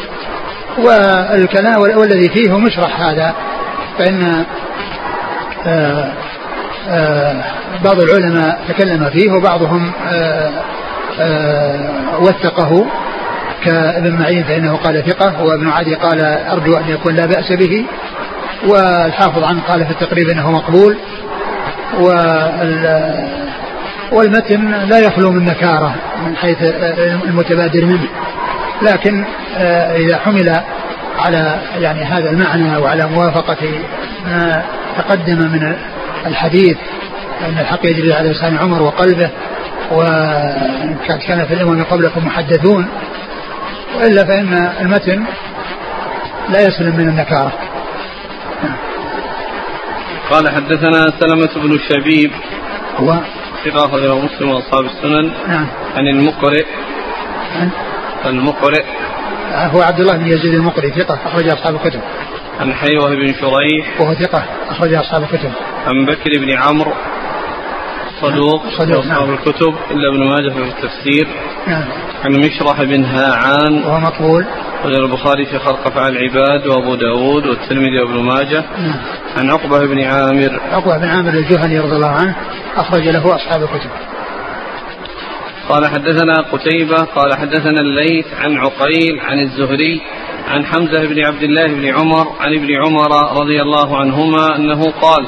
والكلام 0.77 1.81
والذي 1.81 2.29
فيه 2.29 2.57
مشرح 2.57 3.01
هذا 3.01 3.35
فإن 3.97 4.45
بعض 7.83 7.99
العلماء 7.99 8.59
تكلم 8.67 9.09
فيه 9.09 9.31
وبعضهم 9.31 9.91
آه، 11.19 12.19
وثقه 12.19 12.85
كابن 13.63 14.15
معين 14.15 14.43
فإنه 14.43 14.75
قال 14.75 15.03
ثقة 15.05 15.43
وابن 15.43 15.69
عدي 15.69 15.95
قال 15.95 16.21
أرجو 16.51 16.77
أن 16.77 16.89
يكون 16.89 17.15
لا 17.15 17.25
بأس 17.25 17.51
به 17.51 17.85
والحافظ 18.67 19.43
عنه 19.43 19.61
قال 19.61 19.85
في 19.85 19.91
التقريب 19.91 20.29
أنه 20.29 20.51
مقبول 20.51 20.97
والمتن 24.11 24.71
لا 24.71 24.99
يخلو 24.99 25.31
من 25.31 25.45
نكارة 25.45 25.95
من 26.25 26.35
حيث 26.35 26.57
المتبادر 27.27 27.85
منه. 27.85 28.07
لكن 28.81 29.25
آه، 29.57 29.97
إذا 29.97 30.17
حمل 30.17 30.55
على 31.19 31.61
يعني 31.79 32.03
هذا 32.03 32.29
المعنى 32.29 32.77
وعلى 32.77 33.07
موافقة 33.07 33.81
ما 34.25 34.63
تقدم 34.97 35.37
من 35.37 35.75
الحديث 36.25 36.77
أن 37.41 37.59
الحق 37.59 37.85
يجري 37.85 38.13
على 38.13 38.29
لسان 38.29 38.57
عمر 38.57 38.81
وقلبه 38.81 39.29
وكان 39.91 41.45
في 41.45 41.53
الأمم 41.53 41.83
قبلكم 41.83 42.25
محدثون 42.25 42.87
وإلا 43.97 44.25
فإن 44.25 44.71
المتن 44.81 45.25
لا 46.49 46.61
يسلم 46.61 46.95
من 46.95 47.09
النكارة. 47.09 47.51
قال 50.29 50.49
حدثنا 50.49 51.07
سلمة 51.19 51.49
بن 51.55 51.79
شبيب 51.89 52.31
هو 52.97 53.19
ثقة 53.65 53.85
أخرجه 53.85 54.15
مسلم 54.15 54.49
وأصحاب 54.49 54.85
السنن 54.85 55.31
نعم. 55.47 55.67
عن 55.95 56.07
المقرئ 56.07 56.65
عن 58.25 58.31
المقرئ 58.37 58.83
هو 59.53 59.81
عبد 59.81 59.99
الله 59.99 60.17
بن 60.17 60.27
يزيد 60.27 60.53
المقرئ 60.53 60.89
ثقة 60.89 61.19
أخرج 61.25 61.47
أصحاب 61.47 61.75
الكتب. 61.75 62.01
عن 62.59 62.73
حيوة 62.73 63.15
بن 63.15 63.33
شريح. 63.33 64.01
وهو 64.01 64.13
ثقة 64.13 64.43
أخرج 64.69 64.93
أصحاب 64.93 65.23
الكتب. 65.23 65.51
عن 65.87 66.05
بكر 66.05 66.29
بن 66.39 66.51
عمرو. 66.57 66.93
صدوق 68.21 68.63
صدوق 68.77 68.99
أصحاب 68.99 69.27
نعم. 69.27 69.33
الكتب 69.33 69.75
إلا 69.91 70.09
ابن 70.09 70.29
ماجه 70.29 70.53
في 70.53 70.59
التفسير. 70.59 71.27
نعم. 71.67 71.83
عن 72.25 72.31
مشرح 72.31 72.83
بن 72.83 73.05
هاعان. 73.05 73.83
وهو 73.83 73.99
مقبول. 73.99 74.45
رجل 74.85 75.05
البخاري 75.05 75.45
في 75.45 75.59
خلق 75.59 75.87
أفعال 75.87 76.17
العباد 76.17 76.67
وأبو 76.67 76.95
داود 76.95 77.45
والترمذي 77.47 77.99
وابن 78.01 78.23
ماجه. 78.23 78.63
نعم. 78.77 78.95
عن 79.37 79.51
عقبة 79.51 79.79
بن 79.79 80.03
عامر. 80.03 80.59
عقبة 80.71 80.97
بن 80.97 81.05
عامر 81.05 81.33
الجهني 81.33 81.79
رضي 81.79 81.95
الله 81.95 82.11
عنه 82.11 82.35
أخرج 82.77 83.07
له 83.07 83.35
أصحاب 83.35 83.63
الكتب. 83.63 83.89
قال 85.69 85.87
حدثنا 85.87 86.33
قتيبة 86.51 86.97
قال 86.97 87.33
حدثنا 87.37 87.81
الليث 87.81 88.25
عن 88.33 88.57
عقيل 88.57 89.19
عن 89.19 89.39
الزهري 89.39 90.01
عن 90.47 90.65
حمزة 90.65 91.05
بن 91.05 91.25
عبد 91.25 91.43
الله 91.43 91.67
بن 91.67 91.85
عمر 91.85 92.27
عن 92.39 92.53
ابن 92.53 92.75
عمر 92.83 93.41
رضي 93.41 93.61
الله 93.61 93.97
عنهما 93.97 94.55
أنه 94.55 94.83
قال 95.01 95.27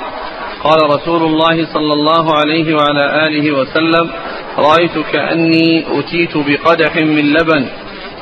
قال 0.64 0.90
رسول 0.96 1.24
الله 1.24 1.74
صلى 1.74 1.94
الله 1.94 2.36
عليه 2.36 2.74
وعلى 2.74 3.28
آله 3.28 3.52
وسلم 3.52 4.10
رأيت 4.58 4.98
كأني 5.14 5.86
أتيت 6.00 6.38
بقدح 6.38 6.96
من 6.96 7.34
لبن 7.34 7.68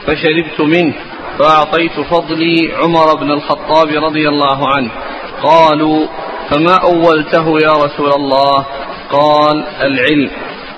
فشربت 0.07 0.61
منه 0.61 0.93
فأعطيت 1.39 1.99
فضلي 1.99 2.74
عمر 2.84 3.16
بن 3.16 3.32
الخطاب 3.32 3.88
رضي 3.88 4.30
الله 4.30 4.68
عنه. 4.76 4.91
قالوا 5.43 6.07
فما 6.49 6.76
أولته 6.76 7.59
يا 7.59 7.74
رسول 7.86 8.11
الله؟ 8.11 8.66
قال 9.11 9.63
العلم. 9.82 10.32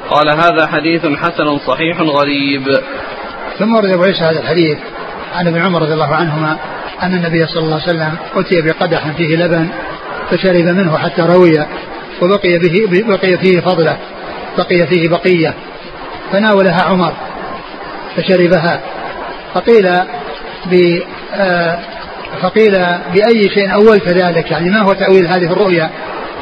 قال 0.10 0.30
هذا 0.30 0.68
حديث 0.68 1.06
حسن 1.06 1.58
صحيح 1.68 2.02
غريب. 2.02 2.64
ثم 3.60 3.76
ورد 3.76 3.90
أبو 3.90 4.04
عيسى 4.04 4.24
هذا 4.24 4.40
الحديث 4.40 4.78
عن 5.36 5.48
ابن 5.48 5.62
عمر 5.62 5.82
رضي 5.82 5.94
الله 5.94 6.16
عنهما 6.16 6.58
أن 7.04 7.14
النبي 7.14 7.48
صلى 7.48 7.64
الله 7.64 7.74
عليه 7.74 7.84
وسلم 7.84 8.18
أتي 8.36 8.62
بقدح 8.62 9.12
فيه 9.12 9.36
لبن 9.36 9.68
فشرب 10.32 10.66
منه 10.66 10.98
حتى 10.98 11.22
روي 11.22 11.66
وبقي 12.22 12.58
به 12.58 13.04
بقي 13.08 13.38
فيه 13.38 13.60
فضلة 13.60 13.98
بقي 14.58 14.88
فيه 14.88 15.10
بقية 15.10 15.54
فناولها 16.32 16.82
عمر 16.84 17.14
فشربها 18.16 18.82
فقيل 19.54 19.90
ب 20.66 21.00
آه، 21.34 21.80
فقيل 22.42 22.72
بأي 23.14 23.50
شيء 23.50 23.74
أولت 23.74 24.08
ذلك؟ 24.08 24.52
يعني 24.52 24.70
ما 24.70 24.82
هو 24.82 24.94
تأويل 24.94 25.28
هذه 25.28 25.52
الرؤيا 25.52 25.90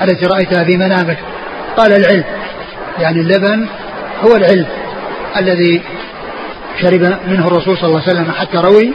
التي 0.01 0.25
رأيتها 0.25 0.63
في 0.63 0.77
منامك؟ 0.77 1.17
قال 1.77 1.93
العلم. 1.93 2.23
يعني 2.99 3.19
اللبن 3.21 3.67
هو 4.23 4.35
العلم 4.35 4.65
الذي 5.37 5.81
شرب 6.81 7.01
منه 7.27 7.47
الرسول 7.47 7.77
صلى 7.77 7.87
الله 7.87 8.01
عليه 8.01 8.11
وسلم 8.11 8.31
حتى 8.31 8.57
روي 8.57 8.93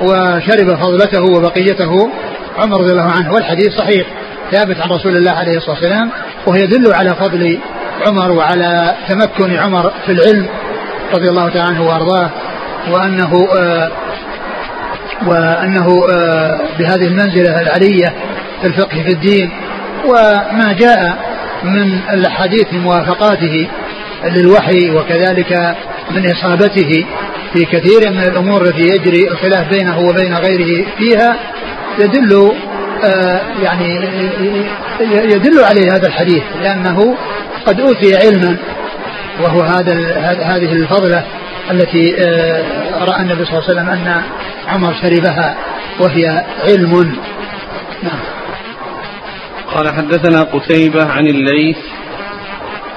وشرب 0.00 0.76
فضلته 0.76 1.22
وبقيته 1.22 2.10
عمر 2.58 2.80
رضي 2.80 2.92
الله 2.92 3.12
عنه. 3.18 3.34
والحديث 3.34 3.72
صحيح 3.72 4.06
ثابت 4.52 4.80
عن 4.80 4.90
رسول 4.90 5.16
الله 5.16 5.32
عليه 5.32 5.56
الصلاة 5.56 5.74
والسلام 5.74 6.10
وهو 6.46 6.56
يدل 6.56 6.94
على 6.94 7.14
فضل 7.14 7.58
عمر 8.06 8.32
وعلى 8.32 8.94
تمكن 9.08 9.56
عمر 9.56 9.92
في 10.06 10.12
العلم 10.12 10.46
رضي 11.14 11.28
الله 11.28 11.48
تعالى 11.48 11.68
عنه 11.68 11.86
وأرضاه 11.86 12.30
وأنه 12.90 13.48
آه 13.58 13.90
وأنه 15.26 16.06
آه 16.10 16.60
بهذه 16.78 17.06
المنزلة 17.06 17.60
العلية 17.60 18.14
في 18.60 18.66
الفقه 18.66 19.02
في 19.02 19.12
الدين. 19.12 19.50
وما 20.04 20.72
جاء 20.78 21.18
من 21.64 22.00
الأحاديث 22.12 22.72
موافقاته 22.72 23.68
للوحي 24.24 24.90
وكذلك 24.90 25.76
من 26.10 26.30
إصابته 26.32 27.06
في 27.52 27.64
كثير 27.64 28.10
من 28.10 28.22
الأمور 28.22 28.62
التي 28.62 28.82
يجري 28.82 29.28
الخلاف 29.28 29.68
بينه 29.68 29.98
وبين 29.98 30.34
غيره 30.34 30.86
فيها 30.98 31.36
يدل 31.98 32.52
آه 33.04 33.40
يعني 33.62 33.94
يدل 35.10 35.64
عليه 35.64 35.94
هذا 35.94 36.06
الحديث 36.06 36.42
لأنه 36.62 37.16
قد 37.66 37.80
أوتي 37.80 38.16
علما 38.16 38.56
وهو 39.40 39.60
هذا 39.60 39.94
هذه 40.42 40.72
الفضلة 40.72 41.24
التي 41.70 42.16
آه 42.18 42.64
رأى 43.04 43.22
النبي 43.22 43.44
صلى 43.44 43.58
الله 43.58 43.64
عليه 43.68 43.80
وسلم 43.80 43.88
أن 43.88 44.22
عمر 44.68 44.94
شربها 45.02 45.56
وهي 46.00 46.44
علم. 46.64 47.16
نعم. 48.02 48.20
قال 49.76 49.88
حدثنا 49.88 50.42
قتيبة 50.42 51.04
عن 51.04 51.26
الليث 51.26 51.76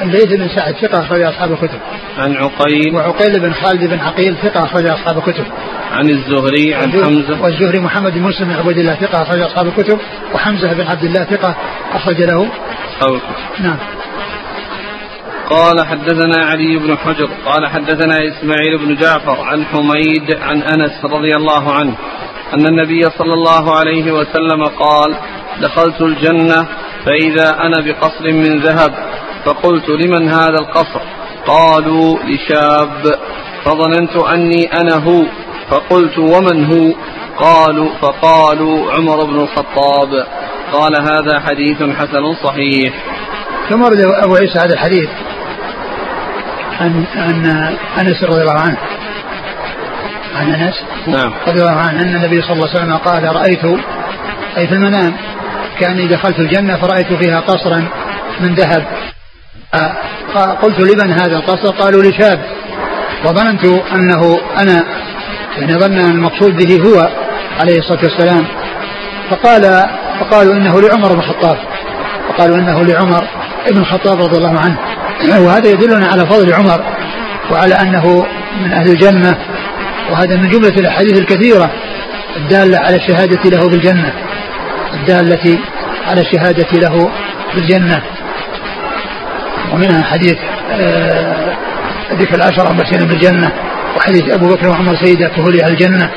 الليث 0.01 0.25
بن 0.25 0.47
سعد 0.55 0.75
ثقة 0.75 0.99
أخرج 0.99 1.21
أصحاب 1.21 1.51
الكتب. 1.51 1.79
عن 2.17 2.35
عقيل 2.35 2.95
وعقيل 2.95 3.39
بن 3.39 3.53
خالد 3.53 3.85
بن 3.85 3.99
عقيل 3.99 4.35
ثقة 4.43 4.63
أخرج 4.63 4.85
أصحاب 4.85 5.17
الكتب. 5.17 5.45
عن 5.91 6.09
الزهري 6.09 6.73
عن 6.75 6.91
حمزة 6.91 7.41
والزهري 7.41 7.79
محمد 7.79 8.13
بن 8.13 8.21
مسلم 8.21 8.47
بن 8.47 8.53
عبد 8.53 8.77
الله 8.77 8.95
ثقة 8.95 9.21
أخرج 9.21 9.41
أصحاب 9.41 9.67
الكتب 9.67 9.99
وحمزة 10.33 10.73
بن 10.73 10.87
عبد 10.87 11.03
الله 11.03 11.23
ثقة 11.23 11.55
أخرج 11.93 12.21
له 12.21 12.49
أصحاب 12.89 13.13
الكتب. 13.13 13.63
نعم. 13.63 13.77
قال 15.49 15.85
حدثنا 15.85 16.45
علي 16.45 16.77
بن 16.77 16.97
حجر 16.97 17.29
قال 17.45 17.67
حدثنا 17.67 18.15
إسماعيل 18.27 18.77
بن 18.77 18.95
جعفر 18.95 19.41
عن 19.41 19.65
حميد 19.65 20.37
عن 20.41 20.61
أنس 20.61 21.05
رضي 21.05 21.31
الله 21.35 21.73
عنه 21.73 21.95
أن 22.53 22.67
النبي 22.67 23.01
صلى 23.01 23.33
الله 23.33 23.75
عليه 23.79 24.11
وسلم 24.11 24.63
قال 24.63 25.15
دخلت 25.61 26.01
الجنة 26.01 26.67
فإذا 27.05 27.49
أنا 27.63 27.81
بقصر 27.85 28.31
من 28.31 28.59
ذهب 28.59 28.93
فقلت 29.45 29.89
لمن 29.89 30.29
هذا 30.29 30.55
القصر؟ 30.59 31.01
قالوا 31.47 32.17
لشاب. 32.23 33.15
فظننت 33.65 34.15
أني 34.15 34.69
أنا 34.81 34.95
هو. 34.95 35.23
فقلت 35.69 36.17
ومن 36.17 36.65
هو؟ 36.65 36.93
قالوا 37.37 37.89
فقالوا 38.01 38.91
عمر 38.91 39.25
بن 39.25 39.39
الخطاب. 39.39 40.27
قال 40.73 41.01
هذا 41.01 41.39
حديث 41.39 41.83
حسن 41.83 42.33
صحيح. 42.43 42.93
ثم 43.69 43.81
ورد 43.81 44.01
أبو 44.01 44.35
عيسى 44.35 44.59
هذا 44.59 44.73
الحديث 44.73 45.09
عن 46.79 47.05
عن 47.15 47.45
أنس 47.99 48.23
رضي 48.23 48.41
الله 48.41 48.59
عنه. 48.59 48.77
عن 50.35 50.53
أنس 50.53 50.83
نعم. 51.07 51.33
رضي 51.47 51.61
الله 51.61 51.79
عنه 51.79 52.01
أن 52.01 52.15
النبي 52.15 52.41
صلى 52.41 52.53
الله 52.53 52.69
عليه 52.69 52.79
وسلم 52.79 52.97
قال 52.97 53.35
رأيت 53.35 53.65
أي 54.57 54.67
في 54.67 54.73
المنام. 54.73 55.13
كأني 55.79 56.07
دخلت 56.07 56.39
الجنة 56.39 56.77
فرأيت 56.77 57.13
فيها 57.13 57.39
قصرا 57.39 57.87
من 58.39 58.55
ذهب. 58.55 58.83
قلت 60.61 60.79
لمن 60.79 61.11
هذا 61.11 61.37
القصر؟ 61.37 61.75
قالوا 61.75 62.03
لشاب. 62.03 62.39
وظننت 63.25 63.65
أنه 63.93 64.39
أنا 64.61 64.83
يعني 65.57 65.73
ظن 65.73 65.97
أن 65.97 66.11
المقصود 66.11 66.55
به 66.55 66.89
هو 66.89 67.09
عليه 67.59 67.79
الصلاة 67.79 68.03
والسلام. 68.03 68.45
فقال 69.29 69.61
فقالوا 70.19 70.53
إنه 70.53 70.81
لعمر 70.81 71.13
بن 71.13 71.19
الخطاب. 71.19 71.57
فقالوا 72.29 72.57
إنه 72.57 72.83
لعمر 72.83 73.27
بن 73.71 73.77
الخطاب 73.77 74.21
رضي 74.21 74.37
الله 74.37 74.59
عنه. 74.59 74.77
وهذا 75.45 75.69
يدلنا 75.69 76.07
على 76.07 76.25
فضل 76.25 76.53
عمر 76.53 76.83
وعلى 77.51 77.75
أنه 77.75 78.25
من 78.61 78.73
أهل 78.73 78.89
الجنة. 78.89 79.37
وهذا 80.11 80.35
من 80.35 80.49
جملة 80.49 80.75
الأحاديث 80.79 81.19
الكثيرة 81.19 81.71
الدالة 82.37 82.77
على 82.77 82.95
الشهادة 82.95 83.49
له 83.49 83.69
بالجنة. 83.69 84.13
الدالة 84.93 85.59
على 86.07 86.21
الشهادة 86.21 86.67
له 86.73 87.11
بالجنة 87.55 88.01
ومنها 89.73 90.03
حديث 90.03 90.37
آه، 90.71 91.55
ذكر 92.13 92.35
العشرة 92.35 92.73
مبشرين 92.73 93.07
بالجنة 93.07 93.51
وحديث 93.97 94.29
أبو 94.29 94.47
بكر 94.47 94.67
وعمر 94.67 94.95
سيدة 94.95 95.27
كهول 95.27 95.61
أهل 95.61 95.71
الجنة. 95.71 96.09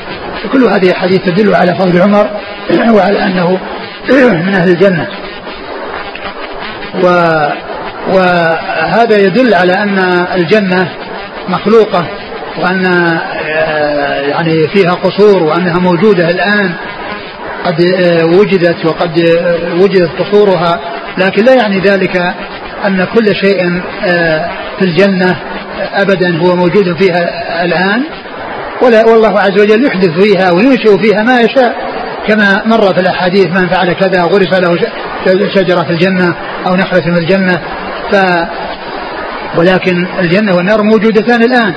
كل 0.51 0.63
هذه 0.63 0.89
الحديث 0.89 1.21
تدل 1.21 1.55
على 1.55 1.75
فضل 1.75 2.01
عمر 2.01 2.29
وعلى 2.97 3.23
أنه 3.23 3.59
من 4.45 4.55
أهل 4.55 4.69
الجنة. 4.69 5.07
و 7.03 7.07
وهذا 8.13 9.17
يدل 9.17 9.53
على 9.53 9.73
أن 9.73 9.99
الجنة 10.35 10.89
مخلوقة 11.49 12.05
وأن 12.59 12.85
آه، 12.85 14.21
يعني 14.21 14.67
فيها 14.67 14.91
قصور 14.91 15.43
وأنها 15.43 15.79
موجودة 15.79 16.29
الآن. 16.29 16.73
قد 17.65 17.81
آه، 17.81 18.25
وجدت 18.25 18.85
وقد 18.85 19.19
وجدت 19.81 20.09
قصورها 20.19 20.79
لكن 21.17 21.45
لا 21.45 21.53
يعني 21.53 21.79
ذلك 21.79 22.17
أن 22.85 23.07
كل 23.15 23.35
شيء 23.35 23.81
آه، 24.05 24.49
في 24.79 24.85
الجنة 24.85 25.35
أبدا 25.93 26.37
هو 26.37 26.55
موجود 26.55 27.01
فيها 27.01 27.63
الآن. 27.65 28.03
ولا 28.81 29.05
والله 29.05 29.39
عز 29.39 29.61
وجل 29.61 29.85
يحدث 29.85 30.09
فيها 30.09 30.51
وينشئ 30.51 30.97
فيها 30.97 31.23
ما 31.23 31.41
يشاء 31.41 31.75
كما 32.27 32.61
مر 32.65 32.93
في 32.93 33.01
الأحاديث 33.01 33.47
من 33.47 33.69
فعل 33.69 33.93
كذا 33.93 34.23
غرس 34.23 34.59
له 34.59 34.77
شجرة 35.55 35.83
في 35.83 35.89
الجنة 35.89 36.35
أو 36.67 36.75
نخلة 36.75 37.01
في 37.01 37.19
الجنة. 37.19 37.61
ف 38.11 38.15
ولكن 39.57 40.07
الجنة 40.19 40.55
والنار 40.55 40.83
موجودتان 40.83 41.43
الآن. 41.43 41.73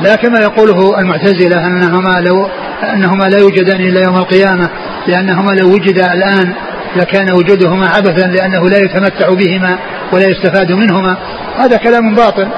لا 0.00 0.16
كما 0.16 0.40
يقوله 0.40 0.98
المعتزلة 0.98 1.66
أنهما 1.66 2.20
لو 2.20 2.48
أنهما 2.82 3.24
لا 3.24 3.38
يوجدان 3.38 3.80
إلا 3.80 4.00
يوم 4.00 4.16
القيامة 4.16 4.70
لأنهما 5.06 5.50
لو 5.50 5.74
وجدا 5.74 6.12
الآن 6.12 6.54
لكان 6.96 7.32
وجودهما 7.32 7.88
عبثا 7.88 8.26
لأنه 8.26 8.68
لا 8.68 8.78
يتمتع 8.78 9.28
بهما 9.28 9.78
ولا 10.12 10.26
يستفاد 10.26 10.72
منهما. 10.72 11.16
هذا 11.58 11.76
كلام 11.76 12.14
باطل 12.14 12.48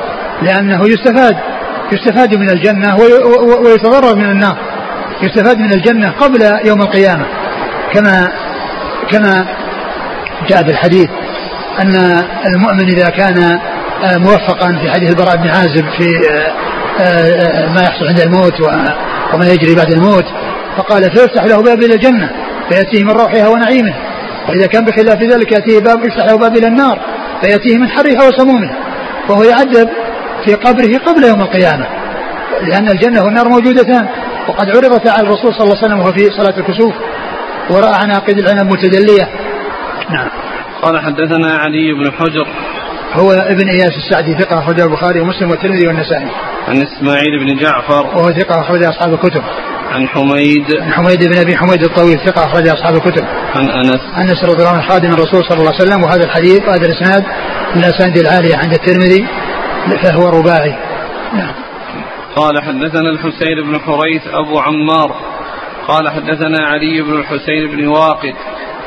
لأنه 0.43 0.89
يستفاد 0.89 1.37
يستفاد 1.93 2.35
من 2.35 2.51
الجنة 2.51 2.97
ويتضرر 3.65 4.17
من 4.17 4.31
النار 4.31 4.59
يستفاد 5.23 5.59
من 5.59 5.73
الجنة 5.73 6.11
قبل 6.11 6.43
يوم 6.65 6.81
القيامة. 6.83 7.27
كما 7.95 8.29
كما 9.11 9.47
جاء 10.49 10.63
في 10.63 10.71
الحديث 10.71 11.09
أن 11.83 11.95
المؤمن 12.47 12.89
إذا 12.89 13.09
كان 13.09 13.59
موفقا 14.17 14.79
في 14.83 14.91
حديث 14.91 15.11
البراء 15.11 15.37
بن 15.37 15.49
عازب 15.49 15.85
في 15.99 16.07
ما 17.75 17.83
يحصل 17.83 18.07
عند 18.07 18.21
الموت 18.21 18.61
وما 19.35 19.47
يجري 19.47 19.75
بعد 19.75 19.93
الموت 19.93 20.25
فقال 20.77 21.03
فيفتح 21.03 21.45
له 21.45 21.63
باب 21.63 21.83
إلى 21.83 21.95
الجنة 21.95 22.31
فيأتيه 22.69 23.05
من 23.05 23.11
روحها 23.11 23.49
ونعيمه. 23.49 23.95
وإذا 24.49 24.67
كان 24.67 24.85
بخلاف 24.85 25.23
ذلك 25.23 25.53
يأتيه 25.53 25.81
باب 25.81 26.05
يفتح 26.05 26.25
له 26.25 26.37
باب 26.39 26.57
إلى 26.57 26.67
النار 26.67 26.99
فيأتيه 27.43 27.79
من 27.79 27.89
حرها 27.89 28.29
وسمومها 28.29 28.77
وهو 29.29 29.43
يعذب 29.43 29.89
في 30.45 30.55
قبره 30.55 30.99
قبل 31.07 31.25
يوم 31.25 31.41
القيامة 31.41 31.87
لأن 32.63 32.89
الجنة 32.89 33.25
والنار 33.25 33.49
موجودتان. 33.49 34.09
وقد 34.49 34.71
عرضت 34.71 35.09
على 35.09 35.27
الرسول 35.27 35.55
صلى 35.55 35.65
الله 35.65 35.77
عليه 35.77 35.87
وسلم 35.87 35.99
وهو 35.99 36.13
في 36.13 36.31
صلاة 36.31 36.59
الكسوف 36.59 36.95
ورأى 37.71 37.95
عناقيد 38.03 38.39
العنب 38.39 38.73
متدلية. 38.73 39.29
نعم. 40.11 40.29
قال 40.83 41.01
حدثنا 41.01 41.57
علي 41.57 41.93
بن 41.93 42.13
حجر. 42.13 42.47
هو 43.13 43.33
ابن 43.33 43.69
إياس 43.69 43.93
السعدي 43.97 44.35
ثقة 44.35 44.59
أخرجه 44.59 44.85
البخاري 44.85 45.21
ومسلم 45.21 45.51
والترمذي 45.51 45.87
والنسائي. 45.87 46.31
عن 46.69 46.83
إسماعيل 46.83 47.39
بن 47.45 47.57
جعفر 47.57 48.07
وهو 48.07 48.33
ثقة 48.33 48.61
أخرج 48.61 48.83
أصحاب 48.83 49.15
الكتب. 49.15 49.43
عن 49.93 50.09
حميد 50.09 50.65
عن 50.81 50.93
حميد 50.93 51.25
بن 51.25 51.39
أبي 51.39 51.57
حميد 51.57 51.83
الطويل 51.83 52.19
ثقة 52.27 52.45
أخرج 52.45 52.69
أصحاب 52.69 52.95
الكتب. 52.95 53.25
عن 53.55 53.69
أنس 53.69 54.01
أنس 54.19 54.45
رضي 54.45 54.63
الله 54.63 54.71
عنه 54.71 54.89
خادم 54.89 55.13
الرسول 55.13 55.45
صلى 55.45 55.59
الله 55.59 55.73
عليه 55.73 55.85
وسلم 55.85 56.03
وهذا 56.03 56.25
الحديث 56.25 56.69
وهذا 56.69 56.87
الإسناد 56.87 57.25
من 57.75 57.85
الاسانيد 57.85 58.19
العالية 58.19 58.57
عند 58.57 58.73
الترمذي 58.73 59.27
فهو 60.03 60.29
رباعي. 60.29 60.75
نعم. 61.33 61.55
قال 62.37 62.63
حدثنا 62.63 63.11
الحسين 63.11 63.63
بن 63.65 63.81
حريث 63.81 64.23
أبو 64.27 64.59
عمار 64.59 65.35
قال 65.89 66.09
حدثنا 66.09 66.67
علي 66.67 67.03
بن 67.03 67.13
الحسين 67.13 67.77
بن 67.77 67.87
واقد 67.87 68.35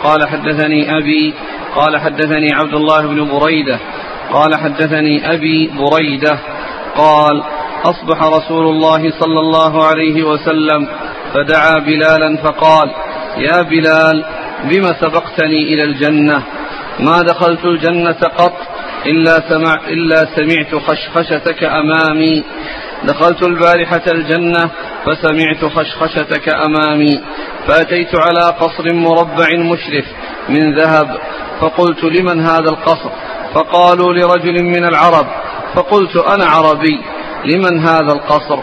قال 0.03 0.29
حدثني 0.29 0.97
أبي 0.97 1.33
قال 1.75 2.01
حدثني 2.01 2.53
عبد 2.53 2.73
الله 2.73 3.07
بن 3.07 3.39
بريدة 3.39 3.79
قال 4.33 4.55
حدثني 4.55 5.33
أبي 5.33 5.67
بريدة 5.67 6.39
قال 6.95 7.43
أصبح 7.85 8.23
رسول 8.23 8.67
الله 8.67 9.11
صلى 9.19 9.39
الله 9.39 9.85
عليه 9.85 10.23
وسلم 10.23 10.87
فدعا 11.33 11.79
بلالا 11.79 12.37
فقال 12.37 12.91
يا 13.37 13.61
بلال 13.61 14.25
بم 14.63 14.83
سبقتني 15.01 15.73
إلى 15.73 15.83
الجنة؟ 15.83 16.43
ما 16.99 17.21
دخلت 17.21 17.65
الجنة 17.65 18.19
قط 18.37 18.57
إلا, 19.05 19.49
سمع 19.49 19.87
إلا 19.87 20.25
سمعت 20.35 20.75
خشخشتك 20.75 21.63
أمامي. 21.63 22.43
دخلت 23.03 23.43
البارحة 23.43 24.01
الجنة 24.07 24.69
فسمعت 25.05 25.65
خشخشتك 25.65 26.49
أمامي. 26.49 27.21
فأتيت 27.67 28.15
على 28.15 28.55
قصر 28.59 28.93
مربع 28.93 29.47
مشرف 29.57 30.05
من 30.49 30.75
ذهب 30.75 31.17
فقلت 31.61 32.03
لمن 32.03 32.41
هذا 32.41 32.69
القصر؟ 32.69 33.09
فقالوا 33.53 34.13
لرجل 34.13 34.63
من 34.63 34.85
العرب. 34.85 35.27
فقلت 35.75 36.15
أنا 36.15 36.45
عربي. 36.45 37.16
لمن 37.45 37.79
هذا 37.79 38.13
القصر؟ 38.13 38.59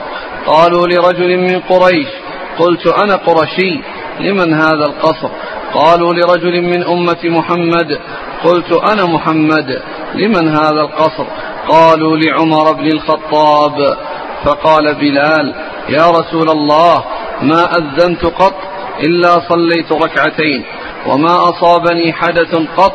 قالوا 0.47 0.87
لرجل 0.87 1.39
من 1.39 1.61
قريش. 1.61 2.09
قلت 2.59 2.87
أنا 2.87 3.17
قرشي. 3.17 3.81
لمن 4.21 4.55
هذا 4.55 4.87
القصر؟ 4.87 5.29
قالوا 5.75 6.15
لرجل 6.15 6.63
من 6.63 6.85
أمة 6.85 7.19
محمد. 7.25 7.99
قلت 8.45 8.73
أنا 8.73 9.05
محمد. 9.05 9.83
لمن 10.15 10.49
هذا 10.49 10.81
القصر؟ 10.81 11.25
قالوا 11.69 12.17
لعمر 12.17 12.73
بن 12.73 12.87
الخطاب. 12.87 13.97
فقال 14.45 14.95
بلال 14.95 15.55
يا 15.89 16.11
رسول 16.11 16.51
الله 16.51 17.05
ما 17.43 17.65
أذنت 17.79 18.25
قط 18.25 18.55
إلا 19.01 19.49
صليت 19.49 19.93
ركعتين 19.93 20.65
وما 21.07 21.37
أصابني 21.49 22.13
حدث 22.13 22.55
قط 22.77 22.95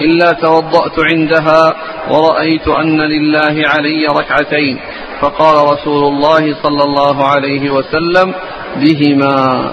إلا 0.00 0.32
توضأت 0.32 1.00
عندها 1.10 1.74
ورأيت 2.10 2.68
أن 2.68 3.00
لله 3.00 3.62
علي 3.68 4.06
ركعتين. 4.06 4.78
فقال 5.20 5.72
رسول 5.72 6.04
الله 6.12 6.54
صلى 6.62 6.82
الله 6.84 7.26
عليه 7.26 7.70
وسلم 7.70 8.34
بهما. 8.76 9.72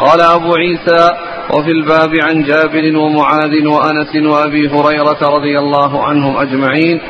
قال 0.00 0.20
أبو 0.20 0.54
عيسى 0.54 1.10
وفي 1.50 1.70
الباب 1.70 2.10
عن 2.22 2.42
جابر 2.42 2.96
ومعاذ 2.96 3.66
وأنس 3.66 4.16
وأبي 4.16 4.68
هريرة 4.68 5.18
رضي 5.22 5.58
الله 5.58 6.04
عنهم 6.04 6.36
أجمعين 6.36 7.00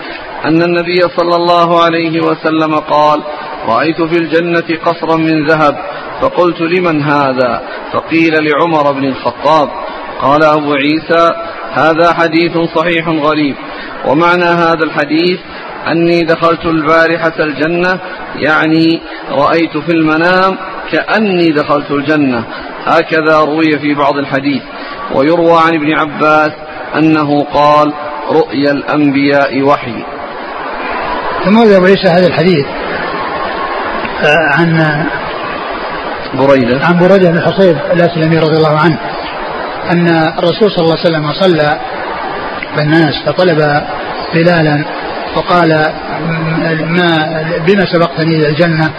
أن 0.45 0.62
النبي 0.62 1.01
صلى 1.16 1.36
الله 1.36 1.84
عليه 1.84 2.20
وسلم 2.20 2.74
قال 2.74 3.22
رأيت 3.68 4.03
في 4.03 4.18
الجنة 4.18 4.78
قصرا 4.84 5.16
من 5.16 5.47
ذهب. 5.47 5.76
فقلت 6.20 6.61
لمن 6.61 7.03
هذا؟ 7.03 7.62
فقيل 7.93 8.34
لعمر 8.45 8.93
بن 8.93 9.05
الخطاب. 9.05 9.68
قال 10.20 10.45
أبو 10.45 10.72
عيسى 10.72 11.30
هذا 11.74 12.12
حديث 12.12 12.58
صحيح 12.74 13.08
غريب. 13.08 13.56
ومعنى 14.06 14.44
هذا 14.44 14.84
الحديث 14.84 15.38
أني 15.86 16.22
دخلت 16.22 16.66
البارحة 16.66 17.32
الجنة 17.38 17.98
يعني 18.36 19.00
رأيت 19.30 19.76
في 19.76 19.92
المنام 19.92 20.56
كأني 20.92 21.48
دخلت 21.48 21.90
الجنة. 21.90 22.44
هكذا 22.86 23.38
روي 23.38 23.78
في 23.78 23.94
بعض 23.94 24.16
الحديث. 24.16 24.62
ويروى 25.14 25.58
عن 25.66 25.74
ابن 25.74 25.92
عباس 25.92 26.52
أنه 26.96 27.44
قال 27.44 27.92
رؤيا 28.30 28.72
الأنبياء 28.72 29.62
وحي. 29.62 30.04
ثم 31.44 31.58
أبو 31.58 31.84
عيسى 31.84 32.08
هذا 32.08 32.26
الحديث 32.26 32.66
آه، 34.24 34.58
عن 34.58 35.04
بريدة. 36.34 36.86
عن 36.86 36.98
بريدة 36.98 37.30
بن 37.30 37.36
الحصيب 37.36 37.76
الأسلمي 37.92 38.38
رضي 38.38 38.56
الله 38.56 38.78
عنه. 38.78 38.98
أن 39.91 40.09
الرسول 40.38 40.70
صلى 40.70 40.84
الله 40.84 40.97
عليه 40.99 41.09
وسلم 41.09 41.32
صلى 41.32 41.80
بالناس 42.76 43.14
فطلب 43.26 43.82
بلالا 44.34 44.84
فقال 45.34 45.93
ما 46.84 47.43
بما 47.66 47.86
سبقتني 47.93 48.36
إلى 48.36 48.49
الجنة؟ 48.49 48.91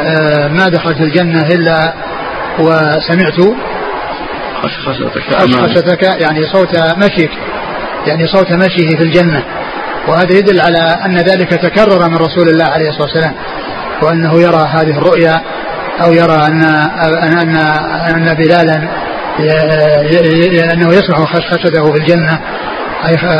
آه، 0.00 0.48
ما 0.48 0.68
دخلت 0.68 1.00
الجنة 1.00 1.42
إلا 1.42 1.94
وسمعت 2.58 3.56
خشخشتك 5.42 6.02
يعني 6.02 6.46
صوت 6.46 6.96
مشيك 6.98 7.30
يعني 8.06 8.26
صوت 8.26 8.52
مشيه 8.52 8.96
في 8.96 9.02
الجنة. 9.02 9.42
وهذا 10.08 10.38
يدل 10.38 10.60
على 10.60 10.78
أن 10.78 11.16
ذلك 11.16 11.48
تكرر 11.50 12.08
من 12.08 12.16
رسول 12.16 12.48
الله 12.48 12.64
عليه 12.64 12.88
الصلاة 12.88 13.04
والسلام 13.04 13.34
وأنه 14.02 14.40
يرى 14.40 14.68
هذه 14.68 14.98
الرؤيا 14.98 15.42
أو 16.04 16.12
يرى 16.12 16.46
أن 16.46 16.62
أن 16.62 17.56
أن 18.14 18.34
بلالا 18.34 18.88
أنه 20.72 20.88
يسمع 20.88 21.24
خشخشته 21.24 21.92
في 21.92 21.98
الجنة 21.98 22.40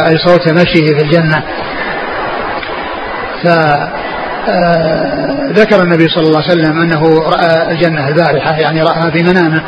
أي 0.08 0.18
صوت 0.18 0.48
مشيه 0.48 0.86
في 0.86 1.02
الجنة. 1.02 1.42
فذكر 5.54 5.82
النبي 5.82 6.08
صلى 6.08 6.26
الله 6.26 6.42
عليه 6.42 6.52
وسلم 6.52 6.80
أنه 6.80 7.02
رأى 7.18 7.72
الجنة 7.72 8.08
البارحة 8.08 8.56
يعني 8.56 8.82
رأى 8.82 9.12
في 9.12 9.22
منامة 9.22 9.62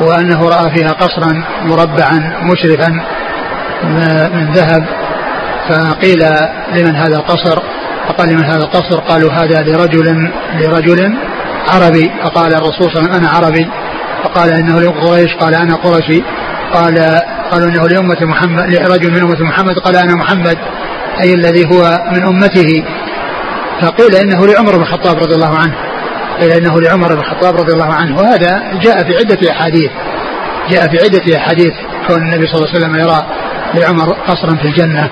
وأنه 0.00 0.48
رأى 0.48 0.70
فيها 0.76 0.92
قصرا 0.92 1.44
مربعا 1.62 2.34
مشرفا 2.42 2.88
من 4.34 4.52
ذهب. 4.52 4.86
فقيل 5.68 6.22
لمن 6.74 6.96
هذا 6.96 7.16
القصر 7.16 7.62
فقال 8.08 8.28
لمن 8.28 8.44
هذا 8.44 8.62
القصر 8.62 9.00
قالوا 9.00 9.32
هذا 9.32 9.62
لرجل 9.62 10.30
لرجل 10.54 11.14
عربي. 11.68 12.10
فقال 12.24 12.54
الرسول 12.54 12.90
صلى 12.90 13.00
الله 13.00 13.00
عليه 13.00 13.10
وسلم 13.10 13.14
أنا 13.14 13.28
عربي. 13.28 13.70
فقال 14.24 14.52
إنه 14.52 14.80
لقريش 14.80 15.34
قال 15.34 15.54
أنا 15.54 15.74
قرشي. 15.74 16.22
قال 16.74 17.20
قالوا 17.50 17.68
إنه 17.68 17.88
لامه 17.88 18.16
محمد 18.22 18.74
لرجل 18.74 19.10
من 19.10 19.22
أمة 19.22 19.42
محمد. 19.42 19.78
قال 19.78 19.96
أنا 19.96 20.14
محمد 20.14 20.58
أي 21.20 21.34
الذي 21.34 21.64
هو 21.66 21.98
من 22.12 22.22
أمته. 22.26 22.84
فقيل 23.80 24.14
إنه 24.14 24.46
لعمر 24.46 24.76
بن 24.76 24.82
الخطاب 24.82 25.16
رضي 25.16 25.34
الله 25.34 25.58
عنه. 25.58 25.74
قيل 26.40 26.52
إنه 26.52 26.80
لعمر 26.80 27.14
بن 27.14 27.20
الخطاب 27.20 27.56
رضي 27.56 27.72
الله 27.72 27.94
عنه. 27.94 28.16
وهذا 28.16 28.62
جاء 28.82 29.04
في 29.04 29.16
عدة 29.16 29.50
أحاديث. 29.50 29.90
جاء 30.70 30.88
في 30.88 30.96
عدة 31.04 31.36
أحاديث 31.36 31.72
كون 32.08 32.22
النبي 32.22 32.46
صلى 32.46 32.54
الله 32.54 32.68
عليه 32.68 32.78
وسلم 32.78 32.96
يرى 32.96 33.26
لعمر 33.74 34.12
قصرا 34.12 34.56
في 34.56 34.64
الجنة. 34.64 35.10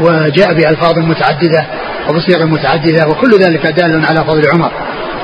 وجاء 0.00 0.54
بألفاظ 0.54 0.98
متعددة 0.98 1.66
وبصيغ 2.08 2.46
متعددة 2.46 3.08
وكل 3.08 3.30
ذلك 3.38 3.66
دال 3.66 4.06
على 4.06 4.24
فضل 4.24 4.42
عمر. 4.52 4.72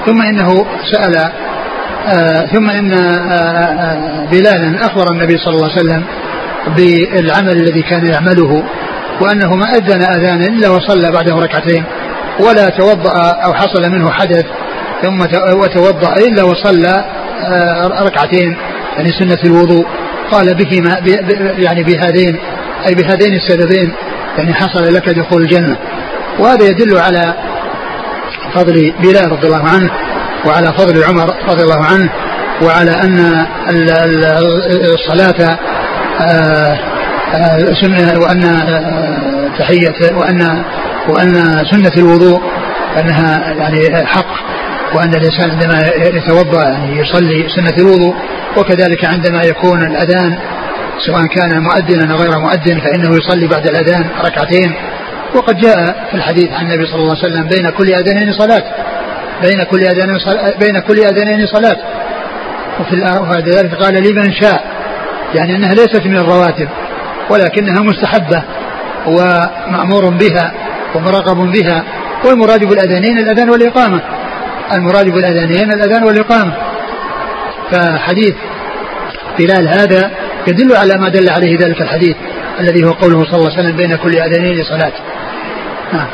ثم 0.06 0.22
إنه 0.22 0.66
سأل 0.92 1.32
آه 2.06 2.46
ثم 2.46 2.70
إن 2.70 2.92
آه 2.92 3.30
آه 3.30 4.26
بلالا 4.30 4.86
أخبر 4.86 5.04
النبي 5.12 5.38
صلى 5.38 5.54
الله 5.54 5.70
عليه 5.70 5.82
وسلم 5.82 6.04
بالعمل 6.76 7.56
الذي 7.56 7.82
كان 7.82 8.06
يعمله 8.06 8.64
وأنه 9.20 9.56
ما 9.56 9.64
أذن 9.72 10.02
أذانا 10.02 10.46
إلا 10.46 10.68
وصلى 10.68 11.10
بعده 11.10 11.34
ركعتين 11.34 11.84
ولا 12.40 12.68
توضأ 12.68 13.30
أو 13.44 13.54
حصل 13.54 13.90
منه 13.90 14.10
حدث 14.10 14.44
ثم 15.02 15.20
وتوضأ 15.58 16.16
إلا 16.16 16.42
وصلى 16.42 17.04
ركعتين 18.00 18.56
يعني 18.96 19.12
سنة 19.18 19.38
الوضوء. 19.44 19.86
قال 20.30 20.54
بهما 20.54 20.96
يعني 21.58 21.82
بهذين 21.82 22.38
أي 22.88 22.94
بهذين 22.94 23.34
السببين 23.34 23.92
يعني 24.38 24.54
حصل 24.54 24.94
لك 24.94 25.08
دخول 25.08 25.42
الجنة. 25.42 25.76
وهذا 26.38 26.64
يدل 26.64 26.98
على 26.98 27.34
فضل 28.54 28.92
بلال 29.02 29.32
رضي 29.32 29.46
الله 29.46 29.68
عنه. 29.68 29.90
وعلى 30.46 30.66
فضل 30.66 31.04
عمر 31.04 31.34
رضي 31.48 31.62
الله 31.62 31.84
عنه 31.84 32.10
وعلى 32.62 32.90
أن 32.90 33.46
الصلاة 34.94 35.58
آه، 36.20 36.78
آه، 37.34 37.58
سنة 37.82 38.20
وأن 38.20 38.42
تحية 39.58 40.16
وأن 40.16 40.64
وأن 41.08 41.34
سنة 41.70 41.92
الوضوء 41.96 42.42
أنها 43.00 43.52
يعني 43.52 44.06
حق 44.06 44.34
وأن 44.94 45.14
الإنسان 45.14 45.50
عندما 45.50 45.80
يتوضأ 45.96 46.62
يعني 46.62 46.98
يصلي 46.98 47.48
سنة 47.56 47.74
الوضوء 47.78 48.14
وكذلك 48.56 49.04
عندما 49.04 49.42
يكون 49.42 49.82
الأذان 49.82 50.38
سواء 51.06 51.26
كان 51.26 51.62
مؤذنا 51.62 52.12
أو 52.12 52.16
غير 52.18 52.38
مؤذن 52.38 52.80
فإنه 52.80 53.16
يصلي 53.16 53.46
بعد 53.46 53.66
الأذان 53.66 54.04
ركعتين. 54.24 54.74
وقد 55.34 55.56
جاء 55.56 56.06
في 56.10 56.14
الحديث 56.16 56.52
عن 56.52 56.66
النبي 56.66 56.86
صلى 56.86 57.00
الله 57.00 57.16
عليه 57.16 57.26
وسلم 57.26 57.48
بين 57.48 57.70
كل 57.70 57.94
أذانين 57.94 58.32
صلاة. 58.32 58.62
بين 59.44 59.62
كل 59.62 59.80
أذانين 59.80 60.18
بين 60.60 60.78
كل 60.78 60.98
أذانين 60.98 61.46
صلاة. 61.46 61.76
وفي 62.80 63.50
ذلك 63.50 63.74
قال 63.74 63.94
لمن 63.94 64.32
شاء. 64.32 64.64
يعني 65.34 65.56
أنها 65.56 65.74
ليست 65.74 66.06
من 66.06 66.16
الرواتب 66.16 66.68
ولكنها 67.30 67.82
مستحبة 67.82 68.42
ومأمور 69.06 70.08
بها 70.08 70.52
ومراقب 70.94 71.36
بها. 71.36 71.84
والمراد 72.24 72.64
بالأذانين 72.64 73.18
الأذان 73.18 73.50
والإقامة. 73.50 74.00
المراد 74.72 75.08
بالأذانين 75.08 75.72
الأذان 75.72 76.04
والإقامة. 76.04 76.54
فحديث 77.70 78.34
بلال 79.38 79.68
هذا 79.68 80.10
يدل 80.48 80.76
على 80.76 80.98
ما 80.98 81.08
دل 81.08 81.30
عليه 81.30 81.58
ذلك 81.58 81.82
الحديث 81.82 82.16
الذي 82.60 82.84
هو 82.84 82.90
قوله 82.92 83.24
صلى 83.24 83.34
الله 83.34 83.50
عليه 83.52 83.60
وسلم 83.60 83.76
بين 83.76 83.96
كل 83.96 84.18
أذانين 84.18 84.64
صلاة. 84.64 84.92
نعم. 85.92 86.06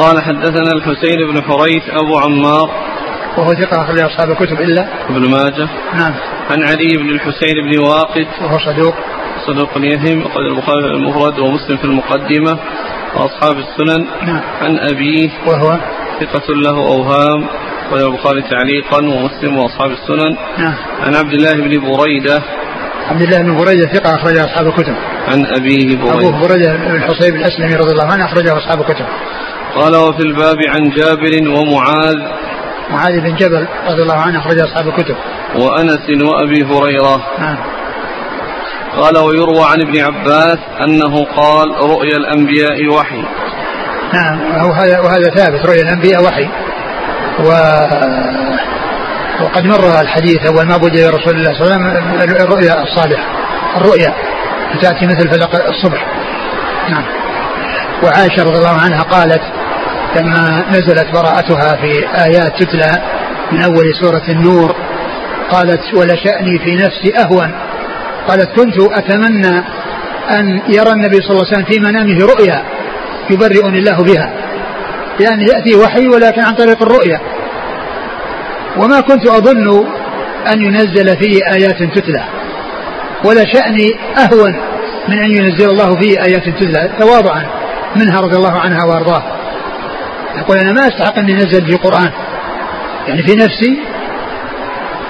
قال 0.00 0.22
حدثنا 0.22 0.72
الحسين 0.72 1.32
بن 1.32 1.42
حريث 1.42 1.82
أبو 1.90 2.18
عمار 2.18 2.70
وهو 3.36 3.54
ثقة 3.54 3.84
أخرج 3.84 4.00
أصحاب 4.00 4.30
الكتب 4.30 4.60
إلا؟ 4.60 4.88
ابن 5.10 5.30
ماجه. 5.30 5.68
نعم. 5.94 6.14
عن 6.50 6.62
علي 6.62 6.96
بن 6.96 7.08
الحسين 7.08 7.54
بن 7.64 7.78
واقد. 7.78 8.26
وهو 8.42 8.58
صدوق. 8.58 8.94
صدوق 9.46 9.70
يهم 9.76 10.22
وقد 10.22 10.40
البخاري 10.40 10.84
المفرد 10.84 11.38
ومسلم 11.38 11.76
في 11.76 11.84
المقدمة 11.84 12.58
وأصحاب 13.14 13.56
السنن. 13.58 14.06
نعم. 14.26 14.40
عن 14.60 14.78
أبيه. 14.78 15.30
وهو؟ 15.46 15.78
ثقة 16.20 16.54
له 16.54 16.76
أوهام 16.78 17.46
وله 17.92 18.06
البخاري 18.06 18.42
تعليقا 18.42 18.98
ومسلم 18.98 19.56
وأصحاب 19.56 19.90
السنن. 19.90 20.36
نعم. 20.58 20.74
عن 21.00 21.14
عبد 21.14 21.32
الله 21.32 21.52
بن 21.52 21.80
بريدة. 21.80 22.42
عبد 23.08 23.22
الله 23.22 23.42
بن 23.42 23.56
بريدة 23.56 23.86
ثقة 23.86 24.14
أخرج 24.14 24.36
أصحاب 24.38 24.66
الكتب. 24.66 24.94
عن 25.28 25.46
أبيه 25.46 25.96
بريدة. 25.96 26.28
ابوه 26.28 26.48
بريدة 26.48 26.76
بن 26.76 26.96
الحصيب 26.96 27.34
الأسلمي 27.34 27.74
رضي 27.74 27.92
الله 27.92 28.12
عنه 28.12 28.24
أخرجه 28.24 28.58
أصحاب 28.58 28.80
الكتب. 28.80 29.06
قال 29.74 29.96
وفي 29.96 30.22
الباب 30.22 30.58
عن 30.68 30.90
جابر 30.90 31.48
ومعاذ 31.48 32.40
معاذ 32.90 33.20
بن 33.20 33.36
جبل 33.36 33.66
رضي 33.86 34.02
الله 34.02 34.14
عنه 34.14 34.38
اخرج 34.38 34.58
أصحاب 34.58 34.88
الكتب. 34.88 35.16
وأنس 35.54 36.22
وأبي 36.22 36.64
هريرة. 36.64 37.22
نعم. 37.38 37.56
قال 38.96 39.18
ويروى 39.18 39.64
عن 39.64 39.80
ابن 39.80 40.00
عباس 40.00 40.58
أنه 40.80 41.24
قال 41.24 41.68
رؤيا 41.68 42.16
الأنبياء 42.16 42.88
وحي. 42.88 43.24
نعم. 44.12 44.40
وهذا 44.70 45.00
وهذا 45.00 45.30
ثابت 45.34 45.66
رؤيا 45.66 45.82
الأنبياء 45.82 46.24
وحي. 46.24 46.48
و 47.40 47.50
وقد 49.42 49.64
مر 49.64 50.00
الحديث 50.00 50.46
أول 50.46 50.66
ما 50.66 50.76
بدأ 50.76 51.10
رسول 51.10 51.34
الله 51.36 51.54
صلى 51.54 51.74
الله 51.74 51.86
عليه 51.86 52.16
وسلم 52.16 52.36
الرؤيا 52.36 52.82
الصالحة. 52.82 53.24
الرؤيا 53.76 54.14
تأتي 54.82 55.06
مثل 55.06 55.30
فلق 55.30 55.66
الصبح. 55.68 56.06
نعم. 56.90 57.04
وعائشة 58.02 58.42
رضي 58.42 58.58
الله 58.58 58.80
عنها 58.80 59.02
قالت 59.02 59.42
لما 60.16 60.64
نزلت 60.70 61.06
براءتها 61.14 61.76
في 61.76 62.08
آيات 62.24 62.62
تتلى 62.62 63.02
من 63.52 63.62
أول 63.62 63.94
سورة 64.02 64.22
النور 64.28 64.76
قالت 65.50 65.94
ولشأني 65.94 66.58
في 66.58 66.76
نفسي 66.76 67.16
أهون 67.18 67.50
قالت 68.28 68.60
كنت 68.60 68.74
أتمنى 68.80 69.64
أن 70.30 70.62
يرى 70.68 70.92
النبي 70.92 71.16
صلى 71.16 71.30
الله 71.30 71.46
عليه 71.46 71.52
وسلم 71.52 71.64
في 71.64 71.80
منامه 71.80 72.26
رؤيا 72.26 72.64
يبرئني 73.30 73.78
الله 73.78 73.96
بها 73.96 74.32
يعني 75.20 75.44
يأتي 75.44 75.76
وحي 75.76 76.08
ولكن 76.08 76.42
عن 76.42 76.54
طريق 76.54 76.82
الرؤيا. 76.82 77.20
وما 78.76 79.00
كنت 79.00 79.26
أظن 79.26 79.86
أن 80.52 80.60
ينزل 80.62 81.16
فيه 81.16 81.40
آيات 81.52 81.82
تتلى. 81.82 82.24
ولا 83.24 83.44
شأني 83.52 83.88
أهون 84.18 84.56
من 85.08 85.18
أن 85.18 85.30
ينزل 85.30 85.70
الله 85.70 86.00
فيه 86.00 86.22
آيات 86.22 86.48
تتلى 86.48 86.90
تواضعا 86.98 87.46
منها 87.96 88.20
رضي 88.20 88.36
الله 88.36 88.58
عنها 88.60 88.84
وأرضاها 88.84 89.39
يقول 90.40 90.58
أنا 90.58 90.72
ما 90.72 90.80
أستحق 90.80 91.18
أن 91.18 91.28
ينزل 91.28 91.66
في 91.66 91.72
القرآن. 91.72 92.10
يعني 93.08 93.22
في 93.22 93.34
نفسي 93.34 93.78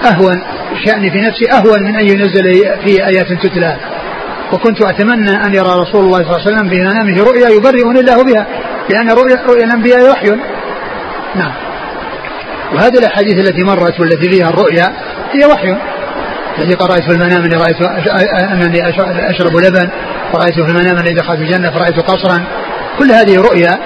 أهون 0.04 0.42
شأني 0.84 1.10
في 1.10 1.20
نفسي 1.20 1.50
أهون 1.52 1.82
من 1.82 1.96
أن 1.96 2.08
ينزل 2.08 2.44
فيه 2.84 3.06
آيات 3.06 3.32
تتلى. 3.32 3.76
وكنت 4.52 4.82
أتمنى 4.82 5.30
أن 5.46 5.54
يرى 5.54 5.68
رسول 5.68 6.04
الله 6.04 6.18
صلى 6.18 6.36
الله 6.36 6.40
عليه 6.40 6.56
وسلم 6.56 6.68
في 6.68 6.80
منامه 6.80 7.22
رؤيا 7.22 7.48
يبرئني 7.48 8.00
الله 8.00 8.24
بها 8.24 8.46
لأن 8.90 9.10
رؤيا, 9.10 9.42
رؤيا 9.46 9.64
الأنبياء 9.64 10.10
وحي. 10.10 10.30
نعم. 11.34 11.52
وهذه 12.74 12.98
الأحاديث 12.98 13.34
التي 13.34 13.62
مرت 13.62 14.00
والتي 14.00 14.30
فيها 14.30 14.48
الرؤيا 14.48 14.86
هي 15.32 15.46
وحي. 15.46 15.76
الذي 16.58 16.74
قرأت 16.74 17.02
في 17.02 17.10
المنام 17.10 17.42
أني 17.42 17.56
رأيت 17.56 17.82
أنني 18.52 18.88
أشرب 19.30 19.56
لبن 19.56 19.90
ورأيت 20.34 20.54
في 20.54 20.60
المنام 20.60 20.96
أني 20.96 21.14
دخلت 21.14 21.40
الجنة 21.40 21.70
فرأيت 21.70 22.00
قصرا. 22.00 22.44
كل 22.98 23.12
هذه 23.12 23.36
رؤيا 23.40 23.78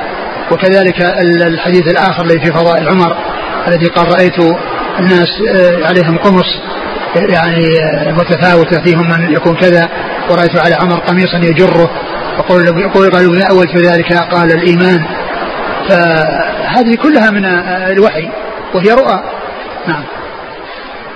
وكذلك 0.53 1.01
الحديث 1.47 1.89
الآخر 1.93 2.25
الذي 2.25 2.41
في 2.41 2.53
فضائل 2.53 2.89
عمر 2.89 3.17
الذي 3.69 3.87
قال 3.87 4.07
رأيت 4.13 4.39
الناس 5.01 5.29
آه، 5.57 5.87
عليهم 5.87 6.19
قمص 6.19 6.61
يعني 7.17 7.67
آه، 7.81 8.13
متفاوتة 8.13 8.83
فيهم 8.83 9.09
من 9.09 9.33
يكون 9.33 9.57
كذا 9.57 9.89
ورأيت 10.31 10.59
على 10.59 10.75
عمر 10.75 10.99
قميصا 10.99 11.37
يجره 11.37 11.91
يقول 12.79 13.11
قالوا 13.11 13.33
من 13.33 13.43
أول 13.43 13.67
ذلك 13.77 14.13
قال 14.13 14.53
الإيمان. 14.53 15.05
فهذه 15.89 16.95
كلها 17.03 17.31
من 17.31 17.45
الوحي 17.93 18.29
وهي 18.75 18.91
رؤى. 18.91 19.23
نعم. 19.87 20.05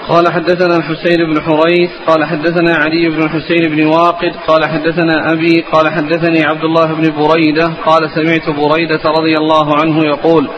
قال 0.08 0.32
حدثنا 0.32 0.76
الحسين 0.76 1.16
بن 1.16 1.42
حريث 1.42 1.90
قال 2.06 2.24
حدثنا 2.24 2.74
علي 2.76 3.08
بن 3.08 3.22
الحسين 3.22 3.70
بن 3.76 3.86
واقد 3.86 4.32
قال 4.48 4.64
حدثنا 4.64 5.32
أبي 5.32 5.64
قال 5.72 5.88
حدثني 5.88 6.44
عبد 6.44 6.64
الله 6.64 6.86
بن 6.86 7.12
بريدة 7.16 7.66
قال 7.86 8.10
سمعت 8.14 8.56
بريدة 8.56 9.00
رضي 9.18 9.34
الله 9.36 9.76
عنه 9.80 10.04
يقول 10.04 10.50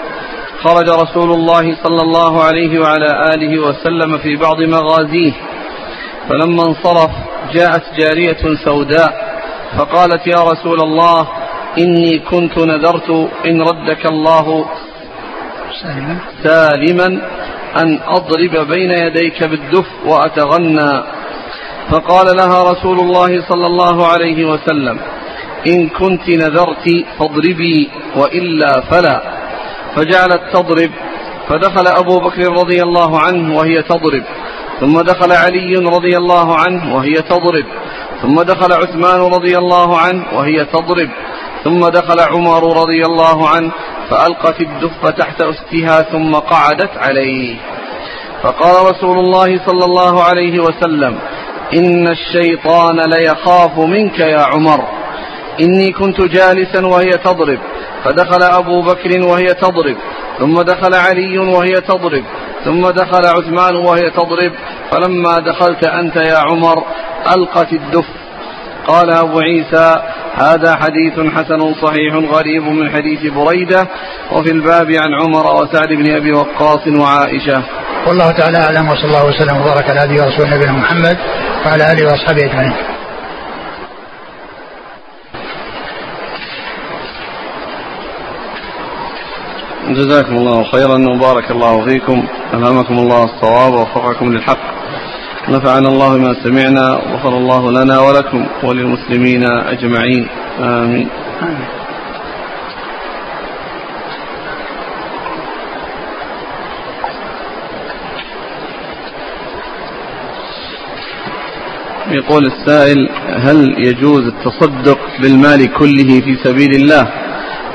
خرج 0.63 0.89
رسول 0.89 1.31
الله 1.31 1.77
صلى 1.85 2.03
الله 2.03 2.43
عليه 2.45 2.79
وعلى 2.79 3.35
آله 3.35 3.59
وسلم 3.59 4.19
في 4.19 4.37
بعض 4.37 4.63
مغازيه 4.63 5.33
فلما 6.29 6.63
انصرف 6.63 7.11
جاءت 7.55 7.83
جارية 7.99 8.65
سوداء 8.65 9.41
فقالت 9.79 10.27
يا 10.27 10.43
رسول 10.53 10.81
الله 10.81 11.29
إني 11.79 12.19
كنت 12.19 12.59
نذرت 12.59 13.11
إن 13.47 13.63
ردك 13.63 14.07
الله 14.07 14.67
سالما, 15.83 16.19
سالما 16.43 17.21
أن 17.77 18.01
أضرب 18.07 18.69
بين 18.69 18.91
يديك 18.91 19.45
بالدف 19.45 19.87
وأتغنى. 20.07 21.03
فقال 21.91 22.37
لها 22.37 22.73
رسول 22.73 23.01
الله 23.01 23.49
صلى 23.49 23.67
الله 23.67 24.07
عليه 24.07 24.45
وسلم 24.45 24.99
إن 25.67 25.89
كنت 25.89 26.29
نذرت 26.29 27.05
فاضربي 27.19 27.91
وإلا 28.17 28.81
فلا. 28.81 29.23
فجعلت 29.97 30.43
تضرب 30.53 30.91
فدخل 31.49 31.87
أبو 31.87 32.21
بكر 32.21 32.53
رضي 32.53 32.83
الله 32.83 33.21
عنه 33.21 33.57
وهي 33.57 33.83
تضرب. 33.83 34.25
ثم 34.81 35.01
دخل 35.01 35.33
علي 35.33 35.77
رضي 35.77 36.17
الله 36.17 36.57
عنه 36.57 36.95
وهي 36.95 37.15
تضرب. 37.15 37.65
ثم 38.23 38.43
دخل 38.43 38.73
عثمان 38.73 39.21
رضي 39.21 39.59
الله 39.59 39.99
عنه 39.99 40.25
وهي 40.33 40.65
تضرب. 40.65 41.11
ثم 41.65 41.89
دخل 41.89 42.21
عمر 42.21 42.81
رضي 42.83 43.05
الله 43.05 43.49
عنه 43.49 43.71
فألقت 44.11 44.61
الدف 44.61 45.09
تحت 45.09 45.43
أستها 45.43 46.03
ثم 46.03 46.35
قعدت 46.35 46.97
عليه. 46.97 47.57
فقال 48.43 48.91
رسول 48.91 49.19
الله 49.19 49.67
صلى 49.67 49.85
الله 49.85 50.23
عليه 50.23 50.61
وسلم 50.61 51.19
إن 51.75 52.09
الشيطان 52.09 53.01
ليخاف 53.01 53.79
منك 53.79 54.19
يا 54.19 54.41
عمر. 54.41 54.85
إني 55.61 55.93
كنت 55.93 56.21
جالسا 56.21 56.87
وهي 56.87 57.11
تضرب. 57.11 57.59
فدخل 58.05 58.43
أبو 58.43 58.83
بكر 58.83 59.21
وهي 59.27 59.47
تضرب. 59.47 59.97
ثم 60.39 60.63
دخل 60.63 60.95
علي 60.95 61.39
وهي 61.39 61.81
تضرب. 61.81 62.25
ثم 62.65 62.91
دخل 62.91 63.27
عثمان 63.27 63.77
وهي 63.77 64.11
تضرب. 64.11 64.53
فلما 64.91 65.39
دخلت 65.39 65.85
أنت 65.87 66.17
يا 66.17 66.39
عمر 66.39 66.85
ألقت 67.35 67.73
الدف 67.73 68.20
قال 68.87 69.11
أبو 69.11 69.41
عيسى 69.41 70.03
هذا 70.35 70.77
حديث 70.77 71.33
حسن 71.35 71.75
صحيح 71.75 72.15
غريب 72.15 72.63
من 72.63 72.91
حديث 72.91 73.33
بريدة 73.33 73.89
وفي 74.33 74.51
الباب 74.51 74.91
عن 74.91 75.15
عمر 75.15 75.63
وسعد 75.63 75.89
بن 75.89 76.17
أبي 76.17 76.33
وقاص 76.33 76.87
وعائشة. 76.87 77.63
والله 78.07 78.31
تعالى 78.31 78.59
أعلم 78.59 78.89
وصلى 78.89 79.05
الله 79.05 79.27
وسلم 79.27 79.61
وبارك 79.61 79.91
على 79.91 80.05
أبي 80.05 80.21
ورسول 80.21 80.51
نبينا 80.51 80.73
محمد 80.73 81.19
وعلى 81.67 81.93
آله 81.93 82.05
وأصحابه 82.07 82.45
أجمعين. 82.45 82.73
جزاكم 89.89 90.37
الله 90.37 90.65
خيرا 90.65 90.99
وبارك 91.15 91.51
الله 91.51 91.85
فيكم 91.85 92.27
ألهمكم 92.55 92.99
الله 92.99 93.25
الصواب 93.25 93.73
ووفقكم 93.73 94.33
للحق. 94.33 94.80
نفعنا 95.51 95.89
الله 95.89 96.17
بما 96.17 96.35
سمعنا 96.45 96.93
وغفر 96.93 97.29
الله 97.37 97.73
لنا 97.73 98.01
ولكم 98.01 98.47
وللمسلمين 98.63 99.45
أجمعين 99.45 100.27
آمين. 100.61 101.09
يقول 112.11 112.47
السائل 112.47 113.09
هل 113.37 113.75
يجوز 113.79 114.23
التصدق 114.27 114.99
بالمال 115.23 115.73
كله 115.75 116.21
في 116.21 116.37
سبيل 116.45 116.75
الله 116.75 117.09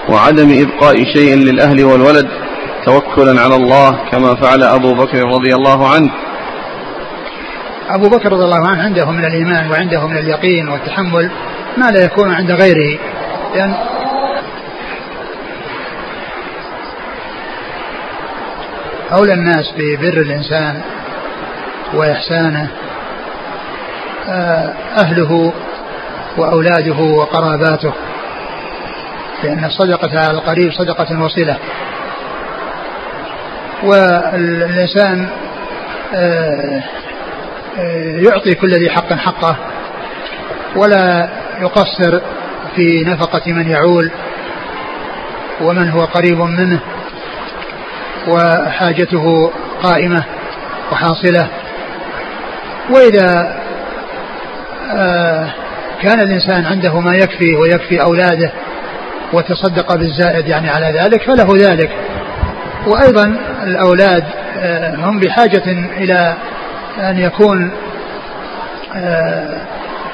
وعدم 0.10 0.62
إبقاء 0.62 1.04
شيء 1.14 1.36
للأهل 1.36 1.84
والولد 1.84 2.28
توكلا 2.86 3.42
على 3.42 3.56
الله 3.56 3.92
كما 4.12 4.36
فعل 4.36 4.64
أبو 4.64 4.94
بكر 4.94 5.24
رضي 5.24 5.56
الله 5.56 5.88
عنه 5.88 6.12
أبو 7.90 8.10
بكر 8.10 8.32
رضي 8.32 8.44
الله 8.44 8.68
عنه 8.68 8.84
عنده 8.84 9.12
من 9.12 9.26
الإيمان 9.26 9.72
وعنده 9.72 10.08
من 10.08 10.18
اليقين 10.18 10.70
والتحمل 10.70 11.32
ما 11.78 11.92
لا 11.92 12.04
يكون 12.06 12.34
عند 12.34 12.52
غيره. 12.52 13.00
لأن 13.56 13.74
أولى 19.14 19.34
الناس 19.34 19.74
ببر 19.78 20.22
الإنسان 20.22 20.82
وإحسانه 21.94 22.68
آه، 24.30 24.74
أهله 24.98 25.54
وأولاده 26.38 27.00
وقراباته 27.00 27.94
لأن 29.44 29.66
الصدقة 29.66 30.20
على 30.20 30.32
القريب 30.32 30.72
صدقة 30.72 31.24
وصلة. 31.24 31.58
والإنسان 33.84 35.28
آه، 36.16 36.84
يعطي 38.26 38.54
كل 38.54 38.72
ذي 38.72 38.90
حق 38.90 39.14
حقه 39.14 39.56
ولا 40.76 41.30
يقصر 41.62 42.22
في 42.76 43.04
نفقة 43.04 43.52
من 43.52 43.70
يعول 43.70 44.12
ومن 45.62 45.90
هو 45.90 46.00
قريب 46.00 46.40
منه 46.40 46.80
وحاجته 48.28 49.52
قائمة 49.84 50.24
وحاصلة. 50.92 51.48
وإذا 52.90 53.56
آه، 54.92 55.50
كان 56.02 56.20
الإنسان 56.20 56.66
عنده 56.66 57.00
ما 57.00 57.16
يكفي 57.16 57.56
ويكفي 57.56 58.02
أولاده 58.02 58.52
وتصدق 59.34 59.96
بالزائد 59.96 60.48
يعني 60.48 60.70
على 60.70 61.00
ذلك 61.00 61.22
فله 61.22 61.70
ذلك. 61.70 61.90
وأيضا 62.88 63.36
الأولاد 63.64 64.24
هم 64.98 65.20
بحاجة 65.20 65.64
إلى 65.98 66.36
أن 67.00 67.18
يكون 67.18 67.72
آه، 68.96 69.62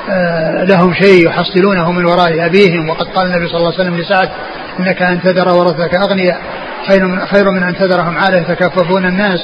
آه، 0.09 0.63
لهم 0.63 0.93
شيء 0.93 1.27
يحصلونه 1.27 1.91
من 1.91 2.05
وراء 2.05 2.45
أبيهم. 2.45 2.89
وقد 2.89 3.07
قال 3.07 3.27
النبي 3.27 3.47
صلى 3.47 3.57
الله 3.57 3.73
عليه 3.73 3.81
وسلم 3.81 3.97
لسعد 3.97 4.29
إنك 4.79 5.01
أن 5.01 5.21
تذر 5.21 5.49
ورثك 5.49 5.95
أغنياء 5.95 6.37
خير 6.87 7.07
من, 7.07 7.25
خير 7.25 7.51
من 7.51 7.63
أن 7.63 7.75
تذرهم 7.75 8.17
عالة 8.17 8.37
يتكففون 8.37 9.05
الناس. 9.05 9.39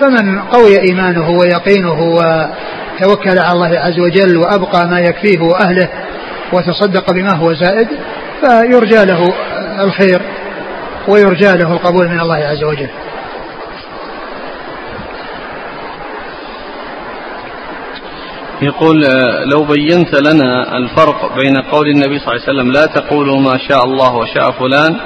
فمن 0.00 0.40
قوي 0.40 0.80
إيمانه 0.80 1.30
ويقينه 1.30 2.00
وتوكل 2.02 3.38
على 3.38 3.52
الله 3.52 3.78
عز 3.78 3.98
وجل 3.98 4.36
وأبقى 4.36 4.88
ما 4.88 5.00
يكفيه 5.00 5.40
وأهله 5.40 5.88
وتصدق 6.52 7.12
بما 7.12 7.36
هو 7.36 7.54
زائد 7.54 7.88
فيرجى 8.40 9.04
له 9.04 9.34
الخير 9.80 10.20
ويرجى 11.08 11.52
له 11.52 11.72
القبول 11.72 12.08
من 12.08 12.20
الله 12.20 12.36
عز 12.36 12.64
وجل. 12.64 12.88
يقول 18.62 19.04
آه، 19.04 19.44
لو 19.44 19.64
بينت 19.64 20.14
لنا 20.14 20.76
الفرق 20.76 21.34
بين 21.36 21.56
قول 21.56 21.88
النبي 21.88 22.18
صلى 22.18 22.28
الله 22.32 22.42
عليه 22.42 22.52
وسلم 22.52 22.72
لا 22.72 22.86
تقولوا 22.86 23.40
ما 23.40 23.58
شاء 23.68 23.84
الله 23.84 24.16
وشاء 24.16 24.50
فلان 24.50 24.96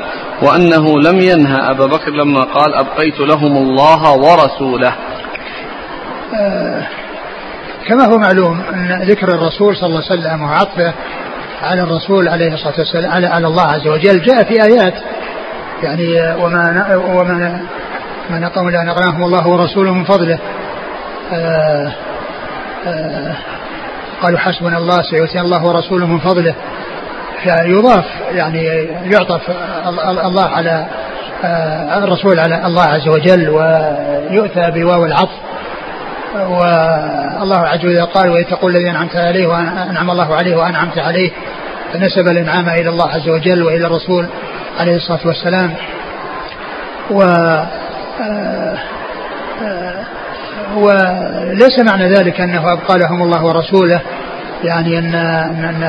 وأنه 0.43 1.01
لم 1.01 1.21
ينهى 1.21 1.71
أبا 1.71 1.87
بكر 1.87 2.11
لما 2.11 2.41
قال 2.41 2.75
أبقيت 2.75 3.21
لهم 3.21 3.57
الله 3.57 4.13
ورسوله. 4.13 4.93
آه 6.35 6.87
كما 7.89 8.05
هو 8.05 8.19
معلوم 8.19 8.61
أن 8.75 9.03
ذكر 9.03 9.29
الرسول 9.29 9.77
صلى 9.77 9.87
الله 9.87 10.03
عليه 10.11 10.21
وسلم 10.21 10.43
وعطفه 10.43 10.95
على 11.63 11.83
الرسول 11.83 12.29
عليه 12.29 12.55
الصلاة 12.55 12.75
والسلام 12.79 13.11
على, 13.11 13.27
على 13.27 13.47
الله 13.47 13.63
عز 13.63 13.87
وجل 13.89 14.23
جاء 14.23 14.45
في 14.45 14.63
آيات. 14.63 14.95
يعني 15.83 16.21
آه، 16.21 16.37
وما 16.45 16.97
وما 16.97 17.61
ما 18.31 18.39
نقم 18.39 18.69
لا 18.71 18.83
نغناهم 18.83 19.25
الله 19.25 19.49
ورسوله 19.49 19.95
من 19.95 20.05
فضله. 20.05 20.39
آه، 21.33 21.93
قالوا 24.23 24.39
حسبنا 24.39 24.79
الله 24.79 25.03
سيؤتينا 25.03 25.43
الله 25.45 25.65
ورسوله 25.65 26.07
من 26.07 26.19
فضله. 26.19 26.55
فيضاف 27.43 28.05
يعني 28.33 28.65
يعطف 29.05 29.41
الله 30.25 30.47
على 30.47 30.87
آه، 31.45 32.05
الرسول 32.05 32.39
على 32.39 32.67
الله 32.67 32.83
عز 32.83 33.09
وجل 33.09 33.49
ويؤتى 33.49 34.71
بواو 34.71 35.05
العطف. 35.05 35.39
والله 36.35 37.59
عز 37.59 37.85
وجل 37.85 38.07
قال 38.07 38.31
وإذ 38.31 38.45
تقول 38.45 38.77
الذي 38.77 38.91
أنعمت 38.91 39.17
عليه 39.17 39.47
وأنعم 39.47 40.11
الله 40.11 40.35
عليه 40.35 40.57
وأنعمت 40.57 40.99
عليه 40.99 41.31
فنسب 41.93 42.29
الإنعام 42.29 42.69
إلى 42.69 42.89
الله 42.89 43.09
عز 43.09 43.29
وجل 43.29 43.63
وإلى 43.63 43.87
الرسول 43.87 44.27
عليه 44.81 44.97
الصلاة 44.97 45.27
والسلام. 45.27 45.75
و 47.11 47.23
آه، 47.23 48.79
وليس 50.77 51.79
معنى 51.91 52.09
ذلك 52.09 52.41
انه 52.41 52.73
ابقى 52.73 52.99
لهم 52.99 53.23
الله 53.23 53.45
ورسوله 53.45 54.01
يعني 54.65 54.99
ان 54.99 55.15
ان 55.15 55.83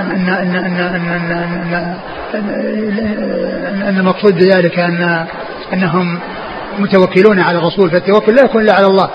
ان 0.00 0.28
ان 0.28 0.28
ان 0.28 0.76
ان 0.80 1.96
ان, 3.88 3.98
المقصود 3.98 4.34
بذلك 4.34 4.78
ان 4.78 5.26
انهم 5.72 6.18
متوكلون 6.78 7.40
على 7.40 7.58
الرسول 7.58 7.90
فالتوكل 7.90 8.34
لا 8.34 8.42
يكون 8.42 8.62
الا 8.62 8.74
على 8.74 8.86
الله 8.86 9.10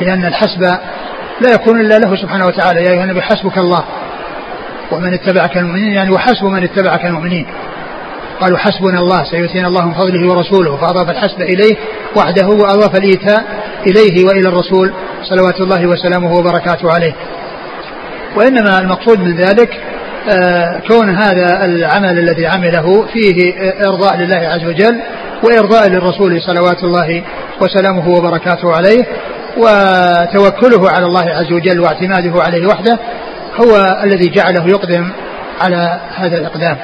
لأن 0.00 0.24
الحسب 0.24 0.62
لا 1.40 1.50
يكون 1.54 1.80
الا 1.80 1.98
له 1.98 2.16
سبحانه 2.16 2.46
وتعالى 2.46 2.84
يا 2.84 2.90
ايها 2.90 3.04
النبي 3.04 3.22
حسبك 3.22 3.58
الله 3.58 3.84
ومن 4.92 5.14
اتبعك 5.14 5.56
المؤمنين 5.58 5.92
يعني 5.92 6.10
وحسب 6.10 6.44
من 6.44 6.64
اتبعك 6.64 7.04
المؤمنين 7.04 7.46
قالوا 8.40 8.58
حسبنا 8.58 9.00
الله 9.00 9.24
سيؤتينا 9.24 9.68
الله 9.68 9.86
من 9.86 9.94
فضله 9.94 10.30
ورسوله 10.30 10.76
فأضاف 10.76 11.10
الحسب 11.10 11.40
إليه 11.40 11.76
وحده 12.16 12.46
وأضاف 12.46 12.96
الإيتاء 12.98 13.44
إليه 13.86 14.24
وإلى 14.26 14.48
الرسول 14.48 14.92
صلوات 15.22 15.60
الله 15.60 15.86
وسلامه 15.86 16.32
وبركاته 16.34 16.92
عليه. 16.92 17.14
وإنما 18.36 18.78
المقصود 18.80 19.20
من 19.20 19.36
ذلك 19.36 19.80
آه 20.28 20.80
كون 20.88 21.16
هذا 21.16 21.64
العمل 21.64 22.18
الذي 22.18 22.46
عمله 22.46 23.06
فيه 23.12 23.54
إرضاء 23.88 24.16
لله 24.16 24.36
عز 24.36 24.64
وجل 24.64 25.00
وإرضاء 25.42 25.88
للرسول 25.88 26.42
صلوات 26.42 26.84
الله 26.84 27.22
وسلامه 27.60 28.08
وبركاته 28.08 28.72
عليه 28.72 29.04
وتوكله 29.56 30.90
على 30.90 31.06
الله 31.06 31.24
عز 31.24 31.52
وجل 31.52 31.80
واعتماده 31.80 32.42
عليه 32.42 32.66
وحده 32.66 32.98
هو 33.54 34.00
الذي 34.04 34.28
جعله 34.28 34.68
يقدم 34.68 35.10
على 35.60 36.00
هذا 36.14 36.38
الإقدام. 36.38 36.76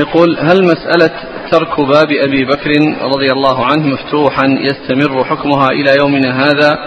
يقول 0.00 0.38
هل 0.40 0.64
مسألة 0.64 1.10
ترك 1.50 1.80
باب 1.80 2.12
أبي 2.12 2.44
بكر 2.44 2.70
رضي 3.02 3.32
الله 3.32 3.66
عنه 3.66 3.86
مفتوحا 3.86 4.46
يستمر 4.46 5.24
حكمها 5.24 5.68
إلى 5.68 5.96
يومنا 6.00 6.44
هذا؟ 6.44 6.78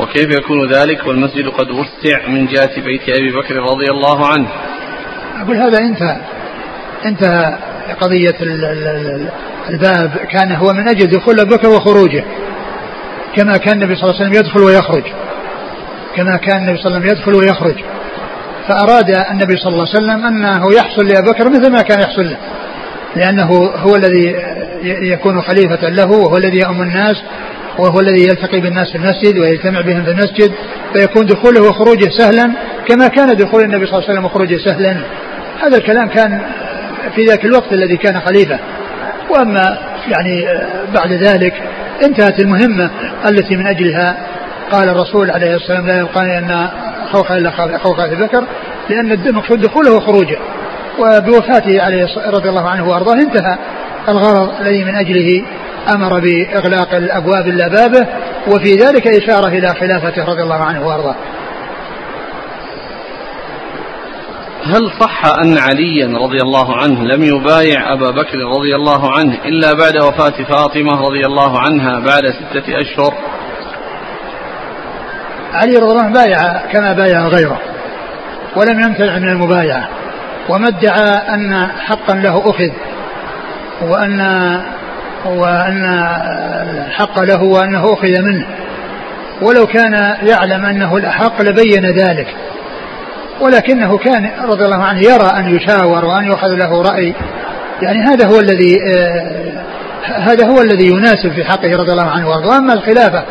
وكيف 0.00 0.30
يكون 0.30 0.72
ذلك؟ 0.72 1.06
والمسجد 1.06 1.48
قد 1.48 1.70
وسع 1.70 2.28
من 2.28 2.46
جهة 2.46 2.80
بيت 2.84 3.08
أبي 3.08 3.32
بكر 3.32 3.54
رضي 3.56 3.90
الله 3.90 4.26
عنه. 4.26 4.48
أقول 5.42 5.56
هذا 5.56 5.78
انتهى. 5.78 6.16
انتهى 7.04 7.58
قضية 8.00 8.36
الباب. 9.68 10.10
كان 10.30 10.52
هو 10.52 10.72
من 10.72 10.88
أجل 10.88 11.06
دخول 11.06 11.40
أبو 11.40 11.56
بكر 11.56 11.68
وخروجه. 11.68 12.24
كما 13.36 13.56
كان 13.56 13.82
النبي 13.82 13.94
صلى 13.94 14.10
الله 14.10 14.20
عليه 14.20 14.30
وسلم 14.30 14.40
يدخل 14.40 14.60
ويخرج. 14.60 15.04
كما 16.16 16.36
كان 16.36 16.58
النبي 16.58 16.78
صلى 16.78 16.86
الله 16.86 16.98
عليه 16.98 17.06
وسلم 17.06 17.18
يدخل 17.18 17.34
ويخرج. 17.34 17.84
فأراد 18.68 19.10
النبي 19.30 19.56
صلى 19.56 19.72
الله 19.72 19.86
عليه 19.88 20.04
وسلم 20.04 20.26
أنه 20.26 20.74
يحصل 20.74 21.06
لأبي 21.06 21.30
بكر 21.30 21.48
مثل 21.48 21.72
ما 21.72 21.82
كان 21.82 22.00
يحصل 22.00 22.24
له. 22.24 22.36
لأنه 23.16 23.48
هو 23.76 23.96
الذي 23.96 24.36
يكون 24.82 25.42
خليفة 25.42 25.88
له 25.88 26.10
وهو 26.10 26.36
الذي 26.36 26.58
يؤم 26.58 26.82
الناس 26.82 27.22
وهو 27.78 28.00
الذي 28.00 28.22
يلتقي 28.22 28.60
بالناس 28.60 28.90
في 28.90 28.98
المسجد 28.98 29.38
ويجتمع 29.38 29.80
بهم 29.80 30.04
في 30.04 30.10
المسجد 30.10 30.52
فيكون 30.92 31.26
دخوله 31.26 31.68
وخروجه 31.68 32.08
سهلا 32.18 32.52
كما 32.88 33.08
كان 33.08 33.36
دخول 33.36 33.62
النبي 33.62 33.86
صلى 33.86 33.94
الله 33.94 34.08
عليه 34.08 34.12
وسلم 34.12 34.24
وخروجه 34.24 34.56
سهلا. 34.64 34.96
هذا 35.62 35.76
الكلام 35.76 36.08
كان 36.08 36.42
في 37.14 37.24
ذاك 37.24 37.44
الوقت 37.44 37.72
الذي 37.72 37.96
كان 37.96 38.20
خليفة. 38.20 38.58
وأما 39.30 39.78
يعني 40.08 40.44
بعد 40.94 41.12
ذلك 41.12 41.54
انتهت 42.04 42.40
المهمة 42.40 42.90
التي 43.28 43.56
من 43.56 43.66
أجلها. 43.66 44.16
قال 44.70 44.88
الرسول 44.88 45.30
عليه 45.30 45.56
الصلاة 45.56 45.80
والسلام 45.80 45.86
لا 45.86 45.98
يبقى 45.98 46.38
أن 46.38 46.68
أبي 48.00 48.16
بكر 48.16 48.44
لأن 48.90 49.12
المقصود 49.12 49.60
دخوله 49.60 49.96
وخروجه 49.96 50.38
وبوفاته 50.98 51.82
عليه 51.82 52.06
رضي 52.26 52.48
الله 52.48 52.68
عنه 52.68 52.88
وأرضاه 52.88 53.14
انتهى. 53.14 53.58
الغرض 54.08 54.60
الذي 54.60 54.84
من 54.84 54.94
أجله 54.94 55.44
أمر 55.94 56.20
بإغلاق 56.20 56.94
الأبواب 56.94 57.46
إلا 57.46 57.68
بابه 57.68 58.06
وفي 58.48 58.72
ذلك 58.72 59.06
إشارة 59.06 59.48
إلى 59.48 59.68
خلافته 59.68 60.24
رضي 60.24 60.42
الله 60.42 60.64
عنه 60.64 60.86
وأرضاه. 60.86 61.14
هل 64.64 64.90
صح 65.00 65.24
أن 65.44 65.58
عليا 65.58 66.18
رضي 66.18 66.38
الله 66.42 66.76
عنه 66.76 67.04
لم 67.04 67.22
يبايع 67.22 67.92
أبا 67.92 68.10
بكر 68.10 68.38
رضي 68.38 68.74
الله 68.74 69.12
عنه 69.12 69.38
إلا 69.44 69.72
بعد 69.72 69.96
وفاة 69.96 70.44
فاطمة 70.44 71.00
رضي 71.00 71.26
الله 71.26 71.58
عنها 71.58 72.00
بعد 72.00 72.22
ستة 72.30 72.80
أشهر؟ 72.80 73.14
علي 75.54 75.76
رضي 75.76 75.92
الله 75.92 76.02
عنه 76.02 76.14
بايع 76.14 76.66
كما 76.72 76.92
بايع 76.92 77.26
غيره 77.26 77.60
ولم 78.56 78.80
يمتنع 78.80 79.18
من 79.18 79.28
المبايعة 79.28 79.88
وما 80.48 80.68
ادعى 80.68 81.34
أن 81.34 81.66
حقا 81.78 82.14
له 82.14 82.50
أخذ 82.50 82.70
وأن 83.82 84.20
وأن 85.24 85.84
الحق 86.86 87.20
له 87.20 87.42
وأنه 87.42 87.92
أخذ 87.92 88.22
منه. 88.22 88.46
ولو 89.42 89.66
كان 89.66 90.16
يعلم 90.22 90.64
أنه 90.64 90.96
الأحق 90.96 91.42
لبين 91.42 91.86
ذلك 91.86 92.26
ولكنه 93.40 93.98
كان 93.98 94.30
رضي 94.44 94.64
الله 94.64 94.84
عنه 94.84 94.98
يرى 94.98 95.30
أن 95.36 95.56
يشاور 95.56 96.04
وأن 96.04 96.24
يؤخذ 96.24 96.48
له 96.48 96.82
رأي. 96.82 97.14
يعني 97.82 97.98
هذا 97.98 98.26
هو 98.26 98.40
الذي 98.40 98.78
آه 98.96 99.52
هذا 100.04 100.46
هو 100.46 100.60
الذي 100.60 100.86
يناسب 100.86 101.32
في 101.32 101.44
حقه 101.44 101.70
رضي 101.70 101.92
الله 101.92 102.10
عنه 102.10 102.28
وأرضاه. 102.28 102.48
واما 102.48 102.72
الخلافة 102.72 103.24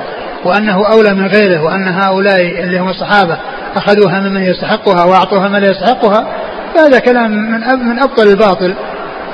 وأنه 0.46 0.92
أولى 0.92 1.14
من 1.14 1.28
غيره 1.28 1.64
وأن 1.64 1.88
هؤلاء 1.88 2.64
اللي 2.64 2.80
هم 2.80 2.89
الصحابة 2.89 3.38
أخذوها 3.76 4.20
ممن 4.20 4.44
يستحقها 4.44 5.04
وأعطوها 5.04 5.48
من 5.48 5.60
لا 5.60 5.72
يستحقها 5.72 6.28
فهذا 6.76 7.00
كلام 7.00 7.32
من 7.32 7.60
من 7.89 8.00
أبطل 8.00 8.28
الباطل 8.28 8.74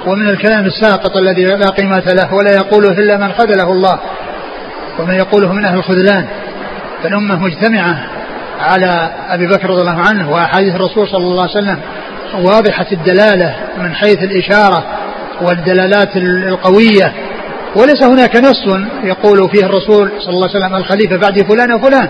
ومن 0.07 0.29
الكلام 0.29 0.65
الساقط 0.65 1.17
الذي 1.17 1.45
لا 1.45 1.69
قيمة 1.69 2.03
له 2.07 2.33
ولا 2.33 2.51
يقوله 2.51 2.89
إلا 2.89 3.17
من 3.17 3.31
خذله 3.31 3.71
الله. 3.71 3.99
ومن 4.99 5.13
يقوله 5.13 5.53
من 5.53 5.65
أهل 5.65 5.77
الخذلان. 5.77 6.25
فالأمة 7.03 7.35
مجتمعة 7.35 8.03
على 8.59 9.09
أبي 9.29 9.47
بكر 9.47 9.69
رضي 9.69 9.81
الله 9.81 10.01
عنه 10.09 10.31
وأحاديث 10.31 10.75
الرسول 10.75 11.07
صلى 11.07 11.23
الله 11.23 11.41
عليه 11.41 11.51
وسلم 11.51 11.79
واضحة 12.33 12.85
الدلالة 12.91 13.55
من 13.77 13.95
حيث 13.95 14.23
الإشارة 14.23 14.83
والدلالات 15.41 16.17
القوية 16.17 17.13
وليس 17.77 18.03
هناك 18.03 18.35
نص 18.35 18.67
يقول 19.03 19.49
فيه 19.49 19.65
الرسول 19.65 20.11
صلى 20.19 20.33
الله 20.33 20.49
عليه 20.49 20.65
وسلم 20.65 20.75
الخليفة 20.75 21.17
بعد 21.17 21.41
فلان 21.41 21.73
وفلان 21.73 22.09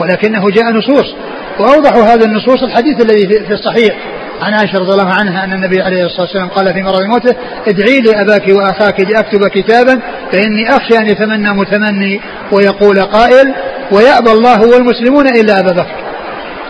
ولكنه 0.00 0.50
جاء 0.50 0.64
نصوص. 0.72 1.14
وأوضح 1.58 1.96
هذا 1.96 2.24
النصوص 2.24 2.62
الحديث 2.62 3.00
الذي 3.00 3.28
في 3.28 3.52
الصحيح 3.52 3.96
عن 4.42 4.54
عائشة 4.54 4.78
رضي 4.78 4.92
الله 4.92 5.10
عنها 5.20 5.44
أن 5.44 5.52
النبي 5.52 5.82
عليه 5.82 6.06
الصلاة 6.06 6.22
والسلام 6.22 6.48
قال 6.48 6.74
في 6.74 6.82
مرض 6.82 7.02
موته 7.02 7.34
ادعي 7.68 8.00
لي 8.00 8.20
أباك 8.20 8.48
وأخاك 8.48 9.00
لأكتب 9.00 9.46
كتابا 9.48 10.00
فإني 10.32 10.76
أخشى 10.76 10.98
أن 10.98 11.06
يتمنى 11.06 11.50
متمني 11.50 12.20
ويقول 12.52 13.00
قائل 13.00 13.54
ويأبى 13.92 14.32
الله 14.32 14.60
والمسلمون 14.60 15.26
إلا 15.26 15.60
أبا 15.60 15.72
بكر. 15.72 15.96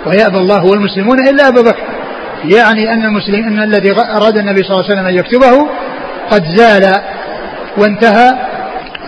ويأبى 0.06 0.38
الله 0.38 0.64
والمسلمون 0.64 1.28
إلا 1.28 1.48
أبا 1.48 1.60
بكر. 1.62 1.84
يعني 2.44 2.92
أن 2.92 3.04
المسلم 3.04 3.44
أن 3.46 3.62
الذي 3.62 3.92
أراد 3.92 4.38
النبي 4.38 4.62
صلى 4.62 4.70
الله 4.70 4.84
عليه 4.84 4.94
وسلم 4.94 5.06
أن 5.06 5.14
يكتبه 5.14 5.68
قد 6.30 6.44
زال 6.56 6.82
وانتهى 7.78 8.30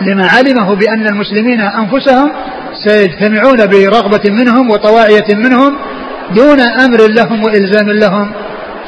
لما 0.01 0.27
علمه 0.27 0.75
بأن 0.75 1.07
المسلمين 1.07 1.61
أنفسهم 1.61 2.31
سيجتمعون 2.87 3.65
برغبة 3.67 4.31
منهم 4.31 4.69
وطواعية 4.71 5.35
منهم 5.35 5.77
دون 6.35 6.59
أمر 6.59 6.97
لهم 7.07 7.43
وإلزام 7.43 7.89
لهم 7.89 8.31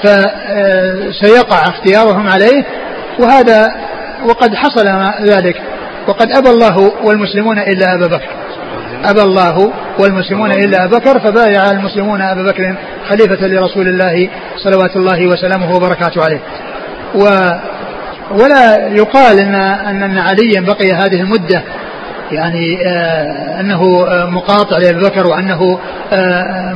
فسيقع 0.04 1.64
اختيارهم 1.64 2.30
عليه. 2.30 2.66
وهذا 3.20 3.76
وقد 4.26 4.56
حصل 4.56 4.86
ذلك. 5.22 5.62
وقد 6.08 6.32
أبى 6.32 6.50
الله 6.50 6.78
والمسلمون 7.04 7.60
إلا 7.60 7.94
أبا 7.94 8.08
بكر. 8.08 8.30
أبى 9.06 9.22
الله 9.22 9.74
والمسلمون 10.00 10.52
إلا 10.52 10.86
أبا 10.86 10.98
بكر 10.98 11.20
فبايع 11.20 11.72
المسلمون 11.72 12.22
أبا 12.22 12.44
بكر 12.44 12.76
خليفة 13.10 13.48
لرسول 13.48 13.88
الله 13.88 14.30
صلوات 14.58 14.96
الله 14.96 15.28
وسلامه 15.28 15.76
وبركاته 15.76 16.24
عليه. 16.24 16.40
و 17.16 17.26
ولا 18.34 18.88
يقال 18.88 19.40
ان 19.40 19.56
ان 20.02 20.18
عليا 20.18 20.62
بقي 20.62 20.92
هذه 20.92 21.22
المدة. 21.22 21.64
يعني 22.32 22.88
آه 22.88 23.60
أنه 23.60 24.06
مقاطع 24.30 24.78
لابي 24.78 25.00
بكر 25.00 25.28
وأنه 25.28 25.80
آه 26.14 26.74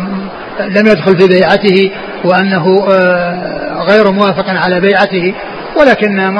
لم 0.59 0.87
يدخل 0.87 1.17
في 1.19 1.27
بيعته 1.27 1.91
وأنه 2.23 2.87
آه 2.91 3.83
غير 3.89 4.11
موافق 4.11 4.45
على 4.49 4.79
بيعته. 4.79 5.33
ولكن 5.79 6.39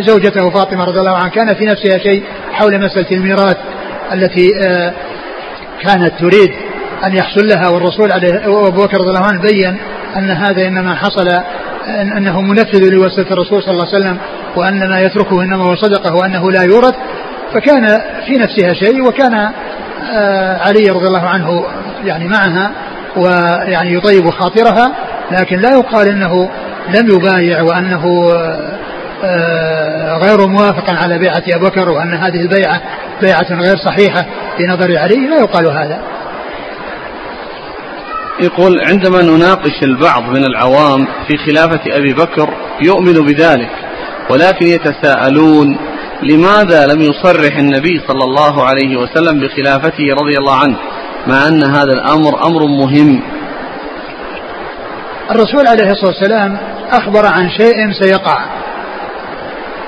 زوجته 0.00 0.50
فاطمة 0.50 0.84
رضي 0.84 1.00
الله 1.00 1.16
عنها 1.16 1.28
كان 1.28 1.54
في 1.54 1.64
نفسها 1.64 1.98
شيء 1.98 2.22
حول 2.52 2.78
مسألة 2.84 3.10
الميراث 3.10 3.56
التي 4.12 4.50
آه 4.64 4.92
كانت 5.82 6.12
تريد 6.20 6.50
أن 7.04 7.14
يحصل 7.14 7.46
لها. 7.48 7.68
والرسول 7.68 8.12
عليه 8.12 8.48
وابو 8.48 8.84
بكر 8.84 8.98
رضي 8.98 9.08
الله 9.08 9.24
عنه 9.24 9.40
بين 9.40 9.76
أن 10.16 10.30
هذا 10.30 10.68
إنما 10.68 10.94
حصل 10.94 11.28
أنه 12.16 12.40
منفذ 12.40 12.88
لوصيه 12.90 13.26
الرسول 13.30 13.62
صلى 13.62 13.70
الله 13.72 13.86
عليه 13.86 13.96
وسلم 13.96 14.18
وان 14.56 14.88
ما 14.88 15.00
يتركه 15.00 15.42
إنما 15.42 15.64
هو 15.64 15.76
صدقة 15.76 16.14
وأنه 16.14 16.50
لا 16.50 16.62
يورث 16.62 16.94
فكان 17.54 18.00
في 18.26 18.32
نفسها 18.38 18.74
شيء 18.74 19.06
وكان 19.08 19.34
آه 20.14 20.58
علي 20.58 20.90
رضي 20.90 21.06
الله 21.06 21.28
عنه 21.28 21.64
يعني 22.04 22.28
معها 22.28 22.72
ويعني 23.16 23.94
يطيب 23.94 24.30
خاطرها 24.30 24.92
لكن 25.30 25.58
لا 25.60 25.70
يقال 25.70 26.08
إنه 26.08 26.50
لم 26.94 27.10
يبايع 27.10 27.62
وأنه 27.62 28.32
آه 29.24 30.18
غير 30.18 30.46
موافق 30.46 30.90
على 30.90 31.18
بيعة 31.18 31.42
أبي 31.54 31.64
بكر 31.64 31.88
وأن 31.88 32.14
هذه 32.14 32.40
البيعة 32.40 32.80
بيعة 33.22 33.46
غير 33.50 33.76
صحيحة 33.76 34.26
في 34.56 34.66
نظر 34.66 34.98
علي 34.98 35.26
لا 35.26 35.36
يقال 35.36 35.66
هذا. 35.66 35.98
يقول 38.40 38.80
عندما 38.80 39.22
نناقش 39.22 39.82
البعض 39.82 40.22
من 40.22 40.44
العوام 40.44 41.06
في 41.28 41.36
خلافة 41.36 41.80
أبي 41.86 42.14
بكر 42.14 42.48
يؤمن 42.82 43.12
بذلك. 43.12 43.70
ولكن 44.30 44.66
يتساءلون 44.66 45.76
لماذا 46.22 46.86
لم 46.86 47.00
يصرح 47.00 47.56
النبي 47.58 48.00
صلى 48.08 48.24
الله 48.24 48.64
عليه 48.64 48.96
وسلم 48.96 49.40
بخلافته 49.40 50.04
رضي 50.22 50.38
الله 50.38 50.54
عنه 50.54 50.76
مع 51.26 51.48
أن 51.48 51.62
هذا 51.62 51.92
الأمر 51.92 52.46
أمر 52.46 52.66
مهم. 52.66 53.22
الرسول 55.30 55.66
عليه 55.66 55.90
الصلاة 55.90 56.10
والسلام 56.10 56.58
أخبر 56.90 57.26
عن 57.26 57.50
شيء 57.50 57.92
سيقع. 57.92 58.44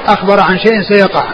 أخبر 0.06 0.40
عن 0.40 0.58
شيء 0.58 0.82
سيقع 0.82 1.24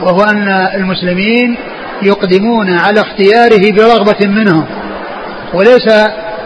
وهو 0.00 0.20
أن 0.20 0.48
المسلمين 0.74 1.56
يقدمون 2.02 2.70
على 2.70 3.00
اختياره 3.00 3.72
برغبة 3.72 4.26
منهم 4.26 4.66
وليس 5.54 5.86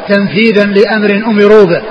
تنفيذا 0.09 0.65
لأمر 0.65 1.23
أمروا 1.27 1.65
به. 1.65 1.83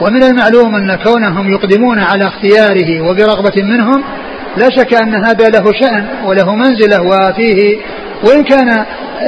ومن 0.00 0.22
المعلوم 0.22 0.74
أن 0.74 0.94
كونهم 1.04 1.52
يقدمون 1.52 1.98
على 1.98 2.24
اختياره 2.26 3.00
وبرغبة 3.00 3.62
منهم 3.62 4.04
لا 4.56 4.68
شك 4.70 4.94
أن 4.94 5.14
هذا 5.24 5.48
له 5.48 5.72
شأن 5.80 6.06
وله 6.24 6.54
منزلة 6.54 7.02
وفيه 7.02 7.78
وإن 8.24 8.44
كان 8.44 8.84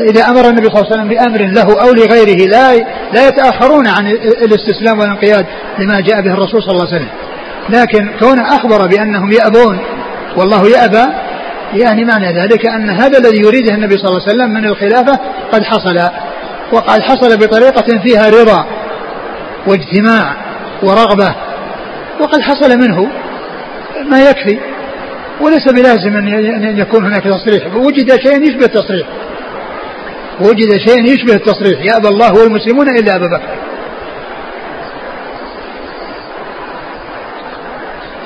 إذا 0.08 0.24
أمر 0.28 0.48
النبي 0.48 0.66
صلى 0.66 0.80
الله 0.80 0.86
عليه 0.92 0.94
وسلم 0.94 1.08
بأمر 1.08 1.40
له 1.40 1.82
أو 1.82 1.92
لغيره 1.92 2.48
لا 2.48 2.74
لا 3.12 3.28
يتأخرون 3.28 3.88
عن 3.88 4.06
الاستسلام 4.46 4.98
والانقياد 4.98 5.46
لما 5.78 6.00
جاء 6.00 6.20
به 6.20 6.32
الرسول 6.32 6.62
صلى 6.62 6.72
الله 6.72 6.86
عليه 6.86 6.96
وسلم. 6.96 7.10
لكن 7.68 8.18
كون 8.18 8.40
أخبر 8.40 8.86
بأنهم 8.86 9.32
يأبون 9.32 9.78
والله 10.36 10.68
يأبى 10.68 11.12
يعني 11.74 12.04
معنى 12.04 12.26
ذلك 12.26 12.66
أن 12.66 12.90
هذا 12.90 13.18
الذي 13.18 13.40
يريده 13.40 13.74
النبي 13.74 13.96
صلى 13.96 14.10
الله 14.10 14.22
عليه 14.22 14.34
وسلم 14.34 14.50
من 14.50 14.64
الخلافة 14.64 15.18
قد 15.52 15.64
حصل 15.64 16.10
وقد 16.72 17.00
حصل 17.00 17.36
بطريقة 17.38 18.02
فيها 18.02 18.28
رضا 18.28 18.66
واجتماع. 19.66 20.43
ورغبة 20.84 21.34
وقد 22.20 22.40
حصل 22.40 22.78
منه 22.78 23.08
ما 24.10 24.30
يكفي. 24.30 24.58
وليس 25.40 25.68
بلازم 25.72 26.16
أن 26.16 26.78
يكون 26.78 27.04
هناك 27.04 27.24
تصريح. 27.24 27.76
وجد 27.76 28.16
شيء 28.20 28.42
يشبه 28.42 28.64
التصريح. 28.64 29.06
وجد 30.40 30.76
شيء 30.86 31.04
يشبه 31.04 31.34
التصريح. 31.34 31.80
يأبى 31.80 32.08
الله 32.08 32.32
والمسلمون 32.32 32.88
إلا 32.98 33.16
أبا 33.16 33.26
بكر. 33.26 33.54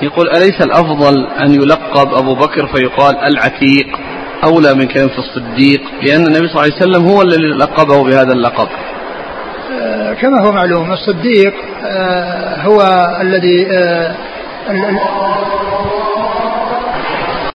يقول 0.02 0.28
أليس 0.28 0.60
الأفضل 0.60 1.26
أن 1.26 1.54
يلقب 1.54 2.14
أبو 2.14 2.34
بكر 2.34 2.66
فيقال 2.66 3.16
العتيق 3.16 3.86
أولى 4.44 4.74
من 4.74 4.86
كلمة 4.86 5.18
الصديق؟ 5.18 5.80
لأن 6.02 6.26
النبي 6.26 6.48
صلى 6.48 6.62
الله 6.62 6.62
عليه 6.62 6.74
وسلم 6.74 7.08
هو 7.08 7.22
الذي 7.22 7.48
لقبه 7.58 8.04
بهذا 8.04 8.32
اللقب. 8.32 8.68
كما 10.14 10.40
هو 10.40 10.52
معلوم 10.52 10.92
الصديق 10.92 11.54
آه، 11.84 12.62
هو 12.62 12.82
الذي 13.20 13.66
آه، 13.70 14.14